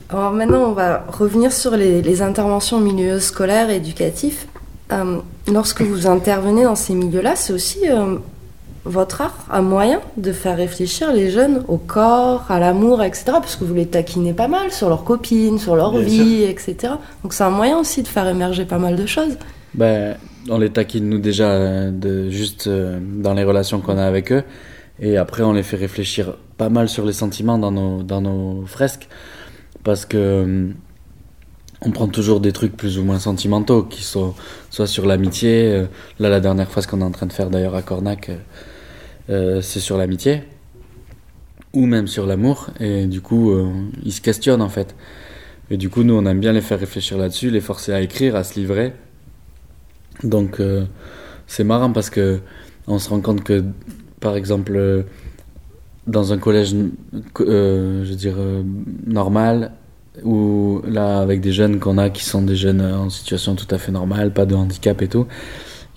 Alors 0.09 0.33
maintenant, 0.33 0.65
on 0.71 0.73
va 0.73 1.05
revenir 1.09 1.53
sur 1.53 1.77
les, 1.77 2.03
les 2.03 2.23
interventions 2.23 2.79
en 2.79 2.81
milieu 2.81 3.21
scolaire 3.21 3.71
et 3.71 3.77
éducatif. 3.77 4.47
Euh, 4.93 5.19
lorsque 5.51 5.83
vous 5.83 6.07
intervenez 6.07 6.65
dans 6.65 6.75
ces 6.75 6.95
milieux-là, 6.95 7.37
c'est 7.37 7.53
aussi 7.53 7.89
euh, 7.89 8.17
votre 8.85 9.21
art, 9.21 9.47
un 9.51 9.63
moyen 9.63 10.01
de 10.17 10.33
faire 10.33 10.57
réfléchir 10.57 11.13
les 11.13 11.31
jeunes 11.31 11.65
au 11.69 11.79
corps, 11.79 12.45
à 12.49 12.59
l'amour, 12.59 13.03
etc. 13.03 13.25
Parce 13.27 13.57
que 13.57 13.65
vous 13.65 13.75
les 13.75 13.87
taquinez 13.87 14.35
pas 14.35 14.49
mal 14.49 14.71
sur 14.71 14.89
leurs 14.89 15.05
copines, 15.05 15.59
sur 15.59 15.77
leur 15.77 15.93
Bien 15.93 16.03
vie, 16.03 16.43
etc. 16.43 16.95
Donc 17.23 17.33
c'est 17.33 17.45
un 17.45 17.51
moyen 17.51 17.79
aussi 17.79 18.03
de 18.03 18.09
faire 18.09 18.29
émerger 18.29 18.65
pas 18.65 18.79
mal 18.79 18.97
de 18.97 19.07
choses. 19.07 19.37
Ben, 19.75 20.17
on 20.51 20.59
les 20.59 20.71
taquine 20.71 21.09
nous 21.09 21.19
déjà 21.19 21.49
euh, 21.49 21.91
de, 21.91 22.29
juste 22.31 22.67
euh, 22.67 22.99
dans 23.01 23.35
les 23.35 23.45
relations 23.45 23.81
qu'on 23.81 23.99
a 23.99 24.05
avec 24.05 24.33
eux. 24.33 24.45
Et 25.01 25.17
après, 25.17 25.43
on 25.43 25.53
les 25.53 25.63
fait 25.63 25.77
réfléchir 25.77 26.37
pas 26.57 26.69
mal 26.69 26.89
sur 26.89 27.05
les 27.05 27.13
sentiments 27.13 27.59
dans 27.59 27.73
nos, 27.73 28.03
dans 28.03 28.21
nos 28.21 28.65
fresques. 28.67 29.09
Parce 29.83 30.07
que 30.07 30.17
euh, 30.17 30.69
on 31.83 31.91
prend 31.91 32.09
toujours 32.09 32.41
des 32.41 32.53
trucs 32.53 32.77
plus 32.77 32.99
ou 32.99 33.05
moins 33.05 33.19
sentimentaux, 33.19 33.83
qui 33.83 34.03
sont 34.03 34.35
soit 34.71 34.87
sur 34.87 35.07
l'amitié. 35.07 35.71
euh, 35.73 35.87
là, 36.19 36.29
la 36.29 36.41
dernière 36.41 36.71
fois, 36.71 36.83
ce 36.83 36.89
qu'on 36.89 37.01
est 37.01 37.05
en 37.05 37.11
train 37.11 37.27
de 37.27 37.33
faire 37.33 37.51
d'ailleurs 37.51 37.75
à 37.75 37.83
Cornac, 37.83 38.31
euh, 38.31 38.37
euh, 39.31 39.61
c'est 39.61 39.81
sur 39.81 39.97
l'amitié. 39.97 40.43
Ou 41.73 41.87
même 41.87 42.07
sur 42.07 42.27
l'amour. 42.27 42.71
Et 42.81 43.07
du 43.07 43.21
coup, 43.21 43.51
euh, 43.51 43.71
ils 44.05 44.13
se 44.13 44.21
questionnent 44.21 44.63
en 44.63 44.69
fait. 44.69 44.95
Et 45.71 45.77
du 45.77 45.89
coup, 45.89 46.03
nous, 46.03 46.15
on 46.15 46.27
aime 46.27 46.41
bien 46.41 46.53
les 46.53 46.61
faire 46.61 46.79
réfléchir 46.79 47.19
là-dessus, 47.19 47.51
les 47.51 47.61
forcer 47.61 47.93
à 47.93 48.01
écrire, 48.01 48.37
à 48.37 48.45
se 48.45 48.59
livrer. 48.59 48.93
Donc 50.23 50.61
euh, 50.61 50.85
c'est 51.47 51.65
marrant 51.65 51.93
parce 51.93 52.11
que 52.11 52.41
on 52.87 52.99
se 52.99 53.09
rend 53.09 53.21
compte 53.21 53.43
que 53.43 53.65
par 54.21 54.37
exemple 54.37 55.05
dans 56.07 56.33
un 56.33 56.39
collège 56.39 56.75
je 57.39 57.43
veux 57.43 58.15
dire 58.15 58.37
normal 59.07 59.73
ou 60.23 60.83
là 60.87 61.21
avec 61.21 61.41
des 61.41 61.53
jeunes 61.53 61.81
qu'on 61.81 61.99
a 61.99 62.11
qui 62.11 62.25
sont 62.25 62.43
des 62.43 62.55
jeunes 62.57 62.81
en 62.81 63.11
situation 63.11 63.57
tout 63.57 63.67
à 63.71 63.79
fait 63.79 63.91
normale, 63.91 64.33
pas 64.33 64.47
de 64.47 64.55
handicap 64.55 65.03
et 65.03 65.09
tout, 65.09 65.27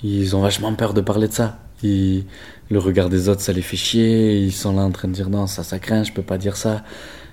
ils 0.03 0.35
ont 0.35 0.41
vachement 0.41 0.73
peur 0.73 0.93
de 0.93 1.01
parler 1.01 1.27
de 1.27 1.33
ça. 1.33 1.59
Ils- 1.83 2.23
le 2.69 2.79
regard 2.79 3.07
des 3.09 3.29
autres 3.29 3.41
ça 3.41 3.53
les 3.53 3.61
fait 3.61 3.77
chier, 3.77 4.37
ils 4.39 4.51
sont 4.51 4.75
là 4.75 4.81
en 4.83 4.91
train 4.91 5.07
de 5.07 5.13
dire 5.13 5.29
non 5.29 5.47
ça 5.47 5.63
ça 5.63 5.79
craint, 5.79 6.03
je 6.03 6.11
peux 6.11 6.21
pas 6.21 6.37
dire 6.37 6.57
ça. 6.57 6.83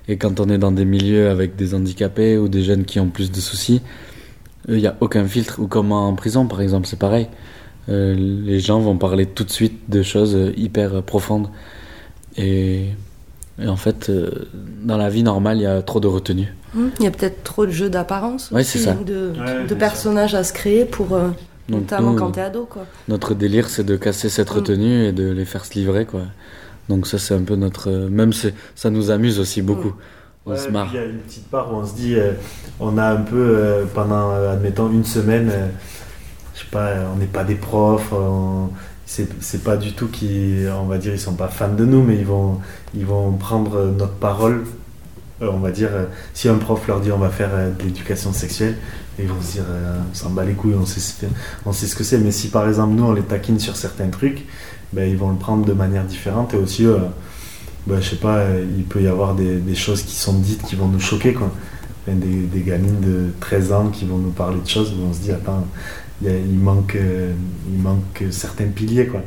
Et 0.06 0.16
quand 0.16 0.38
on 0.38 0.48
est 0.50 0.58
dans 0.58 0.70
des 0.72 0.84
milieux 0.84 1.28
avec 1.30 1.56
des 1.56 1.74
handicapés 1.74 2.36
ou 2.38 2.48
des 2.48 2.62
jeunes 2.62 2.84
qui 2.84 3.00
ont 3.00 3.08
plus 3.08 3.32
de 3.32 3.40
soucis, 3.40 3.80
il 4.68 4.76
n'y 4.76 4.86
a 4.86 4.96
aucun 5.00 5.26
filtre, 5.26 5.60
ou 5.60 5.66
comme 5.66 5.92
en 5.92 6.14
prison 6.14 6.46
par 6.46 6.60
exemple, 6.60 6.86
c'est 6.86 6.98
pareil. 6.98 7.28
Euh, 7.88 8.14
les 8.14 8.60
gens 8.60 8.80
vont 8.80 8.96
parler 8.96 9.26
tout 9.26 9.44
de 9.44 9.50
suite 9.50 9.90
de 9.90 10.02
choses 10.02 10.34
euh, 10.36 10.52
hyper 10.56 10.94
euh, 10.96 11.00
profondes. 11.02 11.48
Et, 12.36 12.86
et 13.62 13.66
en 13.68 13.76
fait, 13.76 14.08
euh, 14.08 14.30
dans 14.82 14.96
la 14.96 15.08
vie 15.10 15.22
normale, 15.22 15.58
il 15.58 15.62
y 15.62 15.66
a 15.66 15.82
trop 15.82 16.00
de 16.00 16.06
retenue. 16.08 16.52
Il 16.74 17.04
y 17.04 17.06
a 17.06 17.10
peut-être 17.10 17.42
trop 17.44 17.66
de 17.66 17.70
jeux 17.70 17.90
d'apparence 17.90 18.50
Ouais, 18.50 18.62
aussi, 18.62 18.78
ça. 18.78 18.94
de, 18.94 19.32
Ouais, 19.38 19.66
de 19.66 19.74
personnages 19.74 20.34
à 20.34 20.42
se 20.44 20.52
créer 20.52 20.84
pour 20.86 21.14
euh, 21.14 21.28
Donc, 21.68 21.80
notamment 21.82 22.12
nous, 22.12 22.18
quand 22.18 22.30
t'es 22.32 22.40
ado 22.42 22.66
quoi. 22.66 22.84
Notre 23.08 23.34
délire, 23.34 23.68
c'est 23.70 23.84
de 23.84 23.96
casser 23.96 24.28
cette 24.28 24.50
Mm. 24.50 24.54
retenue 24.56 25.04
et 25.06 25.12
de 25.12 25.30
les 25.30 25.44
faire 25.44 25.64
se 25.64 25.74
livrer, 25.74 26.04
quoi. 26.04 26.22
Donc 26.88 27.06
ça, 27.06 27.18
c'est 27.18 27.34
un 27.34 27.42
peu 27.42 27.56
notre... 27.56 27.90
Même 27.90 28.32
c'est- 28.34 28.54
ça 28.74 28.90
nous 28.90 29.10
amuse 29.10 29.38
aussi 29.40 29.62
beaucoup. 29.62 29.94
On 30.46 30.50
Ouais, 30.50 30.58
se 30.58 30.64
puis 30.64 30.72
marre. 30.74 30.88
Il 30.92 30.96
y 30.96 30.98
a 30.98 31.04
une 31.06 31.18
petite 31.20 31.48
part 31.50 31.72
où 31.72 31.76
on 31.76 31.86
se 31.86 31.94
dit, 31.94 32.14
euh, 32.16 32.32
on 32.80 32.98
a 32.98 33.04
un 33.06 33.16
peu, 33.22 33.36
euh, 33.56 33.84
pendant, 33.94 34.30
euh, 34.32 34.52
admettons, 34.52 34.90
une 34.92 35.04
semaine, 35.04 35.48
euh, 35.50 35.68
je 36.54 36.60
sais 36.60 36.66
pas, 36.70 36.90
on 37.14 37.16
n'est 37.18 37.24
pas 37.26 37.44
des 37.44 37.54
profs, 37.54 38.12
on- 38.12 38.68
c'est 39.06 39.62
pas 39.64 39.76
du 39.78 39.92
tout 39.94 40.08
qui, 40.08 40.64
on 40.78 40.84
va 40.86 40.98
dire, 40.98 41.12
ils 41.14 41.20
sont 41.20 41.34
pas 41.34 41.48
fans 41.48 41.72
de 41.72 41.84
nous, 41.86 42.02
mais 42.02 42.16
ils 42.16 42.26
vont, 42.26 42.58
ils 42.94 43.06
vont 43.06 43.32
prendre 43.32 43.86
notre 43.86 44.14
parole. 44.14 44.64
Euh, 45.44 45.50
on 45.52 45.58
va 45.58 45.70
dire, 45.70 45.90
euh, 45.92 46.06
si 46.32 46.48
un 46.48 46.56
prof 46.56 46.86
leur 46.86 47.00
dit 47.00 47.12
on 47.12 47.18
va 47.18 47.30
faire 47.30 47.50
euh, 47.52 47.70
de 47.70 47.82
l'éducation 47.84 48.32
sexuelle, 48.32 48.76
ils 49.18 49.28
vont 49.28 49.40
se 49.40 49.52
dire, 49.52 49.64
on 50.10 50.14
s'en 50.14 50.30
bat 50.30 50.44
les 50.44 50.54
couilles, 50.54 50.74
on 50.74 50.84
sait, 50.84 51.00
ce 51.00 51.94
que- 51.94 52.04
c'est. 52.04 52.18
Mais 52.18 52.32
si 52.32 52.48
par 52.48 52.66
exemple 52.66 52.94
nous 52.94 53.04
on 53.04 53.12
les 53.12 53.22
taquine 53.22 53.60
sur 53.60 53.76
certains 53.76 54.08
trucs, 54.08 54.44
ben, 54.92 55.08
ils 55.08 55.16
vont 55.16 55.30
le 55.30 55.36
prendre 55.36 55.64
de 55.64 55.72
manière 55.72 56.04
différente 56.04 56.54
et 56.54 56.56
aussi. 56.56 56.86
euh, 56.86 56.98
je 57.88 58.00
sais 58.00 58.16
pas, 58.16 58.42
il 58.76 58.84
peut 58.84 59.02
y 59.02 59.06
avoir 59.06 59.34
des, 59.34 59.74
choses 59.74 60.02
qui 60.02 60.16
sont 60.16 60.32
dites 60.38 60.62
qui 60.62 60.74
vont 60.74 60.88
nous 60.88 61.00
choquer, 61.00 61.34
quoi. 61.34 61.52
Enfin, 62.06 62.16
des, 62.16 62.60
gamines 62.60 63.00
de 63.00 63.30
13 63.40 63.72
ans 63.72 63.88
qui 63.88 64.06
vont 64.06 64.16
nous 64.18 64.30
parler 64.30 64.58
de 64.60 64.68
choses 64.68 64.92
où 64.92 65.02
on 65.08 65.12
se 65.12 65.20
dit, 65.20 65.32
attends, 65.32 65.66
il, 66.22 66.58
manque, 66.58 66.96
il 66.96 67.78
manque 67.78 68.24
certains 68.30 68.68
piliers, 68.68 69.06
quoi. 69.06 69.20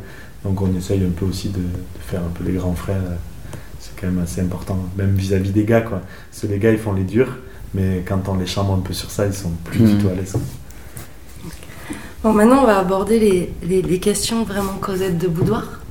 Donc 0.44 0.60
on 0.62 0.76
essaye 0.76 1.04
un 1.04 1.12
peu 1.12 1.26
aussi 1.26 1.50
de, 1.50 1.62
faire 2.00 2.22
un 2.22 2.32
peu 2.34 2.44
les 2.44 2.54
grands 2.54 2.74
frères. 2.74 3.02
Quand 4.00 4.08
même 4.08 4.20
assez 4.24 4.42
important, 4.42 4.78
même 4.98 5.16
vis-à-vis 5.16 5.52
des 5.52 5.64
gars. 5.66 5.82
Quoi. 5.82 6.02
Parce 6.32 6.42
que 6.44 6.48
les 6.48 6.60
gars, 6.60 6.72
ils 6.72 6.78
font 6.80 6.94
les 6.94 7.04
durs, 7.04 7.38
mais 7.74 8.04
quand 8.08 8.28
on 8.30 8.36
les 8.38 8.46
chambre 8.48 8.74
un 8.74 8.80
peu 8.80 8.94
sur 8.94 9.10
ça, 9.12 9.26
ils 9.26 9.34
sont 9.34 9.52
plus 9.64 9.80
du 9.80 9.94
Mhm. 9.94 10.02
tout 10.02 10.08
à 10.10 10.14
l'aise. 10.14 10.36
Bon, 12.24 12.34
maintenant, 12.34 12.64
on 12.64 12.66
va 12.66 12.80
aborder 12.80 13.20
les, 13.20 13.54
les- 13.64 13.82
les 13.82 14.00
questions 14.00 14.44
vraiment 14.44 14.74
Cosette 14.82 15.18
de 15.18 15.28
boudoir. 15.28 15.82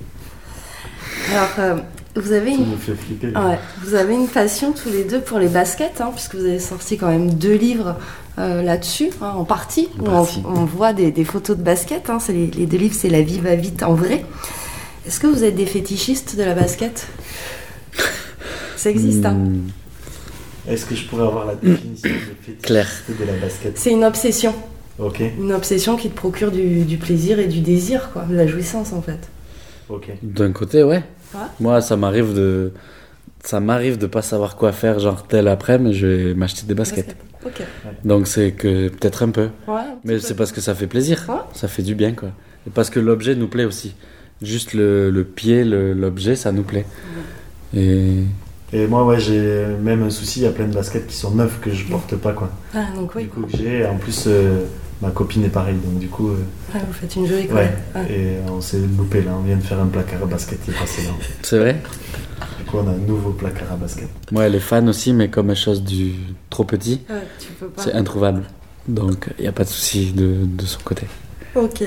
Alors, 1.33 1.49
euh, 1.59 1.77
vous 2.17 2.33
avez 2.33 2.53
une 2.53 2.71
me 2.73 2.77
fait 2.77 2.95
flipper. 2.95 3.31
là. 3.31 3.47
Ouais, 3.49 3.59
vous 3.83 3.95
avez 3.95 4.15
une 4.15 4.29
passion 4.29 4.73
tous 4.73 4.91
les 4.91 5.05
deux 5.05 5.21
pour 5.21 5.39
les 5.39 5.49
baskets, 5.49 6.01
hein, 6.01 6.11
puisque 6.15 6.35
vous 6.35 6.45
avez 6.45 6.59
sorti 6.59 6.97
quand 6.99 7.09
même 7.09 7.35
deux 7.35 7.55
livres 7.55 7.97
euh, 8.39 8.63
là-dessus, 8.63 9.11
hein, 9.23 9.33
en 9.37 9.45
partie, 9.45 9.89
où 10.01 10.09
on, 10.09 10.27
on 10.45 10.65
voit 10.65 10.93
des, 10.93 11.11
des 11.11 11.25
photos 11.25 11.57
de 11.57 11.63
baskets. 11.63 12.11
Hein, 12.11 12.19
c'est 12.21 12.33
les, 12.33 12.47
les 12.49 12.67
deux 12.67 12.77
livres, 12.79 12.95
c'est 12.99 13.09
La 13.09 13.23
vie 13.23 13.39
va 13.41 13.55
vite 13.55 13.83
en 13.83 13.95
vrai. 13.95 14.25
Est-ce 15.07 15.21
que 15.21 15.27
vous 15.29 15.45
êtes 15.45 15.55
des 15.55 15.67
fétichistes 15.67 16.37
de 16.37 16.43
la 16.43 16.55
basket? 16.55 17.07
Ça 18.77 18.91
existe, 18.91 19.25
hein 19.27 19.33
Hmm, 19.35 19.69
Est-ce 20.69 20.87
que 20.87 20.95
je 20.95 21.07
pourrais 21.07 21.25
avoir 21.25 21.47
la 21.47 21.55
définition 21.55 22.11
de 22.11 22.53
Claire. 22.63 22.91
de 23.09 23.25
la 23.25 23.33
basket? 23.41 23.77
C'est 23.79 23.91
une 23.91 24.05
obsession, 24.05 24.55
Ok, 24.99 25.21
une 25.39 25.53
obsession 25.53 25.97
qui 25.97 26.09
te 26.11 26.15
procure 26.17 26.51
du, 26.51 26.85
du 26.85 26.97
plaisir 26.97 27.39
et 27.39 27.47
du 27.47 27.61
désir, 27.61 28.11
quoi, 28.13 28.23
de 28.25 28.35
la 28.35 28.47
jouissance 28.47 28.93
en 28.93 29.03
fait. 29.03 29.19
ok. 29.89 30.11
D'un 30.23 30.53
côté, 30.53 30.83
ouais. 30.83 31.03
Ouais. 31.35 31.41
Moi, 31.61 31.81
ça 31.81 31.97
m'arrive 31.97 32.35
de. 32.35 32.73
Ça 33.45 33.61
m'arrive 33.61 33.97
de 33.99 34.07
pas 34.07 34.23
savoir 34.23 34.57
quoi 34.57 34.73
faire, 34.73 34.99
genre 34.99 35.27
tel 35.27 35.47
après, 35.49 35.79
mais 35.79 35.93
je 35.93 36.07
vais 36.07 36.35
m'acheter 36.35 36.67
des 36.67 36.75
baskets. 36.75 37.17
Ok. 37.45 37.63
Donc 38.05 38.27
c'est 38.27 38.53
que 38.53 38.89
peut-être 38.89 39.23
un 39.23 39.29
peu. 39.31 39.49
Ouais, 39.69 39.75
un 39.81 39.99
Mais 40.05 40.19
c'est 40.19 40.35
parce 40.35 40.51
que 40.51 40.61
ça 40.61 40.75
fait 40.75 40.87
plaisir. 40.89 41.25
Ouais. 41.29 41.35
Ça 41.53 41.69
fait 41.69 41.83
du 41.83 41.95
bien, 41.95 42.13
quoi. 42.13 42.31
Et 42.67 42.71
parce 42.71 42.91
que 42.91 42.99
l'objet 42.99 43.35
nous 43.37 43.47
plaît 43.49 43.65
aussi. 43.67 43.95
Juste 44.43 44.73
le, 44.75 45.11
le 45.11 45.25
pied, 45.25 45.63
le- 45.65 45.93
l'objet, 45.93 46.35
ça 46.37 46.51
nous 46.53 46.65
plaît. 46.65 46.87
Et 47.77 48.23
Et 48.73 48.87
moi, 48.87 49.05
ouais, 49.07 49.21
j'ai 49.21 49.65
même 49.83 50.03
un 50.03 50.11
souci, 50.11 50.41
il 50.41 50.43
y 50.43 50.47
a 50.47 50.51
plein 50.51 50.67
de 50.67 50.75
baskets 50.75 51.07
qui 51.07 51.15
sont 51.17 51.31
neuves 51.33 51.59
que 51.61 51.71
je 51.73 51.85
porte 51.85 52.17
pas, 52.17 52.33
quoi. 52.33 52.51
Ah, 52.75 52.87
donc 52.97 53.15
oui, 53.15 53.25
Du 53.25 53.29
coup, 53.29 53.45
j'ai, 53.57 53.87
en 53.87 53.97
plus, 53.97 54.25
euh, 54.27 54.65
ma 55.01 55.11
copine 55.11 55.45
est 55.45 55.49
pareille, 55.51 55.77
donc 55.77 55.99
du 56.01 56.09
coup, 56.09 56.31
euh, 56.31 56.37
Ouais, 56.75 56.81
vous 56.87 56.93
faites 56.93 57.15
une 57.15 57.27
jolie 57.27 57.47
quoi. 57.47 57.57
ouais. 57.57 57.73
Ouais. 57.95 58.13
Et 58.13 58.51
on 58.51 58.61
s'est 58.61 58.79
loupé 58.99 59.23
là, 59.23 59.33
on 59.39 59.43
vient 59.45 59.57
de 59.57 59.63
faire 59.63 59.81
un 59.81 59.87
placard 59.87 60.23
à 60.23 60.27
basket 60.27 60.63
qui 60.65 60.71
est 60.71 60.75
passé 60.79 61.03
là. 61.05 61.11
c'est 61.43 61.59
vrai? 61.59 61.77
Du 62.59 62.65
coup, 62.65 62.79
on 62.79 62.89
a 62.89 62.91
un 62.91 62.97
nouveau 62.97 63.31
placard 63.31 63.71
à 63.73 63.77
basket. 63.77 64.09
Moi, 64.33 64.45
elle 64.45 64.57
est 64.57 64.61
fan 64.61 64.89
aussi, 64.89 65.13
mais 65.13 65.29
comme 65.29 65.51
elle 65.51 65.57
chose 65.57 65.83
du 65.85 66.15
trop 66.51 66.65
petit, 66.65 67.03
Ouais, 67.09 67.17
tu 67.39 67.53
peux 67.53 67.67
pas. 67.69 67.83
c'est 67.83 67.93
introuvable. 67.93 68.43
Donc 68.89 69.29
il 69.39 69.43
n'y 69.43 69.49
a 69.49 69.53
pas 69.53 69.65
de 69.65 69.69
souci 69.69 70.13
de, 70.13 70.39
de 70.45 70.65
son 70.67 70.81
côté. 70.85 71.07
Ok. 71.55 71.85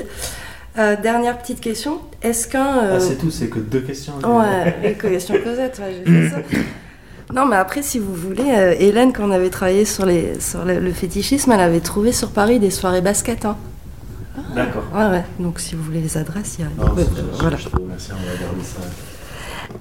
Euh, 0.78 0.96
dernière 1.00 1.36
petite 1.38 1.60
question. 1.60 1.98
Est-ce 2.22 2.46
qu'un. 2.46 2.78
euh, 2.84 2.96
Ah, 2.96 3.00
c'est 3.00 3.16
tout, 3.16 3.30
c'est 3.30 3.48
que 3.48 3.58
deux 3.58 3.80
questions. 3.80 4.14
Ouais, 4.24 4.76
les 4.82 4.94
questions 4.94 5.34
Cosette, 5.42 5.80
ouais, 5.80 6.02
j'ai 6.06 6.12
fait 6.12 6.30
ça. 6.30 6.36
Non, 7.34 7.46
mais 7.46 7.56
après, 7.56 7.82
si 7.82 7.98
vous 7.98 8.14
voulez, 8.14 8.44
euh, 8.56 8.74
Hélène, 8.78 9.12
quand 9.12 9.24
on 9.28 9.30
avait 9.30 9.50
travaillé 9.50 9.84
sur, 9.84 10.04
les, 10.06 10.40
sur 10.40 10.64
le, 10.64 10.78
le 10.80 10.92
fétichisme, 10.92 11.50
elle 11.52 11.60
avait 11.60 11.80
trouvé 11.80 12.12
sur 12.12 12.30
Paris 12.30 12.58
des 12.58 12.70
soirées 12.70 13.00
basket. 13.00 13.44
Hein. 13.44 13.56
D'accord. 14.54 14.84
Ouais, 14.94 15.08
ouais. 15.08 15.24
Donc, 15.38 15.60
si 15.60 15.74
vous 15.74 15.82
voulez 15.82 16.00
les 16.00 16.16
adresses, 16.16 16.56
il 16.58 16.62
y 16.62 16.64
a. 16.64 16.70
Non, 16.88 16.92
Ouais, 16.94 17.04
voilà. 17.38 17.56
je 17.56 17.68
te 17.68 17.76
remercie, 17.76 18.10
on 18.12 18.16
va 18.16 18.40
garder 18.40 18.64
ça. 18.64 18.80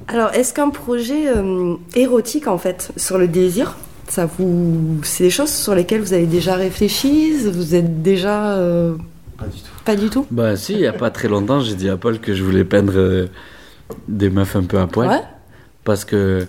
Alors, 0.07 0.31
est-ce 0.33 0.53
qu'un 0.53 0.69
projet 0.69 1.27
euh, 1.27 1.75
érotique, 1.95 2.47
en 2.47 2.57
fait, 2.57 2.91
sur 2.97 3.17
le 3.17 3.27
désir, 3.27 3.77
ça 4.07 4.27
vous. 4.37 4.99
C'est 5.03 5.23
des 5.25 5.29
choses 5.29 5.49
sur 5.51 5.73
lesquelles 5.75 6.01
vous 6.01 6.13
avez 6.13 6.25
déjà 6.27 6.55
réfléchi 6.55 7.33
Vous 7.47 7.73
êtes 7.75 8.01
déjà. 8.03 8.57
Pas 9.39 9.47
du 9.47 9.59
tout. 9.61 9.71
Pas 9.85 9.95
du 9.95 10.09
tout? 10.09 10.25
Bah 10.31 10.55
si, 10.55 10.73
il 10.73 10.79
n'y 10.79 10.87
a 10.87 10.93
pas 10.93 11.09
très 11.11 11.27
longtemps, 11.27 11.59
j'ai 11.61 11.75
dit 11.75 11.89
à 11.89 11.97
Paul 11.97 12.19
que 12.19 12.33
je 12.33 12.43
voulais 12.43 12.65
peindre 12.65 12.93
euh, 12.95 13.27
des 14.07 14.29
meufs 14.29 14.55
un 14.55 14.63
peu 14.63 14.79
à 14.79 14.87
poil. 14.87 15.09
Ouais. 15.09 15.21
Parce 15.83 16.05
que 16.05 16.45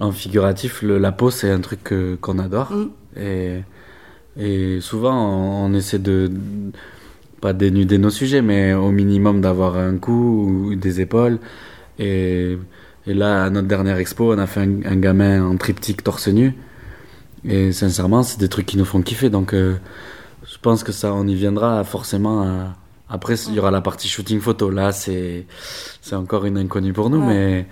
en 0.00 0.12
figuratif, 0.12 0.82
le- 0.82 0.98
la 0.98 1.10
peau, 1.12 1.30
c'est 1.30 1.50
un 1.50 1.60
truc 1.60 1.82
que- 1.84 2.16
qu'on 2.20 2.38
adore. 2.38 2.70
Mm. 2.72 2.90
Et, 3.20 3.62
et 4.38 4.80
souvent, 4.80 5.14
on, 5.14 5.66
on 5.66 5.74
essaie 5.74 5.98
de 5.98 6.30
pas 7.40 7.52
dénuder 7.52 7.98
nos 7.98 8.10
sujets, 8.10 8.42
mais 8.42 8.74
au 8.74 8.90
minimum 8.90 9.40
d'avoir 9.40 9.76
un 9.76 9.96
cou 9.96 10.68
ou 10.70 10.74
des 10.74 11.00
épaules. 11.00 11.38
Et, 11.98 12.58
et 13.06 13.14
là, 13.14 13.44
à 13.44 13.50
notre 13.50 13.66
dernière 13.68 13.96
expo, 13.98 14.32
on 14.34 14.38
a 14.38 14.46
fait 14.46 14.60
un, 14.60 14.80
un 14.84 14.96
gamin 14.96 15.44
en 15.44 15.56
triptyque 15.56 16.04
torse 16.04 16.28
nu. 16.28 16.54
Et 17.44 17.72
sincèrement, 17.72 18.22
c'est 18.22 18.38
des 18.38 18.48
trucs 18.48 18.66
qui 18.66 18.76
nous 18.76 18.84
font 18.84 19.00
kiffer. 19.02 19.30
Donc, 19.30 19.54
euh, 19.54 19.76
je 20.58 20.62
pense 20.62 20.82
que 20.82 20.90
ça, 20.92 21.12
on 21.14 21.26
y 21.26 21.34
viendra 21.34 21.84
forcément. 21.84 22.42
à- 22.42 22.74
Après, 23.10 23.36
il 23.48 23.54
y 23.54 23.58
aura 23.58 23.70
la 23.70 23.80
partie 23.80 24.06
shooting 24.08 24.40
photo. 24.40 24.68
Là, 24.70 24.92
c'est 24.92 25.46
c'est 26.02 26.14
encore 26.16 26.44
une 26.44 26.58
inconnue 26.58 26.92
pour 26.92 27.08
nous, 27.10 27.20
Ouais. 27.20 27.26
mais 27.34 27.66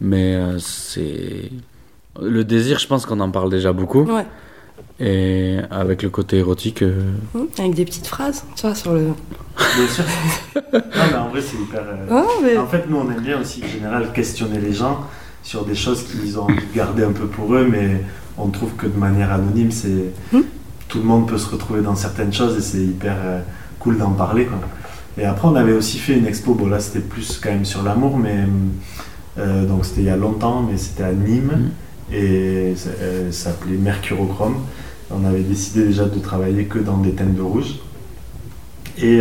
mais 0.00 0.34
euh, 0.34 0.58
c'est 0.58 1.50
le 2.20 2.44
désir. 2.44 2.78
Je 2.78 2.86
pense 2.86 3.06
qu'on 3.06 3.20
en 3.20 3.30
parle 3.30 3.48
déjà 3.50 3.72
beaucoup. 3.72 4.02
Ouais. 4.02 4.26
Et 5.00 5.58
avec 5.70 6.02
le 6.02 6.10
côté 6.10 6.36
érotique, 6.38 6.82
euh, 6.82 7.12
Hum, 7.34 7.46
Avec 7.58 7.74
des 7.74 7.84
petites 7.84 8.06
phrases, 8.08 8.44
tu 8.56 8.62
vois, 8.66 8.74
sur 8.74 8.92
le. 8.92 9.06
Bien 9.56 9.88
sûr. 9.88 10.04
non, 10.72 10.80
mais 11.10 11.16
en 11.16 11.28
vrai, 11.30 11.40
c'est 11.40 11.56
hyper. 11.56 11.80
euh, 12.10 12.22
mais... 12.42 12.56
En 12.58 12.66
fait, 12.66 12.84
nous, 12.88 12.96
on 12.98 13.10
aime 13.10 13.20
bien 13.22 13.40
aussi, 13.40 13.62
en 13.64 13.68
général, 13.68 14.12
questionner 14.12 14.58
les 14.60 14.72
gens 14.72 15.00
sur 15.42 15.64
des 15.64 15.74
choses 15.74 16.02
qu'ils 16.04 16.38
ont 16.38 16.42
envie 16.44 16.56
de 16.66 16.74
garder 16.74 17.04
un 17.04 17.12
peu 17.12 17.26
pour 17.26 17.54
eux, 17.54 17.66
mais 17.70 18.02
on 18.36 18.48
trouve 18.50 18.72
que 18.74 18.86
de 18.86 18.98
manière 18.98 19.32
anonyme, 19.32 19.70
c'est 19.70 20.12
Hmm. 20.32 20.42
Tout 20.94 21.00
le 21.00 21.06
monde 21.06 21.26
peut 21.26 21.38
se 21.38 21.50
retrouver 21.50 21.82
dans 21.82 21.96
certaines 21.96 22.32
choses 22.32 22.56
et 22.56 22.60
c'est 22.60 22.78
hyper 22.78 23.16
euh, 23.18 23.40
cool 23.80 23.98
d'en 23.98 24.12
parler. 24.12 24.46
Quoi. 24.46 24.60
Et 25.18 25.24
après, 25.24 25.48
on 25.48 25.56
avait 25.56 25.72
aussi 25.72 25.98
fait 25.98 26.16
une 26.16 26.24
expo, 26.24 26.54
bon 26.54 26.68
là, 26.68 26.78
c'était 26.78 27.00
plus 27.00 27.40
quand 27.42 27.50
même 27.50 27.64
sur 27.64 27.82
l'amour, 27.82 28.16
mais 28.16 28.44
euh, 29.38 29.66
donc 29.66 29.84
c'était 29.84 30.02
il 30.02 30.06
y 30.06 30.10
a 30.10 30.16
longtemps, 30.16 30.62
mais 30.62 30.78
c'était 30.78 31.02
à 31.02 31.12
Nîmes 31.12 31.70
et 32.12 32.74
ça, 32.76 32.90
euh, 33.02 33.32
ça 33.32 33.50
s'appelait 33.50 33.76
Mercurochrome. 33.76 34.54
On 35.10 35.24
avait 35.24 35.40
décidé 35.40 35.84
déjà 35.84 36.04
de 36.04 36.18
travailler 36.20 36.66
que 36.66 36.78
dans 36.78 36.98
des 36.98 37.10
teintes 37.10 37.34
de 37.34 37.42
rouge. 37.42 37.80
Et 39.02 39.20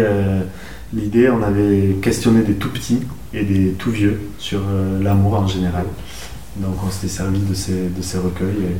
l'idée, 0.94 1.30
on 1.30 1.42
avait 1.42 1.98
questionné 2.02 2.44
des 2.44 2.54
tout 2.54 2.70
petits 2.70 3.00
et 3.34 3.44
des 3.44 3.72
tout 3.72 3.90
vieux 3.90 4.22
sur 4.38 4.62
l'amour 5.02 5.34
en 5.34 5.48
général. 5.48 5.86
Donc 6.58 6.76
on 6.86 6.90
s'était 6.92 7.14
servi 7.14 7.40
de 7.40 7.54
ces, 7.54 7.90
de 7.90 8.02
ces 8.02 8.20
recueils 8.20 8.64
et 8.64 8.78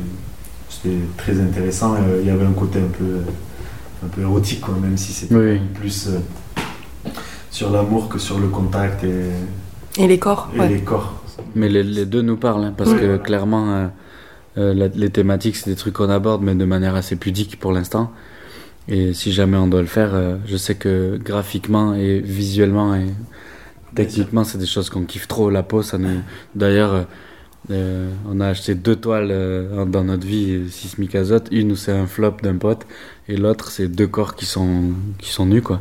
c'était 0.84 0.96
très 1.16 1.40
intéressant. 1.40 1.94
Euh, 1.94 2.18
Il 2.20 2.26
y 2.26 2.30
avait 2.30 2.44
un 2.44 2.52
côté 2.52 2.78
un 2.78 2.88
peu, 2.98 3.20
un 4.04 4.08
peu 4.08 4.20
érotique, 4.22 4.60
quoi, 4.60 4.74
même 4.80 4.96
si 4.96 5.12
c'était 5.12 5.34
Oui. 5.34 5.60
plus 5.74 6.08
euh, 6.08 6.18
sur 7.50 7.70
l'amour 7.70 8.08
que 8.08 8.18
sur 8.18 8.38
le 8.38 8.48
contact 8.48 9.04
et, 9.04 10.02
Et 10.02 10.06
les 10.06 10.18
corps, 10.18 10.50
et 10.54 10.60
ouais. 10.60 10.68
les 10.68 10.80
corps. 10.80 11.22
mais 11.54 11.68
les, 11.68 11.82
les 11.82 12.06
deux 12.06 12.22
nous 12.22 12.36
parlent, 12.36 12.64
hein, 12.64 12.74
parce 12.76 12.90
Oui. 12.90 12.98
que 13.00 13.16
clairement, 13.16 13.72
euh, 13.74 13.86
euh, 14.58 14.74
la- 14.74 14.88
les 14.88 15.10
thématiques, 15.10 15.56
c'est 15.56 15.70
des 15.70 15.76
trucs 15.76 15.94
qu'on 15.94 16.10
aborde, 16.10 16.42
mais 16.42 16.54
de 16.54 16.64
manière 16.64 16.94
assez 16.94 17.16
pudique 17.16 17.58
pour 17.58 17.72
l'instant. 17.72 18.12
Et 18.86 19.14
si 19.14 19.32
jamais 19.32 19.56
on 19.56 19.66
doit 19.66 19.80
le 19.80 19.86
faire, 19.86 20.10
euh, 20.14 20.36
je 20.46 20.56
sais 20.58 20.74
que 20.74 21.16
graphiquement 21.16 21.94
et 21.94 22.20
visuellement 22.20 22.94
et 22.94 23.06
techniquement, 23.94 24.44
c'est 24.44 24.58
des 24.58 24.66
choses 24.66 24.90
qu'on 24.90 25.04
kiffe 25.04 25.26
trop. 25.28 25.48
La 25.48 25.62
peau, 25.62 25.82
ça 25.82 25.96
nous. 25.96 26.20
D'ailleurs, 26.54 27.06
euh, 27.70 28.10
on 28.30 28.40
a 28.40 28.48
acheté 28.48 28.74
deux 28.74 28.96
toiles 28.96 29.28
euh, 29.30 29.84
dans 29.86 30.04
notre 30.04 30.26
vie 30.26 30.52
euh, 30.52 30.68
sismique 30.68 31.14
azote. 31.14 31.48
Une 31.50 31.72
où 31.72 31.76
c'est 31.76 31.92
un 31.92 32.06
flop 32.06 32.36
d'un 32.42 32.56
pote, 32.56 32.86
et 33.28 33.36
l'autre 33.36 33.70
c'est 33.70 33.88
deux 33.88 34.06
corps 34.06 34.34
qui 34.34 34.44
sont 34.46 34.92
qui 35.18 35.30
sont 35.30 35.46
nus 35.46 35.62
quoi. 35.62 35.80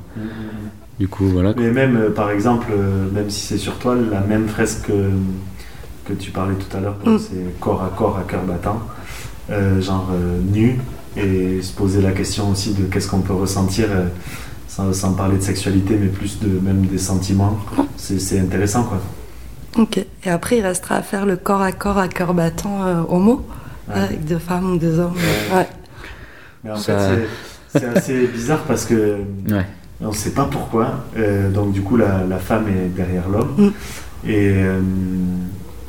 Du 1.00 1.08
coup, 1.08 1.26
voilà. 1.26 1.54
quoi. 1.54 1.62
Mais 1.64 1.72
même, 1.72 1.98
euh, 1.98 2.10
par 2.12 2.30
exemple, 2.30 2.68
euh, 2.72 3.10
même 3.12 3.30
si 3.30 3.42
c'est 3.48 3.58
sur 3.58 3.78
toile, 3.80 4.10
la 4.12 4.22
même 4.22 4.48
fresque 4.48 4.86
que, 4.88 5.10
que 6.06 6.14
tu 6.14 6.30
parlais 6.32 6.56
tout 6.56 6.78
à 6.78 6.80
l'heure, 6.80 6.98
Mm. 7.04 7.18
c'est 7.18 7.60
corps 7.60 7.82
à 7.84 7.90
corps 7.90 8.18
à 8.18 8.24
cœur 8.24 8.44
battant, 8.44 8.80
euh, 9.50 9.82
genre 9.82 10.10
euh, 10.14 10.40
nu, 10.40 10.80
et 11.18 11.62
se 11.64 11.74
poser 11.74 12.02
la 12.02 12.12
question 12.12 12.52
aussi 12.52 12.74
de 12.76 12.84
qu'est-ce 12.84 13.08
qu'on 13.10 13.22
peut 13.22 13.34
ressentir, 13.34 13.88
euh, 13.90 14.06
sans, 14.68 14.94
sans 14.94 15.14
parler 15.14 15.38
de 15.38 15.42
sexualité, 15.44 15.98
mais 16.00 16.08
plus 16.08 16.40
de 16.40 16.60
même 16.60 16.86
des 16.86 17.00
sentiments. 17.00 17.58
C'est 17.98 18.20
c'est 18.20 18.40
intéressant, 18.40 18.84
quoi. 18.84 19.02
Ok. 19.78 19.98
Et 20.24 20.30
après, 20.30 20.58
il 20.58 20.62
restera 20.66 20.96
à 20.96 21.02
faire 21.02 21.26
le 21.26 21.36
corps 21.36 21.62
à 21.62 21.72
corps 21.72 21.98
à 21.98 22.08
cœur 22.08 22.34
battant 22.34 22.86
euh, 22.86 23.02
homo, 23.10 23.46
Ouais. 23.90 23.96
avec 24.00 24.24
deux 24.26 24.38
femmes 24.38 24.74
ou 24.74 24.78
deux 24.78 25.00
hommes. 25.00 25.14
Ouais. 25.16 25.58
Ouais. 25.58 25.68
Mais 26.64 26.72
en 26.72 26.76
Ça- 26.78 26.98
fait, 27.10 27.28
c'est- 27.80 27.86
assez 27.86 28.28
bizarre 28.28 28.62
parce 28.68 28.86
que 28.86 29.18
Ouais. 29.50 29.66
On 30.02 30.10
ne 30.10 30.14
sait 30.14 30.32
pas 30.32 30.46
pourquoi. 30.46 31.06
Euh, 31.18 31.50
donc 31.50 31.72
du 31.72 31.82
coup, 31.82 31.96
la, 31.98 32.24
la 32.26 32.38
femme 32.38 32.66
est 32.68 32.90
derrière 32.96 33.30
l'homme. 33.30 33.54
Mm. 33.58 34.30
Et 34.30 34.52
euh, 34.54 34.82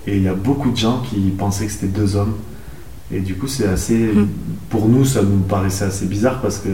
et 0.07 0.17
il 0.19 0.23
y 0.23 0.29
a 0.29 0.35
beaucoup 0.35 0.71
de 0.71 0.77
gens 0.77 1.01
qui 1.09 1.17
pensaient 1.37 1.67
que 1.67 1.73
c'était 1.73 1.87
deux 1.89 2.15
hommes. 2.17 2.35
Et 3.13 3.21
du 3.21 3.35
coup, 3.37 3.47
c'est 3.49 3.67
assez... 3.67 3.97
Mm. 4.13 4.29
Pour 4.71 4.89
nous, 4.89 5.05
ça 5.05 5.23
nous 5.23 5.39
paraissait 5.39 5.87
assez 5.87 6.07
bizarre 6.07 6.41
parce 6.41 6.59
que 6.59 6.69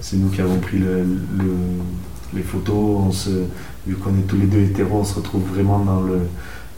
c'est 0.00 0.16
nous 0.16 0.28
qui 0.28 0.40
avons 0.40 0.58
pris 0.58 0.78
le, 0.78 1.02
le- 1.38 2.34
les 2.34 2.42
photos. 2.42 3.00
On 3.08 3.10
se, 3.12 3.30
vu 3.88 3.94
qu'on 3.96 4.10
est 4.10 4.26
tous 4.28 4.36
les 4.36 4.46
deux 4.46 4.60
hétéros, 4.60 4.98
on 5.00 5.04
se 5.04 5.14
retrouve 5.16 5.42
vraiment 5.54 5.78
dans 5.80 6.00
le, 6.02 6.20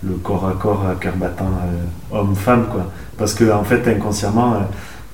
le 0.05 0.15
corps 0.15 0.47
à 0.49 0.53
corps, 0.53 0.87
à 0.87 0.95
cœur 0.95 1.17
battant, 1.17 1.51
euh, 1.65 2.17
homme-femme. 2.17 2.67
quoi. 2.71 2.91
Parce 3.19 3.35
que 3.35 3.51
en 3.53 3.65
fait, 3.65 3.87
inconsciemment, 3.89 4.55
euh, 4.55 4.59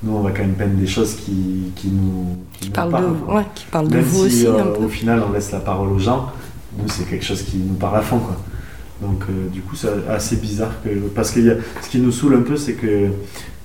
nous, 0.02 0.14
on 0.16 0.20
va 0.20 0.30
quand 0.30 0.42
même 0.42 0.54
peindre 0.54 0.74
des 0.76 0.86
choses 0.86 1.14
qui, 1.14 1.72
qui 1.74 1.88
nous, 1.88 2.36
Qui 2.60 2.66
nous 2.66 2.72
parle 2.72 2.90
parlent, 2.90 3.04
de, 3.26 3.32
ouais, 3.32 3.46
qui 3.54 3.64
parle 3.66 3.88
de 3.88 3.96
Même 3.96 4.04
vous 4.04 4.28
si 4.28 4.46
aussi 4.46 4.46
euh, 4.46 4.60
un 4.62 4.66
peu. 4.78 4.84
au 4.84 4.88
final 4.88 5.22
on 5.26 5.32
laisse 5.32 5.50
la 5.52 5.60
parole 5.60 5.88
aux 5.88 5.98
gens, 5.98 6.30
nous, 6.78 6.88
c'est 6.88 7.08
quelque 7.08 7.24
chose 7.24 7.42
qui 7.42 7.56
nous 7.56 7.74
parle 7.74 7.96
à 7.96 8.02
fond, 8.02 8.18
quoi. 8.18 8.36
Donc, 9.00 9.24
euh, 9.28 9.48
du 9.48 9.60
coup, 9.62 9.74
c'est 9.76 9.88
assez 10.08 10.36
bizarre 10.36 10.72
que. 10.84 10.88
Parce 11.14 11.30
que 11.30 11.40
y 11.40 11.50
a, 11.50 11.54
ce 11.82 11.88
qui 11.88 11.98
nous 11.98 12.12
saoule 12.12 12.34
un 12.34 12.42
peu, 12.42 12.56
c'est 12.56 12.74
que. 12.74 13.10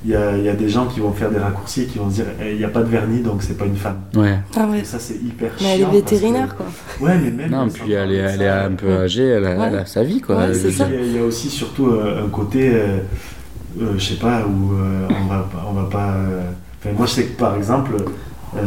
Il 0.03 0.09
y 0.09 0.15
a, 0.15 0.35
il 0.35 0.43
y 0.43 0.49
a 0.49 0.53
des 0.55 0.67
gens 0.67 0.87
qui 0.87 0.99
vont 0.99 1.11
faire 1.11 1.29
des 1.29 1.37
raccourcis 1.37 1.83
et 1.83 1.85
qui 1.85 1.99
vont 1.99 2.09
se 2.09 2.15
dire 2.15 2.25
Eh, 2.43 2.53
il 2.53 2.57
n'y 2.57 2.63
a 2.63 2.69
pas 2.69 2.81
de 2.81 2.89
vernis 2.89 3.21
donc 3.21 3.43
c'est 3.43 3.55
pas 3.57 3.65
une 3.65 3.75
femme. 3.75 3.99
Ouais. 4.15 4.39
Ah 4.57 4.65
ouais. 4.65 4.79
Et 4.79 4.83
ça 4.83 4.97
c'est 4.99 5.13
hyper 5.15 5.51
Mais 5.61 5.67
elle 5.67 5.73
est 5.73 5.77
chiant 5.77 5.89
que- 5.89 5.95
vétérinaire, 5.95 6.55
quoi. 6.55 6.65
Ouais, 6.99 7.17
mais 7.23 7.29
même. 7.29 7.51
Non, 7.51 7.67
puis 7.69 7.91
elle 7.91 8.11
est, 8.11 8.15
elle 8.15 8.41
un 8.47 8.71
peu 8.71 8.91
âgée, 8.97 9.27
elle 9.27 9.45
a, 9.45 9.57
Ouais. 9.59 9.67
elle 9.67 9.75
a 9.77 9.85
sa 9.85 10.03
vie, 10.03 10.19
quoi. 10.19 10.37
Ouais, 10.37 10.53
c'est 10.55 10.71
ça. 10.71 10.87
Il 10.89 10.95
y, 10.95 10.97
a, 10.97 11.01
il 11.05 11.15
y 11.17 11.19
a 11.19 11.23
aussi 11.23 11.49
surtout 11.49 11.87
euh, 11.87 12.25
un 12.25 12.29
côté, 12.29 12.71
euh, 12.73 12.97
euh, 13.79 13.93
je 13.97 14.03
sais 14.03 14.15
pas, 14.19 14.43
où 14.47 14.73
euh, 14.73 15.07
on 15.21 15.25
va, 15.27 15.47
pas- 15.51 15.65
on 15.69 15.73
va 15.73 15.83
pas. 15.89 16.13
euh, 16.13 16.41
enfin, 16.79 16.95
moi, 16.97 17.05
je 17.05 17.11
sais 17.11 17.23
que 17.25 17.37
par 17.37 17.55
exemple, 17.55 17.91
euh, 18.57 18.61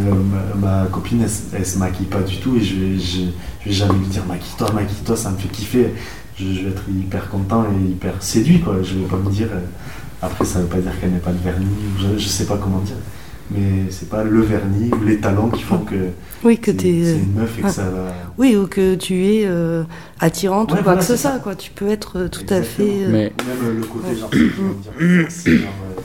ma, 0.60 0.68
ma 0.82 0.86
copine, 0.86 1.20
elle, 1.22 1.58
elle 1.58 1.66
se 1.66 1.78
maquille 1.78 2.06
pas 2.06 2.20
du 2.22 2.36
tout 2.36 2.56
et 2.56 2.60
je 2.60 2.76
vais, 2.76 2.96
je, 2.98 3.18
je 3.64 3.68
vais 3.70 3.74
jamais 3.74 3.94
lui 3.98 4.06
dire 4.06 4.22
maquille-toi, 4.28 4.70
maquille-toi, 4.72 5.16
ça 5.16 5.30
me 5.30 5.36
fait 5.36 5.48
kiffer. 5.48 5.94
Je, 6.36 6.44
je 6.44 6.60
vais 6.62 6.70
être 6.70 6.82
hyper 6.88 7.28
content 7.28 7.64
et 7.64 7.90
hyper 7.90 8.14
séduit, 8.20 8.60
quoi. 8.60 8.76
Je 8.84 8.94
vais 8.94 9.06
pas 9.06 9.16
me 9.16 9.30
dire. 9.30 9.48
Euh, 10.24 10.26
après, 10.26 10.44
ça 10.44 10.60
veut 10.60 10.66
pas 10.66 10.78
dire 10.78 10.92
qu'elle 11.00 11.10
n'est 11.12 11.18
pas 11.18 11.32
de 11.32 11.38
vernis, 11.42 11.66
je, 11.98 12.18
je 12.18 12.28
sais 12.28 12.46
pas 12.46 12.56
comment 12.56 12.78
dire. 12.80 12.96
Mais 13.50 13.90
c'est 13.90 14.08
pas 14.08 14.24
le 14.24 14.40
vernis 14.40 14.90
ou 14.98 15.04
les 15.04 15.18
talons 15.18 15.50
qui 15.50 15.62
font 15.62 15.78
que 15.78 15.94
Oui, 16.44 16.56
que 16.58 16.70
c'est 16.70 16.78
t'es. 16.78 17.02
c'est 17.04 17.18
une 17.18 17.34
meuf 17.34 17.58
et 17.58 17.60
que 17.60 17.66
ouais. 17.66 17.72
ça 17.72 17.82
va. 17.90 18.06
Oui, 18.38 18.56
ou 18.56 18.66
que 18.66 18.94
tu 18.94 19.26
es 19.26 19.42
euh, 19.44 19.82
attirante 20.18 20.72
Ouais, 20.72 20.78
ou 20.80 20.82
quoi 20.82 20.92
voilà, 20.94 21.00
que 21.00 21.04
ce 21.06 21.16
soit, 21.16 21.38
quoi. 21.40 21.54
Tu 21.54 21.70
peux 21.70 21.88
être 21.88 22.20
euh, 22.20 22.28
tout 22.28 22.46
à 22.48 22.62
fait. 22.62 23.04
euh, 23.04 23.08
Mais 23.12 23.32
Même 23.46 23.64
euh, 23.64 23.74
le 23.80 23.84
côté 23.84 24.16
genre, 24.16 24.30
qui 24.30 24.48
vont 24.48 24.72
dire 24.82 25.30
sexy, 25.30 25.58
genre, 25.58 25.68
euh, 25.94 26.00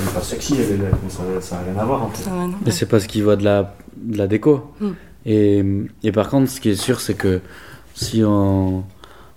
elle 0.00 0.08
est 0.08 0.14
pas 0.14 0.20
sexy, 0.22 0.54
elle 0.56 0.74
est 0.74 0.76
là, 0.84 0.88
mais 1.02 1.10
ça, 1.10 1.22
ça 1.40 1.56
a 1.56 1.62
rien 1.64 1.80
à 1.80 1.84
voir 1.84 2.04
en 2.04 2.10
fait. 2.10 2.30
ouais. 2.30 2.46
Mais 2.64 2.70
c'est 2.70 2.86
parce 2.86 3.06
qu'il 3.08 3.24
voit 3.24 3.36
de 3.36 3.44
la, 3.44 3.74
de 3.96 4.16
la 4.16 4.28
déco. 4.28 4.70
Mm. 4.80 4.86
Et, 5.26 5.64
et 6.04 6.12
par 6.12 6.28
contre, 6.28 6.48
ce 6.48 6.60
qui 6.60 6.70
est 6.70 6.76
sûr, 6.80 7.00
c'est 7.00 7.14
que 7.14 7.40
si 7.94 8.22
on, 8.24 8.84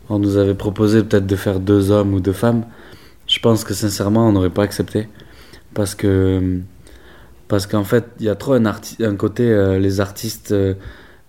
on 0.10 0.20
nous 0.20 0.38
avait 0.38 0.54
proposé 0.54 1.02
peut-être 1.04 1.26
de 1.26 1.36
faire 1.36 1.60
deux 1.60 1.90
hommes 1.90 2.14
ou 2.14 2.20
deux 2.20 2.34
femmes, 2.34 2.66
je 3.32 3.40
pense 3.40 3.64
que 3.64 3.74
sincèrement, 3.74 4.28
on 4.28 4.34
n'aurait 4.34 4.50
pas 4.50 4.64
accepté. 4.64 5.08
Parce 5.74 5.96
que 5.96 6.60
parce 7.48 7.66
qu'en 7.68 7.84
fait, 7.84 8.06
il 8.20 8.26
y 8.26 8.30
a 8.30 8.36
trop 8.36 8.54
un, 8.54 9.16
côté, 9.18 9.44
euh, 9.50 9.80
les 9.80 10.00
artistes, 10.00 10.52
euh, 10.52 10.74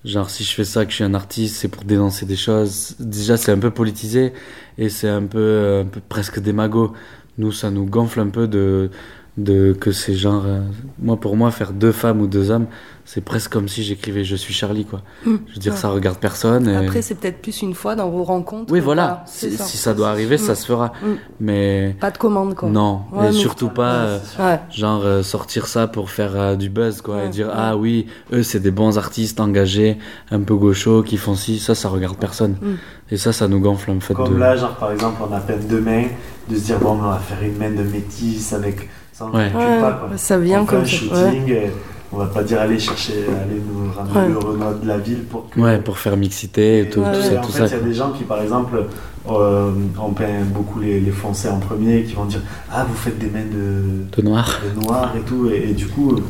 genre 0.05 0.30
si 0.30 0.44
je 0.44 0.53
fais 0.55 0.64
ça, 0.64 0.84
que 0.84 0.90
je 0.90 0.96
suis 0.96 1.05
un 1.05 1.14
artiste, 1.14 1.57
c'est 1.57 1.68
pour 1.68 1.84
dénoncer 1.84 2.26
des 2.26 2.36
choses. 2.36 2.96
Déjà, 3.00 3.36
c'est 3.36 3.53
un 3.53 3.59
peu 3.59 3.70
politisé 3.70 4.32
et 4.78 4.88
c'est 4.88 5.09
un 5.09 5.24
peu, 5.24 5.38
euh, 5.38 5.82
un 5.82 5.86
peu 5.86 6.00
presque 6.09 6.40
démago. 6.40 6.92
Nous, 7.38 7.53
ça 7.53 7.70
nous 7.70 7.86
gonfle 7.86 8.20
un 8.20 8.28
peu 8.28 8.48
de, 8.48 8.90
de 9.38 9.72
que 9.72 9.92
c'est 9.92 10.14
genre 10.14 10.42
euh, 10.44 10.60
moi 11.00 11.16
pour 11.16 11.36
moi 11.36 11.50
faire 11.50 11.72
deux 11.72 11.92
femmes 11.92 12.20
ou 12.20 12.26
deux 12.26 12.50
hommes 12.50 12.66
c'est 13.06 13.22
presque 13.24 13.50
comme 13.50 13.66
si 13.66 13.82
j'écrivais 13.82 14.24
je 14.24 14.36
suis 14.36 14.52
Charlie 14.52 14.84
quoi 14.84 15.00
Mm. 15.24 15.36
je 15.48 15.54
veux 15.54 15.58
dire 15.58 15.72
Ouais. 15.72 15.78
ça 15.78 15.88
regarde 15.88 16.18
personne 16.18 16.68
et- 16.68 16.76
Après, 16.76 17.00
c'est 17.00 17.14
peut-être 17.14 17.40
plus 17.40 17.62
une 17.62 17.72
fois 17.72 17.94
dans 17.94 18.10
vos 18.10 18.24
rencontres. 18.24 18.70
oui 18.70 18.80
voilà 18.80 19.22
si, 19.26 19.50
si 19.56 19.78
ça 19.78 19.94
doit 19.94 20.10
arriver 20.10 20.36
ça 20.36 20.54
se 20.54 20.66
fera 20.66 20.92
Mm. 21.02 21.06
mais 21.40 21.96
Pas 21.98 22.10
de 22.10 22.18
commande, 22.18 22.54
quoi. 22.54 22.68
non 22.68 23.04
Ouais, 23.10 23.24
et 23.24 23.26
mais- 23.28 23.32
surtout 23.32 23.70
pas 23.70 23.92
euh, 23.94 24.18
Ouais. 24.38 24.60
genre 24.70 25.00
euh, 25.02 25.22
sortir 25.22 25.66
ça 25.66 25.86
pour 25.88 26.10
faire 26.10 26.32
euh, 26.36 26.54
du 26.54 26.68
buzz 26.68 27.00
quoi 27.00 27.16
Ouais, 27.16 27.26
et 27.26 27.28
dire 27.30 27.46
ouais. 27.46 27.52
ah 27.56 27.74
oui 27.78 28.06
eux 28.34 28.42
c'est 28.42 28.60
des 28.60 28.70
bons 28.70 28.98
artistes 28.98 29.40
engagés 29.40 29.96
un 30.30 30.40
peu 30.40 30.54
gauchos 30.56 31.02
qui 31.02 31.16
font 31.16 31.34
ci 31.36 31.58
ça 31.58 31.74
ça 31.74 31.88
regarde 31.88 32.18
personne 32.18 32.56
Mm. 32.60 32.74
et 33.12 33.16
ça 33.16 33.32
ça 33.32 33.48
nous 33.48 33.60
gonfle 33.60 33.92
en 33.92 34.00
fait 34.00 34.12
Comme 34.12 34.34
de... 34.34 34.38
là, 34.38 34.56
genre 34.56 34.76
par 34.76 34.92
exemple, 34.92 35.22
on 35.26 35.32
a 35.34 35.40
peine 35.40 35.66
deux 35.66 35.80
mains, 35.80 36.04
de 36.50 36.56
se 36.56 36.64
dire 36.66 36.78
bon, 36.80 36.90
on 36.92 36.96
va 36.96 37.18
faire 37.18 37.42
une 37.42 37.56
main 37.56 37.70
de 37.70 37.82
métis 37.82 38.52
avec. 38.52 38.90
Ça, 39.30 39.30
on 39.32 39.36
Ouais. 39.36 39.80
pas 39.80 39.92
quoi. 39.92 40.08
ça 40.16 40.38
vient 40.38 40.62
on 40.62 40.66
fait 40.66 40.70
comme 40.72 40.82
un 40.82 40.84
ça. 40.84 40.90
shooting, 40.90 41.48
et 41.50 41.70
on 42.12 42.16
va 42.18 42.26
pas 42.26 42.42
dire 42.42 42.60
allez 42.60 42.78
chercher, 42.78 43.24
allez 43.28 43.60
nous 43.66 43.90
ramener 43.92 44.34
Ouais. 44.34 44.40
le 44.42 44.46
Renault 44.48 44.78
de 44.82 44.88
la 44.88 44.98
ville 44.98 45.24
pour 45.24 45.48
que. 45.50 45.60
ouais 45.60 45.78
pour 45.78 45.98
faire 45.98 46.16
mixité 46.16 46.80
et 46.80 46.88
tout, 46.90 47.00
Ouais, 47.00 47.12
tout 47.12 47.18
ouais. 47.18 47.24
ça 47.34 47.38
en 47.38 47.42
tout 47.42 47.52
fait, 47.52 47.58
ça 47.68 47.76
il 47.76 47.80
y 47.80 47.84
a 47.84 47.88
des 47.88 47.94
gens 47.94 48.10
qui, 48.10 48.24
par 48.24 48.42
exemple, 48.42 48.84
euh, 49.30 49.70
on 50.00 50.10
peint 50.12 50.42
beaucoup 50.52 50.80
les, 50.80 51.00
les 51.00 51.10
foncés 51.12 51.48
en 51.48 51.58
premier, 51.58 51.98
et 51.98 52.04
qui 52.04 52.14
vont 52.14 52.24
dire 52.24 52.40
ah 52.72 52.84
vous 52.88 52.96
faites 52.96 53.18
des 53.18 53.28
mains 53.30 53.40
de, 53.50 54.04
de 54.20 54.22
noir 54.28 54.60
de 54.76 54.80
noir 54.84 55.12
et 55.16 55.20
tout, 55.20 55.48
et, 55.48 55.70
et 55.70 55.72
du 55.74 55.86
coup, 55.86 56.12
euh, 56.12 56.20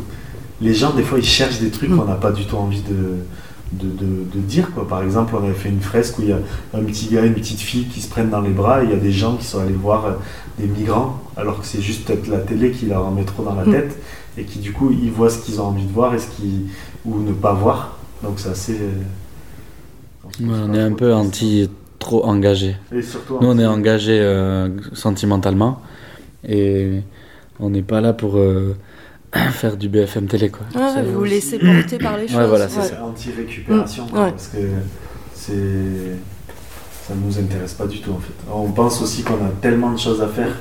les 0.61 0.75
gens 0.75 0.91
des 0.93 1.03
fois 1.03 1.19
ils 1.19 1.25
cherchent 1.25 1.59
des 1.61 1.71
trucs 1.71 1.91
Mm. 1.91 1.97
qu'on 1.99 2.05
n'a 2.05 2.15
pas 2.15 2.31
du 2.33 2.45
tout 2.45 2.57
envie 2.57 2.83
de, 2.83 3.17
de, 3.73 3.89
de- 3.89 4.25
de 4.35 4.39
dire 4.41 4.71
quoi. 4.75 4.87
Par 4.87 5.03
exemple, 5.03 5.35
on 5.35 5.43
avait 5.43 5.55
fait 5.55 5.71
une 5.71 5.81
fresque 5.81 6.19
où 6.19 6.23
il 6.23 6.29
y 6.29 6.33
a 6.33 6.39
un 6.75 6.83
petit 6.85 7.07
gars, 7.09 7.25
une 7.25 7.33
petite 7.35 7.59
fille 7.61 7.87
qui 7.87 8.01
se 8.03 8.09
prennent 8.11 8.29
dans 8.31 8.43
les 8.43 8.51
bras, 8.51 8.83
et 8.83 8.85
il 8.85 8.91
y 8.91 8.95
a 8.95 8.97
des 8.99 9.11
gens 9.13 9.37
qui 9.37 9.47
sont 9.47 9.61
allés 9.61 9.73
voir 9.73 10.05
euh, 10.05 10.11
des 10.59 10.67
migrants, 10.67 11.22
alors 11.37 11.61
que 11.61 11.67
c'est 11.67 11.81
juste 11.81 12.05
peut-être 12.07 12.27
la 12.29 12.39
télé 12.39 12.71
qui 12.73 12.87
leur 12.87 13.07
en 13.07 13.11
met 13.11 13.25
trop 13.25 13.43
dans 13.45 13.55
la 13.55 13.65
Mm. 13.65 13.73
tête, 13.73 13.99
et 14.39 14.45
qui 14.45 14.59
du 14.59 14.73
coup 14.73 14.91
ils 14.91 15.11
voient 15.11 15.31
ce 15.31 15.39
qu'ils 15.45 15.61
ont 15.61 15.65
envie 15.67 15.85
de 15.85 15.93
voir 15.93 16.15
et 16.15 16.19
ce 16.19 16.29
qu'ils 16.29 16.67
ou 17.05 17.19
ne 17.21 17.33
pas 17.33 17.53
voir. 17.55 17.97
Donc 18.23 18.35
c'est 18.39 18.51
assez. 18.51 18.79
euh, 18.81 18.91
Ouais, 20.41 20.57
on 20.65 20.73
est 20.73 20.81
un 20.81 20.93
peu 20.93 21.13
anti 21.13 21.69
trop 21.99 22.25
engagé. 22.25 22.77
Et 22.95 23.03
surtout 23.03 23.39
Nous, 23.41 23.49
on 23.49 23.59
est 23.59 23.67
engagé 23.67 24.19
euh, 24.21 24.69
sentimentalement 24.93 25.83
et 26.49 27.01
on 27.61 27.71
n'est 27.71 27.83
pas 27.83 28.01
là 28.01 28.13
pour 28.13 28.39
euh, 28.39 28.77
faire 29.53 29.77
du 29.77 29.89
BFM 29.89 30.27
télé, 30.27 30.49
quoi. 30.49 30.63
Ouais, 30.75 31.03
vous 31.03 31.19
vous 31.19 31.25
laissez 31.25 31.59
porter 31.59 31.99
par 31.99 32.17
les 32.17 32.29
choses. 32.29 32.37
Ouais, 32.39 32.47
voilà, 32.47 32.69
c'est 32.69 32.97
anti-récupération, 32.99 34.07
Mm, 34.07 34.11
quoi, 34.11 34.25
ouais. 34.25 34.31
parce 34.31 34.49
que 34.49 34.59
c'est 35.35 36.17
ça 37.07 37.15
nous 37.17 37.37
intéresse 37.37 37.75
pas 37.75 37.87
du 37.87 38.01
tout 38.01 38.13
en 38.13 38.19
fait. 38.21 38.33
On 38.53 38.71
pense 38.71 39.03
aussi 39.03 39.23
qu'on 39.25 39.35
a 39.35 39.51
tellement 39.61 39.91
de 39.93 39.99
choses 39.99 40.23
à 40.23 40.29
faire 40.29 40.55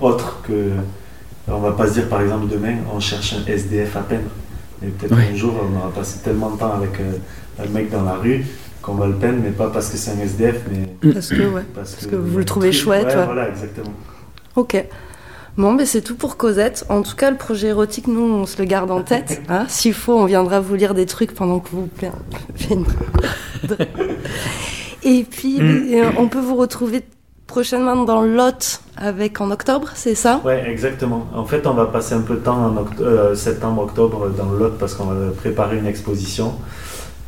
autres 0.00 0.40
que 0.46 0.70
on 1.48 1.58
va 1.60 1.72
pas 1.72 1.86
se 1.88 1.94
dire 1.94 2.08
par 2.08 2.20
exemple 2.22 2.46
demain 2.48 2.76
on 2.94 3.00
cherche 3.00 3.34
un 3.34 3.46
SDF 3.50 3.96
à 3.96 4.00
peindre. 4.00 4.30
Mais 4.82 4.88
peut-être 4.88 5.16
Oui. 5.16 5.22
un 5.32 5.36
jour 5.36 5.54
on 5.60 5.78
aura 5.78 5.90
passé 5.90 6.20
tellement 6.22 6.50
de 6.50 6.58
temps 6.58 6.72
avec 6.72 7.00
euh, 7.00 7.12
un 7.62 7.68
mec 7.70 7.90
dans 7.90 8.02
la 8.04 8.14
rue 8.14 8.44
qu'on 8.82 8.94
va 8.94 9.06
le 9.08 9.14
peindre, 9.14 9.38
mais 9.42 9.50
pas 9.50 9.68
parce 9.68 9.88
que 9.90 9.96
c'est 9.96 10.12
un 10.12 10.20
SDF, 10.20 10.60
mais 10.70 11.12
Parce 11.12 11.28
que, 11.30 11.42
ouais. 11.42 11.62
parce, 11.74 12.06
que 12.06 12.14
vous 12.16 12.38
le 12.38 12.44
trouvez 12.44 12.70
truc- 12.70 12.80
chouette, 12.82 13.06
Ouais, 13.08 13.16
ouais. 13.16 13.24
voilà, 13.24 13.48
exactement. 13.48 13.92
Ok. 14.54 14.84
Bon, 15.56 15.74
ben 15.74 15.84
c'est 15.84 16.02
tout 16.02 16.14
pour 16.14 16.36
Cosette. 16.36 16.86
En 16.88 17.02
tout 17.02 17.16
cas, 17.16 17.32
le 17.32 17.36
projet 17.36 17.68
érotique, 17.68 18.06
nous, 18.06 18.20
on 18.22 18.46
se 18.46 18.56
le 18.58 18.64
garde 18.64 18.92
en 18.92 19.02
tête. 19.02 19.42
Hein. 19.48 19.64
S'il 19.68 19.92
faut, 19.94 20.16
on 20.16 20.26
viendra 20.26 20.60
vous 20.60 20.76
lire 20.76 20.94
des 20.94 21.06
trucs 21.06 21.34
pendant 21.34 21.58
que 21.58 21.70
vous 21.70 21.88
peignez. 21.88 22.84
Et 25.02 25.24
puis, 25.24 25.58
euh, 25.98 26.10
on 26.16 26.28
peut 26.28 26.40
vous 26.40 26.56
retrouver 26.56 27.02
prochainement 27.58 28.04
dans 28.04 28.22
Lot 28.22 28.80
avec 28.96 29.40
en 29.40 29.50
octobre, 29.50 29.88
c'est 29.94 30.14
ça? 30.14 30.40
Ouais, 30.44 30.62
exactement. 30.70 31.26
En 31.34 31.44
fait, 31.44 31.66
on 31.66 31.74
va 31.74 31.86
passer 31.86 32.14
un 32.14 32.20
peu 32.20 32.34
de 32.34 32.40
temps 32.40 32.58
en 32.66 32.74
oct- 32.76 33.00
euh, 33.00 33.34
septembre, 33.34 33.82
octobre 33.82 34.28
dans 34.30 34.50
le 34.52 34.58
Lot 34.58 34.78
parce 34.78 34.94
qu'on 34.94 35.06
va 35.06 35.30
préparer 35.32 35.78
une 35.78 35.86
exposition. 35.86 36.54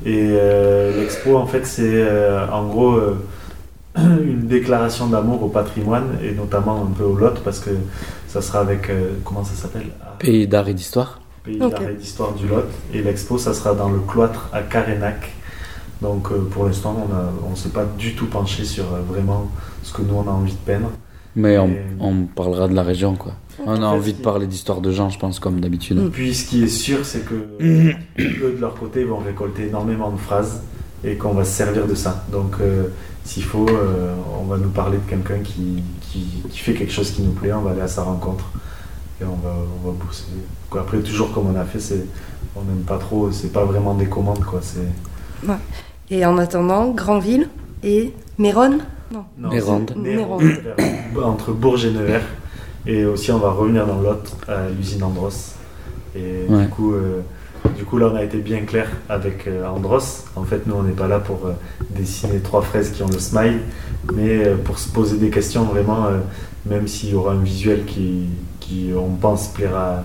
Et 0.04 0.28
euh, 0.32 0.96
l'expo, 1.00 1.36
en 1.36 1.46
fait, 1.46 1.66
c'est 1.66 1.82
euh, 1.84 2.46
en 2.52 2.66
gros 2.68 2.92
euh, 2.92 3.16
une 3.98 4.46
déclaration 4.46 5.06
d'amour 5.08 5.42
au 5.42 5.48
patrimoine 5.48 6.18
et 6.22 6.32
notamment 6.32 6.82
un 6.88 6.92
peu 6.96 7.04
au 7.04 7.16
Lot 7.16 7.40
parce 7.44 7.58
que 7.58 7.70
ça 8.28 8.40
sera 8.42 8.60
avec, 8.60 8.88
euh, 8.90 9.10
comment 9.24 9.44
ça 9.44 9.54
s'appelle? 9.54 9.88
Pays 10.18 10.46
d'art 10.46 10.68
et 10.68 10.74
d'histoire. 10.74 11.20
Pays 11.44 11.60
Ok. 11.62 11.70
d'art 11.70 11.88
et 11.88 11.94
d'histoire 11.94 12.32
du 12.32 12.46
Lot. 12.46 12.66
Et 12.94 13.02
l'expo, 13.02 13.38
ça 13.38 13.54
sera 13.54 13.74
dans 13.74 13.88
le 13.88 13.98
cloître 14.00 14.48
à 14.52 14.60
Carénac. 14.62 15.32
Donc 16.02 16.30
euh, 16.30 16.48
pour 16.50 16.66
l'instant, 16.66 16.94
on 17.46 17.50
ne 17.50 17.56
s'est 17.56 17.68
pas 17.70 17.84
du 17.98 18.14
tout 18.14 18.26
penché 18.26 18.64
sur 18.64 18.84
euh, 18.84 19.00
vraiment 19.06 19.48
ce 19.82 19.92
que 19.92 20.02
nous, 20.02 20.14
on 20.14 20.28
a 20.28 20.32
envie 20.32 20.52
de 20.52 20.58
peindre. 20.58 20.90
Mais 21.36 21.58
on, 21.58 21.68
Et- 21.68 21.82
on 22.00 22.24
parlera 22.24 22.68
de 22.68 22.74
la 22.74 22.82
région, 22.82 23.14
quoi. 23.14 23.32
On 23.64 23.72
a 23.72 23.76
fait, 23.76 23.84
envie 23.84 24.12
de 24.14 24.22
parler 24.22 24.46
d'histoire 24.46 24.80
de 24.80 24.90
gens, 24.90 25.10
je 25.10 25.18
pense, 25.18 25.38
comme 25.38 25.60
d'habitude. 25.60 25.98
Mm. 25.98 26.10
Puis 26.10 26.34
ce 26.34 26.48
qui 26.48 26.64
est 26.64 26.68
sûr, 26.68 27.04
c'est 27.04 27.24
que 27.26 27.34
eux, 27.60 27.94
de 28.18 28.60
leur 28.60 28.74
côté, 28.74 29.04
vont 29.04 29.18
récolter 29.18 29.66
énormément 29.68 30.10
de 30.10 30.16
phrases 30.16 30.62
et 31.04 31.16
qu'on 31.16 31.32
va 31.32 31.44
se 31.44 31.52
servir 31.52 31.86
de 31.86 31.94
ça. 31.94 32.24
Donc, 32.32 32.56
euh, 32.60 32.88
s'il 33.24 33.44
faut, 33.44 33.68
euh, 33.68 34.14
on 34.40 34.44
va 34.44 34.56
nous 34.56 34.70
parler 34.70 34.98
de 34.98 35.08
quelqu'un 35.08 35.38
qui, 35.38 35.82
qui, 36.00 36.42
qui 36.48 36.58
fait 36.58 36.74
quelque 36.74 36.92
chose 36.92 37.10
qui 37.10 37.22
nous 37.22 37.32
plaît, 37.32 37.52
on 37.52 37.60
va 37.62 37.72
aller 37.72 37.80
à 37.82 37.88
sa 37.88 38.02
rencontre 38.02 38.50
et 39.20 39.24
on 39.24 39.36
va, 39.36 39.54
on 39.82 39.90
va 39.90 40.04
bosser. 40.04 40.24
Quoi, 40.68 40.80
Après, 40.80 40.98
toujours 40.98 41.32
comme 41.32 41.54
on 41.54 41.58
a 41.58 41.64
fait, 41.64 41.80
c'est, 41.80 42.06
on 42.56 42.62
n'aime 42.62 42.82
pas 42.86 42.98
trop, 42.98 43.30
c'est 43.30 43.52
pas 43.52 43.64
vraiment 43.64 43.94
des 43.94 44.06
commandes, 44.06 44.44
quoi. 44.44 44.60
C'est, 44.62 45.50
Et 46.10 46.24
en 46.24 46.38
attendant, 46.38 46.90
Granville 46.90 47.48
et 47.82 48.14
Méron 48.38 48.78
Non. 49.12 49.24
non, 49.38 49.50
entre 51.24 51.52
Bourges 51.52 51.84
et 51.86 51.90
Nevers. 51.90 52.22
Et 52.86 53.04
aussi, 53.04 53.30
on 53.32 53.38
va 53.38 53.50
revenir 53.50 53.86
dans 53.86 54.00
l'autre, 54.00 54.36
à 54.48 54.68
l'usine 54.68 55.02
Andros. 55.02 55.54
Et 56.14 56.46
Ouais. 56.48 56.64
du, 56.64 56.68
coup, 56.70 56.94
euh, 56.94 57.20
du 57.76 57.84
coup, 57.84 57.98
là, 57.98 58.10
on 58.12 58.16
a 58.16 58.22
été 58.24 58.38
bien 58.38 58.60
clair 58.62 58.88
avec 59.08 59.46
euh, 59.46 59.66
Andros. 59.66 60.24
En 60.36 60.44
fait, 60.44 60.66
nous, 60.66 60.74
on 60.74 60.82
n'est 60.84 60.92
pas 60.92 61.08
là 61.08 61.18
pour 61.18 61.40
euh, 61.46 61.52
dessiner 61.90 62.38
trois 62.38 62.62
fraises 62.62 62.90
qui 62.90 63.02
ont 63.02 63.08
le 63.08 63.18
smile, 63.18 63.58
mais 64.14 64.46
euh, 64.46 64.56
pour 64.56 64.78
se 64.78 64.88
poser 64.88 65.18
des 65.18 65.30
questions 65.30 65.64
vraiment, 65.64 66.06
euh, 66.06 66.18
même 66.66 66.86
s'il 66.88 67.10
y 67.10 67.14
aura 67.14 67.32
un 67.32 67.42
visuel 67.42 67.84
qui, 67.84 68.26
qui 68.60 68.90
on 68.96 69.10
pense, 69.16 69.48
plaira 69.48 70.04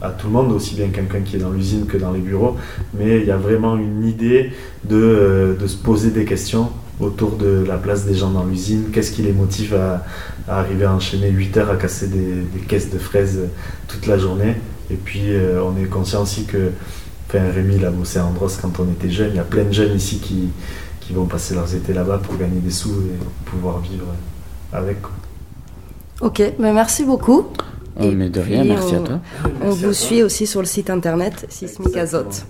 à, 0.00 0.06
à 0.06 0.10
tout 0.10 0.26
le 0.28 0.32
monde, 0.34 0.52
aussi 0.52 0.74
bien 0.76 0.88
quelqu'un 0.88 1.20
qui 1.20 1.36
est 1.36 1.40
dans 1.40 1.50
l'usine 1.50 1.86
que 1.86 1.96
dans 1.96 2.12
les 2.12 2.20
bureaux. 2.20 2.56
Mais 2.94 3.20
il 3.20 3.26
y 3.26 3.30
a 3.32 3.36
vraiment 3.36 3.76
une 3.76 4.04
idée 4.06 4.52
de, 4.84 4.96
euh, 4.96 5.54
de 5.56 5.66
se 5.66 5.76
poser 5.76 6.10
des 6.10 6.24
questions 6.24 6.68
autour 7.02 7.32
de 7.36 7.64
la 7.66 7.76
place 7.76 8.04
des 8.06 8.14
gens 8.14 8.30
dans 8.30 8.44
l'usine, 8.44 8.84
qu'est-ce 8.92 9.10
qui 9.12 9.22
les 9.22 9.32
motive 9.32 9.74
à, 9.74 10.04
à 10.48 10.60
arriver 10.60 10.84
à 10.84 10.94
enchaîner 10.94 11.28
8 11.30 11.56
heures 11.58 11.70
à 11.70 11.76
casser 11.76 12.06
des, 12.08 12.34
des 12.54 12.60
caisses 12.66 12.90
de 12.90 12.98
fraises 12.98 13.40
toute 13.88 14.06
la 14.06 14.16
journée? 14.18 14.54
Et 14.90 14.94
puis 14.94 15.34
euh, 15.34 15.62
on 15.62 15.76
est 15.82 15.86
conscient 15.86 16.22
aussi 16.22 16.44
que, 16.44 16.70
enfin 17.28 17.40
Rémi 17.52 17.76
il 17.76 17.84
a 17.84 17.90
bossé 17.90 18.18
à 18.18 18.26
Andros 18.26 18.56
quand 18.60 18.78
on 18.80 18.84
était 18.90 19.10
jeune, 19.10 19.30
il 19.30 19.36
y 19.36 19.40
a 19.40 19.44
plein 19.44 19.64
de 19.64 19.72
jeunes 19.72 19.96
ici 19.96 20.18
qui, 20.18 20.48
qui 21.00 21.12
vont 21.12 21.26
passer 21.26 21.54
leurs 21.54 21.74
étés 21.74 21.92
là-bas 21.92 22.18
pour 22.18 22.36
gagner 22.36 22.60
des 22.60 22.70
sous 22.70 22.90
et 22.90 23.18
pouvoir 23.50 23.80
vivre 23.80 24.06
avec. 24.72 24.98
Ok, 26.20 26.40
mais 26.58 26.72
merci 26.72 27.04
beaucoup. 27.04 27.46
Mais 27.98 28.30
de 28.30 28.40
rien, 28.40 28.64
merci 28.64 28.94
à 28.94 29.00
on- 29.00 29.04
toi. 29.04 29.20
On 29.62 29.70
vous 29.70 29.92
suit 29.92 30.22
aussi 30.22 30.46
sur 30.46 30.60
le 30.60 30.66
site 30.66 30.88
internet 30.88 31.46
Sismic 31.50 31.96
Azote. 31.96 32.46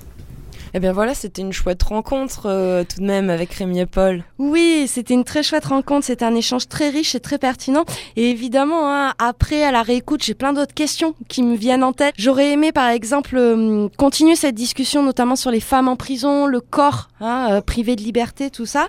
Eh 0.75 0.81
bien 0.81 0.93
voilà, 0.93 1.12
c'était 1.12 1.43
une 1.43 1.53
chouette 1.53 1.83
rencontre 1.83 2.47
euh, 2.47 2.83
tout 2.83 3.01
de 3.01 3.05
même 3.05 3.29
avec 3.29 3.53
Rémi 3.53 3.81
et 3.81 3.87
Paul. 3.87 4.25
Oui, 4.39 4.87
c'était 4.89 5.12
une 5.12 5.25
très 5.25 5.43
chouette 5.43 5.66
rencontre, 5.66 6.07
c'était 6.07 6.25
un 6.25 6.35
échange 6.35 6.66
très 6.66 6.89
riche 6.89 7.14
et 7.14 7.20
très 7.20 7.37
pertinent. 7.37 7.85
Et 8.16 8.31
évidemment, 8.31 8.91
hein, 8.91 9.12
après, 9.18 9.64
à 9.64 9.70
la 9.70 9.83
réécoute, 9.83 10.25
j'ai 10.25 10.33
plein 10.33 10.55
d'autres 10.55 10.73
questions 10.73 11.14
qui 11.29 11.43
me 11.43 11.57
viennent 11.57 11.85
en 11.85 11.93
tête. 11.93 12.14
J'aurais 12.16 12.53
aimé, 12.53 12.73
par 12.73 12.89
exemple, 12.89 13.37
euh, 13.37 13.89
continuer 13.99 14.35
cette 14.35 14.55
discussion, 14.55 15.03
notamment 15.03 15.37
sur 15.37 15.51
les 15.51 15.61
femmes 15.61 15.89
en 15.89 15.97
prison, 15.97 16.47
le 16.47 16.62
corps 16.62 17.11
hein, 17.20 17.49
euh, 17.51 17.61
privé 17.61 17.95
de 17.95 18.03
liberté, 18.03 18.49
tout 18.49 18.66
ça. 18.66 18.89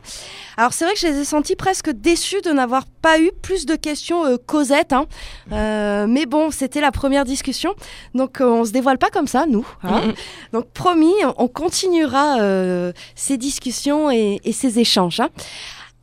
Alors 0.55 0.71
c'est 0.71 0.85
vrai 0.85 0.93
que 0.93 1.01
je 1.01 1.07
les 1.07 1.19
ai 1.19 1.25
sentis 1.25 1.57
presque 1.57 1.89
déçus 1.89 2.41
de 2.45 2.51
n'avoir 2.51 2.85
pas 3.01 3.19
eu 3.19 3.31
plus 3.41 3.65
de 3.65 3.75
questions 3.75 4.23
Cosette. 4.45 4.93
Hein. 4.93 5.05
Mais 6.07 6.25
bon, 6.25 6.49
c'était 6.49 6.79
la 6.79 6.91
première 6.91 7.25
discussion, 7.25 7.73
donc 8.15 8.37
on 8.39 8.63
se 8.63 8.71
dévoile 8.71 8.97
pas 8.97 9.09
comme 9.09 9.27
ça, 9.27 9.45
nous. 9.45 9.67
Donc 10.53 10.67
promis, 10.69 11.13
on 11.37 11.47
continuera 11.73 12.39
euh, 12.39 12.91
ces 13.15 13.37
discussions 13.37 14.11
et, 14.11 14.39
et 14.43 14.53
ces 14.53 14.77
échanges. 14.79 15.19
hein. 15.19 15.29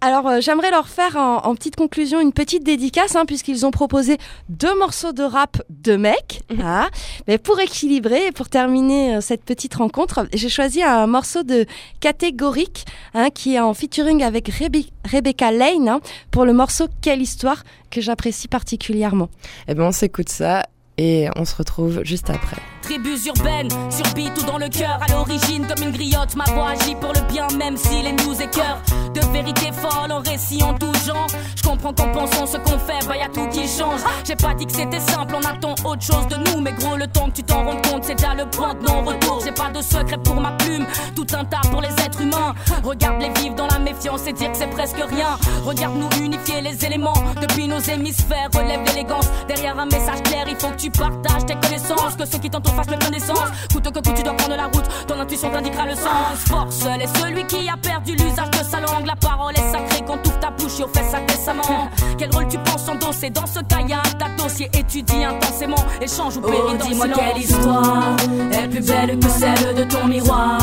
Alors 0.02 0.26
euh, 0.26 0.40
j'aimerais 0.40 0.70
leur 0.70 0.88
faire 0.88 1.16
en, 1.16 1.44
en 1.46 1.54
petite 1.54 1.76
conclusion 1.76 2.20
une 2.20 2.32
petite 2.32 2.64
dédicace 2.64 3.14
hein, 3.16 3.24
puisqu'ils 3.26 3.64
ont 3.66 3.70
proposé 3.70 4.16
deux 4.48 4.76
morceaux 4.78 5.12
de 5.12 5.22
rap 5.22 5.62
de 5.68 5.94
mecs. 5.96 6.40
hein. 6.60 6.88
Mais 7.28 7.38
pour 7.38 7.60
équilibrer 7.60 8.26
et 8.28 8.32
pour 8.32 8.48
terminer 8.48 9.16
euh, 9.16 9.20
cette 9.20 9.44
petite 9.44 9.74
rencontre, 9.74 10.26
j'ai 10.34 10.48
choisi 10.48 10.82
un 10.82 11.06
morceau 11.06 11.42
de 11.44 11.66
catégorique 12.00 12.84
hein, 13.14 13.28
qui 13.30 13.54
est 13.54 13.60
en 13.60 13.72
featuring 13.74 14.22
avec 14.24 14.48
Rebe- 14.48 14.88
Rebecca 15.04 15.52
Lane 15.52 15.88
hein, 15.88 16.00
pour 16.32 16.46
le 16.46 16.52
morceau 16.52 16.86
Quelle 17.02 17.20
histoire 17.22 17.62
que 17.90 18.00
j'apprécie 18.00 18.48
particulièrement. 18.48 19.28
Eh 19.68 19.74
bien 19.74 19.84
on 19.84 19.92
s'écoute 19.92 20.30
ça 20.30 20.64
et 20.98 21.28
on 21.36 21.44
se 21.44 21.54
retrouve 21.54 22.00
juste 22.04 22.28
après. 22.30 22.56
Tribus 22.82 23.26
urbaines, 23.26 23.68
sur 23.90 24.04
beat 24.14 24.36
ou 24.38 24.42
dans 24.44 24.58
le 24.58 24.68
cœur, 24.68 24.98
à 25.00 25.12
l'origine 25.12 25.66
comme 25.66 25.86
une 25.86 25.92
griotte, 25.92 26.34
ma 26.34 26.44
voix 26.44 26.70
agit 26.70 26.94
pour 26.96 27.12
le 27.12 27.20
bien, 27.32 27.46
même 27.58 27.76
si 27.76 28.02
les 28.02 28.12
news 28.12 28.40
écœurent. 28.40 28.80
De 29.14 29.20
vérité 29.32 29.70
folle 29.72 30.12
en 30.12 30.20
récit 30.20 30.62
en 30.62 30.74
tout 30.74 30.92
genre. 31.06 31.26
Je 31.56 31.62
comprends 31.62 31.92
qu'en 31.92 32.12
pensant 32.12 32.46
ce 32.46 32.56
qu'on 32.56 32.78
fait, 32.78 33.06
bah 33.06 33.16
y 33.16 33.22
a 33.22 33.28
tout 33.28 33.48
qui 33.48 33.66
change. 33.68 34.00
J'ai 34.24 34.36
pas 34.36 34.54
dit 34.54 34.66
que 34.66 34.72
c'était 34.72 35.00
simple, 35.00 35.34
on 35.36 35.46
attend 35.46 35.74
autre 35.84 36.02
chose 36.02 36.26
de 36.28 36.36
nous, 36.36 36.60
mais 36.60 36.72
gros, 36.72 36.96
le 36.96 37.06
temps 37.06 37.26
que 37.26 37.36
tu 37.36 37.42
t'en 37.42 37.64
rends 37.64 37.80
compte, 37.82 38.04
c'est 38.04 38.14
déjà 38.14 38.34
le 38.34 38.46
point 38.46 38.74
de 38.74 38.84
non-retour. 38.86 39.40
J'ai 39.44 39.52
pas 39.52 39.70
de 39.70 39.82
secret 39.82 40.18
pour 40.18 40.40
ma 40.40 40.52
plume, 40.52 40.86
tout 41.14 41.26
un 41.32 41.44
tas 41.44 41.60
pour 41.70 41.80
les 41.80 41.92
êtres 42.04 42.20
humains. 42.20 42.54
Regarde 42.82 43.20
les 43.20 43.30
vivre 43.40 43.54
dans 43.54 43.66
la 43.66 43.78
méfiance 43.78 44.26
et 44.26 44.32
dire 44.32 44.52
que 44.52 44.58
c'est 44.58 44.70
presque 44.70 45.02
rien. 45.10 45.38
Regarde-nous 45.64 46.24
unifier 46.24 46.60
les 46.60 46.84
éléments, 46.84 47.14
depuis 47.40 47.68
nos 47.68 47.80
hémisphères, 47.80 48.48
relève 48.54 48.82
l'élégance. 48.86 49.28
Derrière 49.48 49.78
un 49.78 49.86
message 49.86 50.22
clair, 50.24 50.46
il 50.48 50.56
faut 50.56 50.68
que 50.68 50.76
tu 50.76 50.90
partages 50.90 51.46
tes 51.46 51.54
connaissances, 51.54 52.16
que 52.16 52.26
ceux 52.26 52.38
qui 52.38 52.50
t'entourent 52.50 52.69
fassent 52.74 52.90
le 52.90 52.98
plein 52.98 53.10
d'essence. 53.10 53.48
Coûte 53.72 53.84
que 53.84 54.00
coûte, 54.00 54.14
tu 54.14 54.22
dois 54.22 54.34
prendre 54.34 54.56
la 54.56 54.66
route, 54.66 54.88
ton 55.06 55.18
intuition 55.18 55.50
t'indiquera 55.50 55.86
le 55.86 55.94
sens. 55.94 56.70
Seul 56.70 57.02
est 57.02 57.18
celui 57.18 57.46
qui 57.46 57.68
a 57.68 57.76
perdu 57.76 58.12
l'usage 58.12 58.50
de 58.50 58.64
sa 58.64 58.80
langue. 58.80 59.06
La 59.06 59.16
parole 59.16 59.54
est 59.54 59.72
sacrée 59.72 60.04
quand 60.06 60.18
t'ouvres 60.18 60.40
ta 60.40 60.50
bouche 60.50 60.80
et 60.80 60.84
on 60.84 60.88
fait 60.88 61.08
ça 61.10 61.20
décemment. 61.26 61.88
Quel 62.18 62.30
rôle 62.32 62.48
tu 62.48 62.58
penses 62.58 62.88
endosser 62.88 63.30
dans 63.30 63.46
ce 63.46 63.60
cas, 63.60 63.80
y 63.86 63.92
a 63.92 63.98
un 63.98 64.36
dossiers, 64.36 64.70
étudie 64.72 65.24
intensément, 65.24 65.84
échange 66.00 66.36
ou 66.36 66.40
périt 66.40 66.56
Oh, 66.62 66.76
dis-moi 66.86 67.06
quelle 67.08 67.42
histoire 67.42 68.16
est 68.52 68.68
plus 68.68 68.86
belle 68.86 69.18
que 69.18 69.28
celle 69.28 69.74
de 69.74 69.84
ton 69.84 70.06
miroir. 70.06 70.58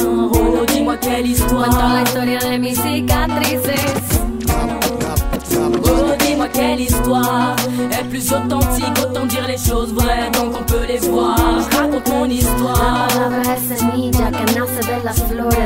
Oh, 0.00 0.64
dis-moi 0.66 0.96
quelle 0.96 1.26
histoire. 1.26 1.68
Cuento 1.68 1.88
la 1.88 2.02
historia 2.02 2.38
de 2.38 2.56
mis 2.58 2.74
cicatrices. 2.74 4.15
Quelle 6.56 6.80
histoire 6.80 7.54
est 7.92 8.08
plus 8.08 8.32
authentique, 8.32 8.98
autant 9.02 9.26
dire 9.26 9.46
les 9.46 9.58
choses 9.58 9.92
vraies, 9.92 10.30
donc 10.32 10.54
on 10.58 10.64
peut 10.64 10.86
les 10.88 10.98
voir. 10.98 11.36
Raconte 11.70 12.08
mon 12.08 12.24
histoire. 12.30 13.08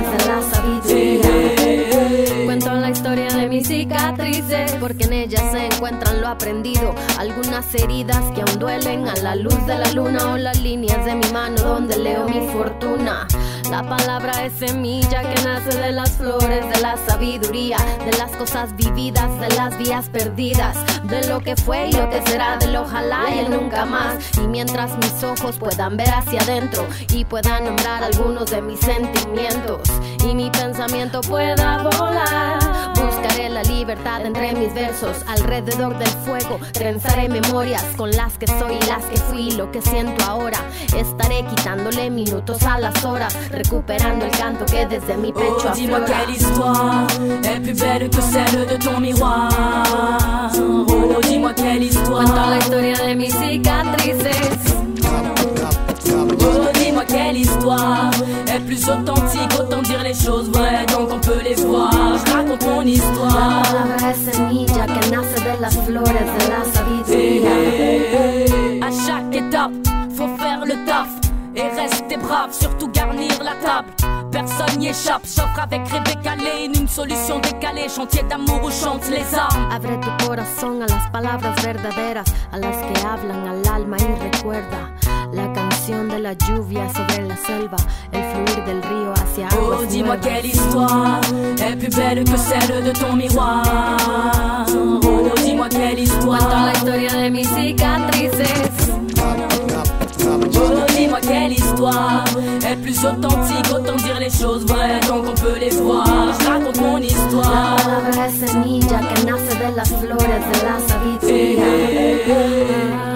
de 0.03 0.27
la 0.27 0.43
sabiduría. 0.51 2.45
Cuento 2.45 2.75
la 2.75 2.91
historia 2.91 3.29
de 3.29 3.49
mis 3.49 3.65
cicatrices, 3.65 4.73
porque 4.81 5.05
en 5.05 5.13
ellas 5.13 5.45
se 5.53 5.67
encuentran 5.67 6.21
lo 6.21 6.29
aprendido. 6.29 6.95
Algunas 7.19 7.73
heridas 7.75 8.23
que 8.35 8.43
aún 8.43 8.59
duelen 8.59 9.09
a 9.09 9.15
la 9.17 9.37
luz 9.37 9.65
de 9.67 9.79
la 9.79 9.93
luna 9.93 10.33
o 10.33 10.37
las 10.37 10.61
líneas 10.61 11.05
de 11.05 11.15
mi 11.15 11.31
mano 11.33 11.63
donde 11.63 11.99
leo 11.99 12.29
mi 12.29 12.41
fortuna. 12.49 13.29
La 13.71 13.85
palabra 13.85 14.45
es 14.45 14.55
semilla 14.55 15.23
que 15.23 15.43
nace 15.45 15.79
de 15.79 15.93
las 15.93 16.11
flores 16.11 16.69
de 16.69 16.81
la 16.81 16.97
sabiduría, 17.07 17.77
de 18.05 18.19
las 18.19 18.33
cosas 18.33 18.75
vividas, 18.75 19.31
de 19.39 19.49
las 19.55 19.79
vías 19.79 20.09
perdidas, 20.09 20.77
de 21.05 21.29
lo 21.29 21.39
que 21.39 21.55
fue 21.55 21.87
y 21.87 21.93
lo 21.93 22.11
que 22.11 22.21
será, 22.23 22.57
del 22.57 22.75
ojalá 22.75 23.33
y 23.33 23.39
el 23.39 23.51
nunca 23.51 23.85
más. 23.85 24.17
Y 24.39 24.49
mientras 24.49 24.97
mis 24.99 25.23
ojos 25.23 25.57
puedan 25.57 25.97
ver 25.97 26.11
hacia 26.11 26.41
adentro 26.41 26.85
y 27.15 27.25
puedan 27.25 27.65
nombrar 27.65 28.03
algunos 28.03 28.51
de 28.51 28.61
mis 28.61 28.81
sentimientos 28.81 29.83
y 30.29 30.35
mi 30.35 30.51
pensamiento 30.51 31.21
pueda 31.21 31.79
volar, 31.85 32.93
buscaré 32.95 33.49
la 33.51 33.63
libertad 33.63 34.27
entre 34.27 34.53
mis 34.53 34.75
versos, 34.75 35.25
alrededor 35.29 35.97
del 35.97 36.09
fuego, 36.09 36.59
trenzaré 36.73 37.29
memorias 37.29 37.85
con 37.97 38.11
las 38.11 38.37
que 38.37 38.49
soy 38.49 38.75
y 38.75 38.87
las 38.87 39.05
que 39.05 39.17
fui, 39.17 39.53
lo 39.53 39.71
que 39.71 39.81
siento 39.81 40.25
ahora. 40.25 40.59
Estaré 40.97 41.45
quitándole 41.47 42.11
minutos 42.11 42.63
a 42.65 42.79
las 42.79 43.05
horas, 43.05 43.35
recuperando 43.63 44.25
el 44.25 44.31
canto 44.33 44.65
que 44.65 44.87
desde 44.87 45.17
mi 45.17 45.33
pecho 45.33 45.69
Oh, 45.69 45.75
dis-moi 45.75 46.01
quelle 46.07 46.35
histoire 46.35 47.07
est 47.45 47.61
plus 47.63 47.75
belle 47.81 48.09
que 48.09 48.23
celle 48.23 48.67
de 48.67 48.77
ton 48.85 49.01
miroir. 49.01 50.51
Oh, 50.59 51.21
dis-moi 51.29 51.53
quelle 51.55 51.83
histoire. 51.85 52.25
Cuento 52.25 52.51
la 52.51 52.59
historia 52.59 52.95
de 53.07 53.15
mis 53.15 53.31
cicatrices. 53.31 54.75
Oh, 56.43 56.69
dis-moi 56.79 57.05
quelle 57.07 57.37
histoire 57.37 58.11
est 58.55 58.61
plus 58.61 58.83
authentique, 58.89 59.53
autant 59.59 59.83
dire 59.83 60.03
les 60.03 60.15
choses 60.15 60.51
vraies, 60.51 60.87
donc 60.95 61.11
on 61.13 61.19
peut 61.21 61.43
les 61.45 61.55
voir. 61.55 61.93
Je 62.25 62.33
raconte 62.33 62.65
mon 62.67 62.81
La 62.81 62.87
histoire. 62.87 63.63
palabra 63.63 64.11
es 64.11 64.33
semilla 64.33 64.87
que 64.87 65.11
nace 65.11 65.35
de 65.45 65.61
las 65.61 65.77
flores 65.87 66.29
de 66.39 66.45
la 66.53 66.63
sabiduría. 66.73 67.51
À 68.87 68.91
chaque 69.07 69.35
étape, 69.35 69.73
faut 70.17 70.31
faire 70.39 70.65
le 70.65 70.75
taf 70.87 71.09
et 71.61 71.81
rester 71.81 72.17
brave, 72.17 72.53
surtout 72.53 72.89
garnir 72.89 73.33
la 73.43 73.55
table. 73.67 73.89
Personne 74.33 74.79
n'y 74.79 74.89
échappe, 74.89 75.23
j'offre 75.25 75.61
avec 75.61 75.83
Rebecca 75.89 76.37
Lane 76.37 76.73
une 76.81 76.89
solution 76.89 77.39
décalée, 77.41 77.89
chantier 77.89 78.23
d'amour 78.29 78.61
où 78.65 78.71
chantent 78.71 79.09
les 79.11 79.27
armes. 79.35 79.69
Abre 79.73 79.99
tu 80.01 80.27
corazón 80.27 80.83
a 80.83 80.87
las 80.87 81.11
palabras 81.13 81.55
verdaderas, 81.63 82.25
a 82.53 82.59
las 82.59 82.77
que 82.77 83.01
hablan 83.07 83.47
al 83.49 83.63
alma 83.75 83.97
y 83.99 84.23
recuerda 84.31 84.95
la 85.33 85.53
canción 85.53 86.09
de 86.09 86.19
la 86.19 86.33
lluvia 86.35 86.89
sobre 86.93 87.23
la 87.29 87.37
selva, 87.37 87.77
el 88.13 88.23
fluir 88.31 88.65
del 88.65 88.83
río 88.83 89.13
hacia 89.13 89.49
Oh, 89.53 89.73
aguas 89.75 89.89
dis-moi 89.89 90.17
nuevas. 90.17 90.29
quelle 90.29 90.47
histoire 90.47 91.21
est 91.69 91.77
plus 91.77 91.97
belle 91.97 92.25
que 92.25 92.37
celle 92.37 92.85
de 92.85 92.91
ton 92.93 93.13
miroir. 93.17 94.67
Oh, 94.75 95.31
dis-moi 95.45 95.69
quelle 95.69 95.99
histoire. 96.01 96.39
Cuento 96.39 96.67
la 96.67 96.73
historia 96.73 97.13
de 97.23 97.29
mis 97.31 97.45
cicatrices. 97.45 98.91
Authentique, 103.05 103.67
autant 103.75 103.97
dire 103.97 104.19
les 104.21 104.31
choses 104.31 104.65
vraies, 104.67 105.01
donc 105.09 105.25
on 105.29 105.35
peut 105.35 105.59
les 105.59 105.71
voir. 105.71 106.07
Je 106.41 106.47
raconte 106.47 106.81
mon 106.81 106.97
La 106.99 107.05
histoire. 107.05 107.77
palabra 107.77 108.27
es 108.27 108.39
semilla 108.39 108.99
que 109.09 109.25
nace 109.27 109.55
de 109.63 109.77
las 109.77 109.89
flores 109.89 110.45
de 110.53 110.59
la 110.67 110.81
sabiduría. 110.89 111.65
Rebecca 111.65 113.10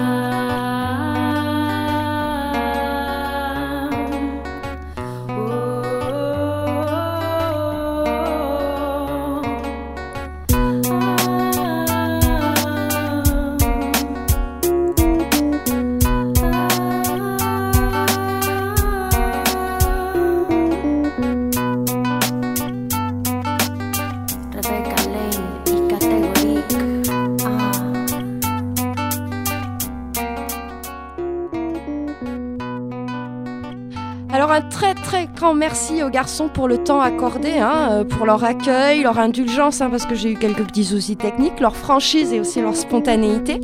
merci 35.75 36.03
aux 36.03 36.09
garçons 36.09 36.47
pour 36.47 36.69
le 36.69 36.77
temps 36.77 37.01
accordé, 37.01 37.57
hein, 37.57 37.89
euh, 37.91 38.03
pour 38.05 38.25
leur 38.25 38.45
accueil, 38.45 39.03
leur 39.03 39.19
indulgence, 39.19 39.81
hein, 39.81 39.89
parce 39.89 40.05
que 40.05 40.15
j'ai 40.15 40.31
eu 40.31 40.37
quelques 40.37 40.63
petits 40.63 40.85
soucis 40.85 41.17
techniques, 41.17 41.59
leur 41.59 41.75
franchise 41.75 42.31
et 42.31 42.39
aussi 42.39 42.61
leur 42.61 42.77
spontanéité. 42.77 43.59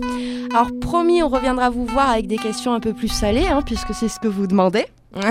Alors 0.53 0.72
promis, 0.82 1.24
on 1.24 1.30
reviendra 1.30 1.70
vous 1.70 1.86
voir 1.86 2.09
avec 2.09 2.28
des 2.28 2.36
questions 2.36 2.74
un 2.74 2.82
peu 2.82 2.91
plus 2.91 3.07
salées, 3.07 3.47
hein, 3.47 3.62
puisque 3.66 3.93
c'est 3.93 4.09
ce 4.09 4.20
que 4.20 4.28
vous 4.28 4.45
demandez. 4.45 4.88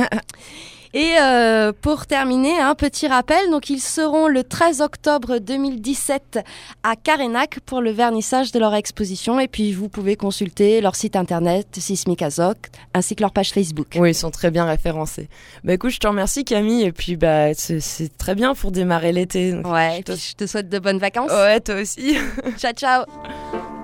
Et 0.93 1.14
euh, 1.20 1.72
pour 1.80 2.07
terminer, 2.07 2.59
un 2.59 2.74
petit 2.74 3.07
rappel, 3.07 3.51
donc 3.51 3.70
ils 3.70 3.80
seront 3.80 4.26
le 4.26 4.43
13 4.43 4.80
octobre 4.80 5.38
2017 5.38 6.41
à 6.82 6.97
Carénac 6.97 7.61
pour 7.64 7.80
le 7.80 7.93
vernissage 7.93 8.51
de 8.51 8.59
leur 8.59 8.74
exposition 8.74 9.38
et 9.38 9.47
puis 9.47 9.72
vous 9.72 9.88
pouvez 9.88 10.16
consulter 10.16 10.80
leur 10.80 10.97
site 10.97 11.14
internet 11.14 11.68
Sismic 11.78 12.22
Azoc 12.22 12.57
ainsi 12.93 13.14
que 13.14 13.22
leur 13.22 13.32
page 13.32 13.51
Facebook. 13.51 13.86
Oui, 13.97 14.11
ils 14.11 14.14
sont 14.14 14.32
très 14.32 14.51
bien 14.51 14.64
référencés. 14.64 15.28
Bah 15.62 15.74
écoute, 15.74 15.91
je 15.91 16.01
te 16.01 16.09
remercie 16.09 16.45
Camille 16.45 16.82
et 16.82 16.93
puis 16.93 17.16
bah 17.16 17.55
c'est 17.55 18.16
très 18.18 18.34
bien 18.34 18.55
pour 18.55 18.72
démarrer 18.72 19.12
l'été. 19.12 19.55
Ouais, 19.55 19.99
je 19.99 20.12
te... 20.12 20.16
je 20.16 20.34
te 20.34 20.47
souhaite 20.47 20.68
de 20.68 20.78
bonnes 20.80 20.99
vacances. 20.99 21.30
Ouais, 21.30 21.61
toi 21.61 21.76
aussi. 21.76 22.16
ciao 22.59 22.72
ciao. 22.72 23.05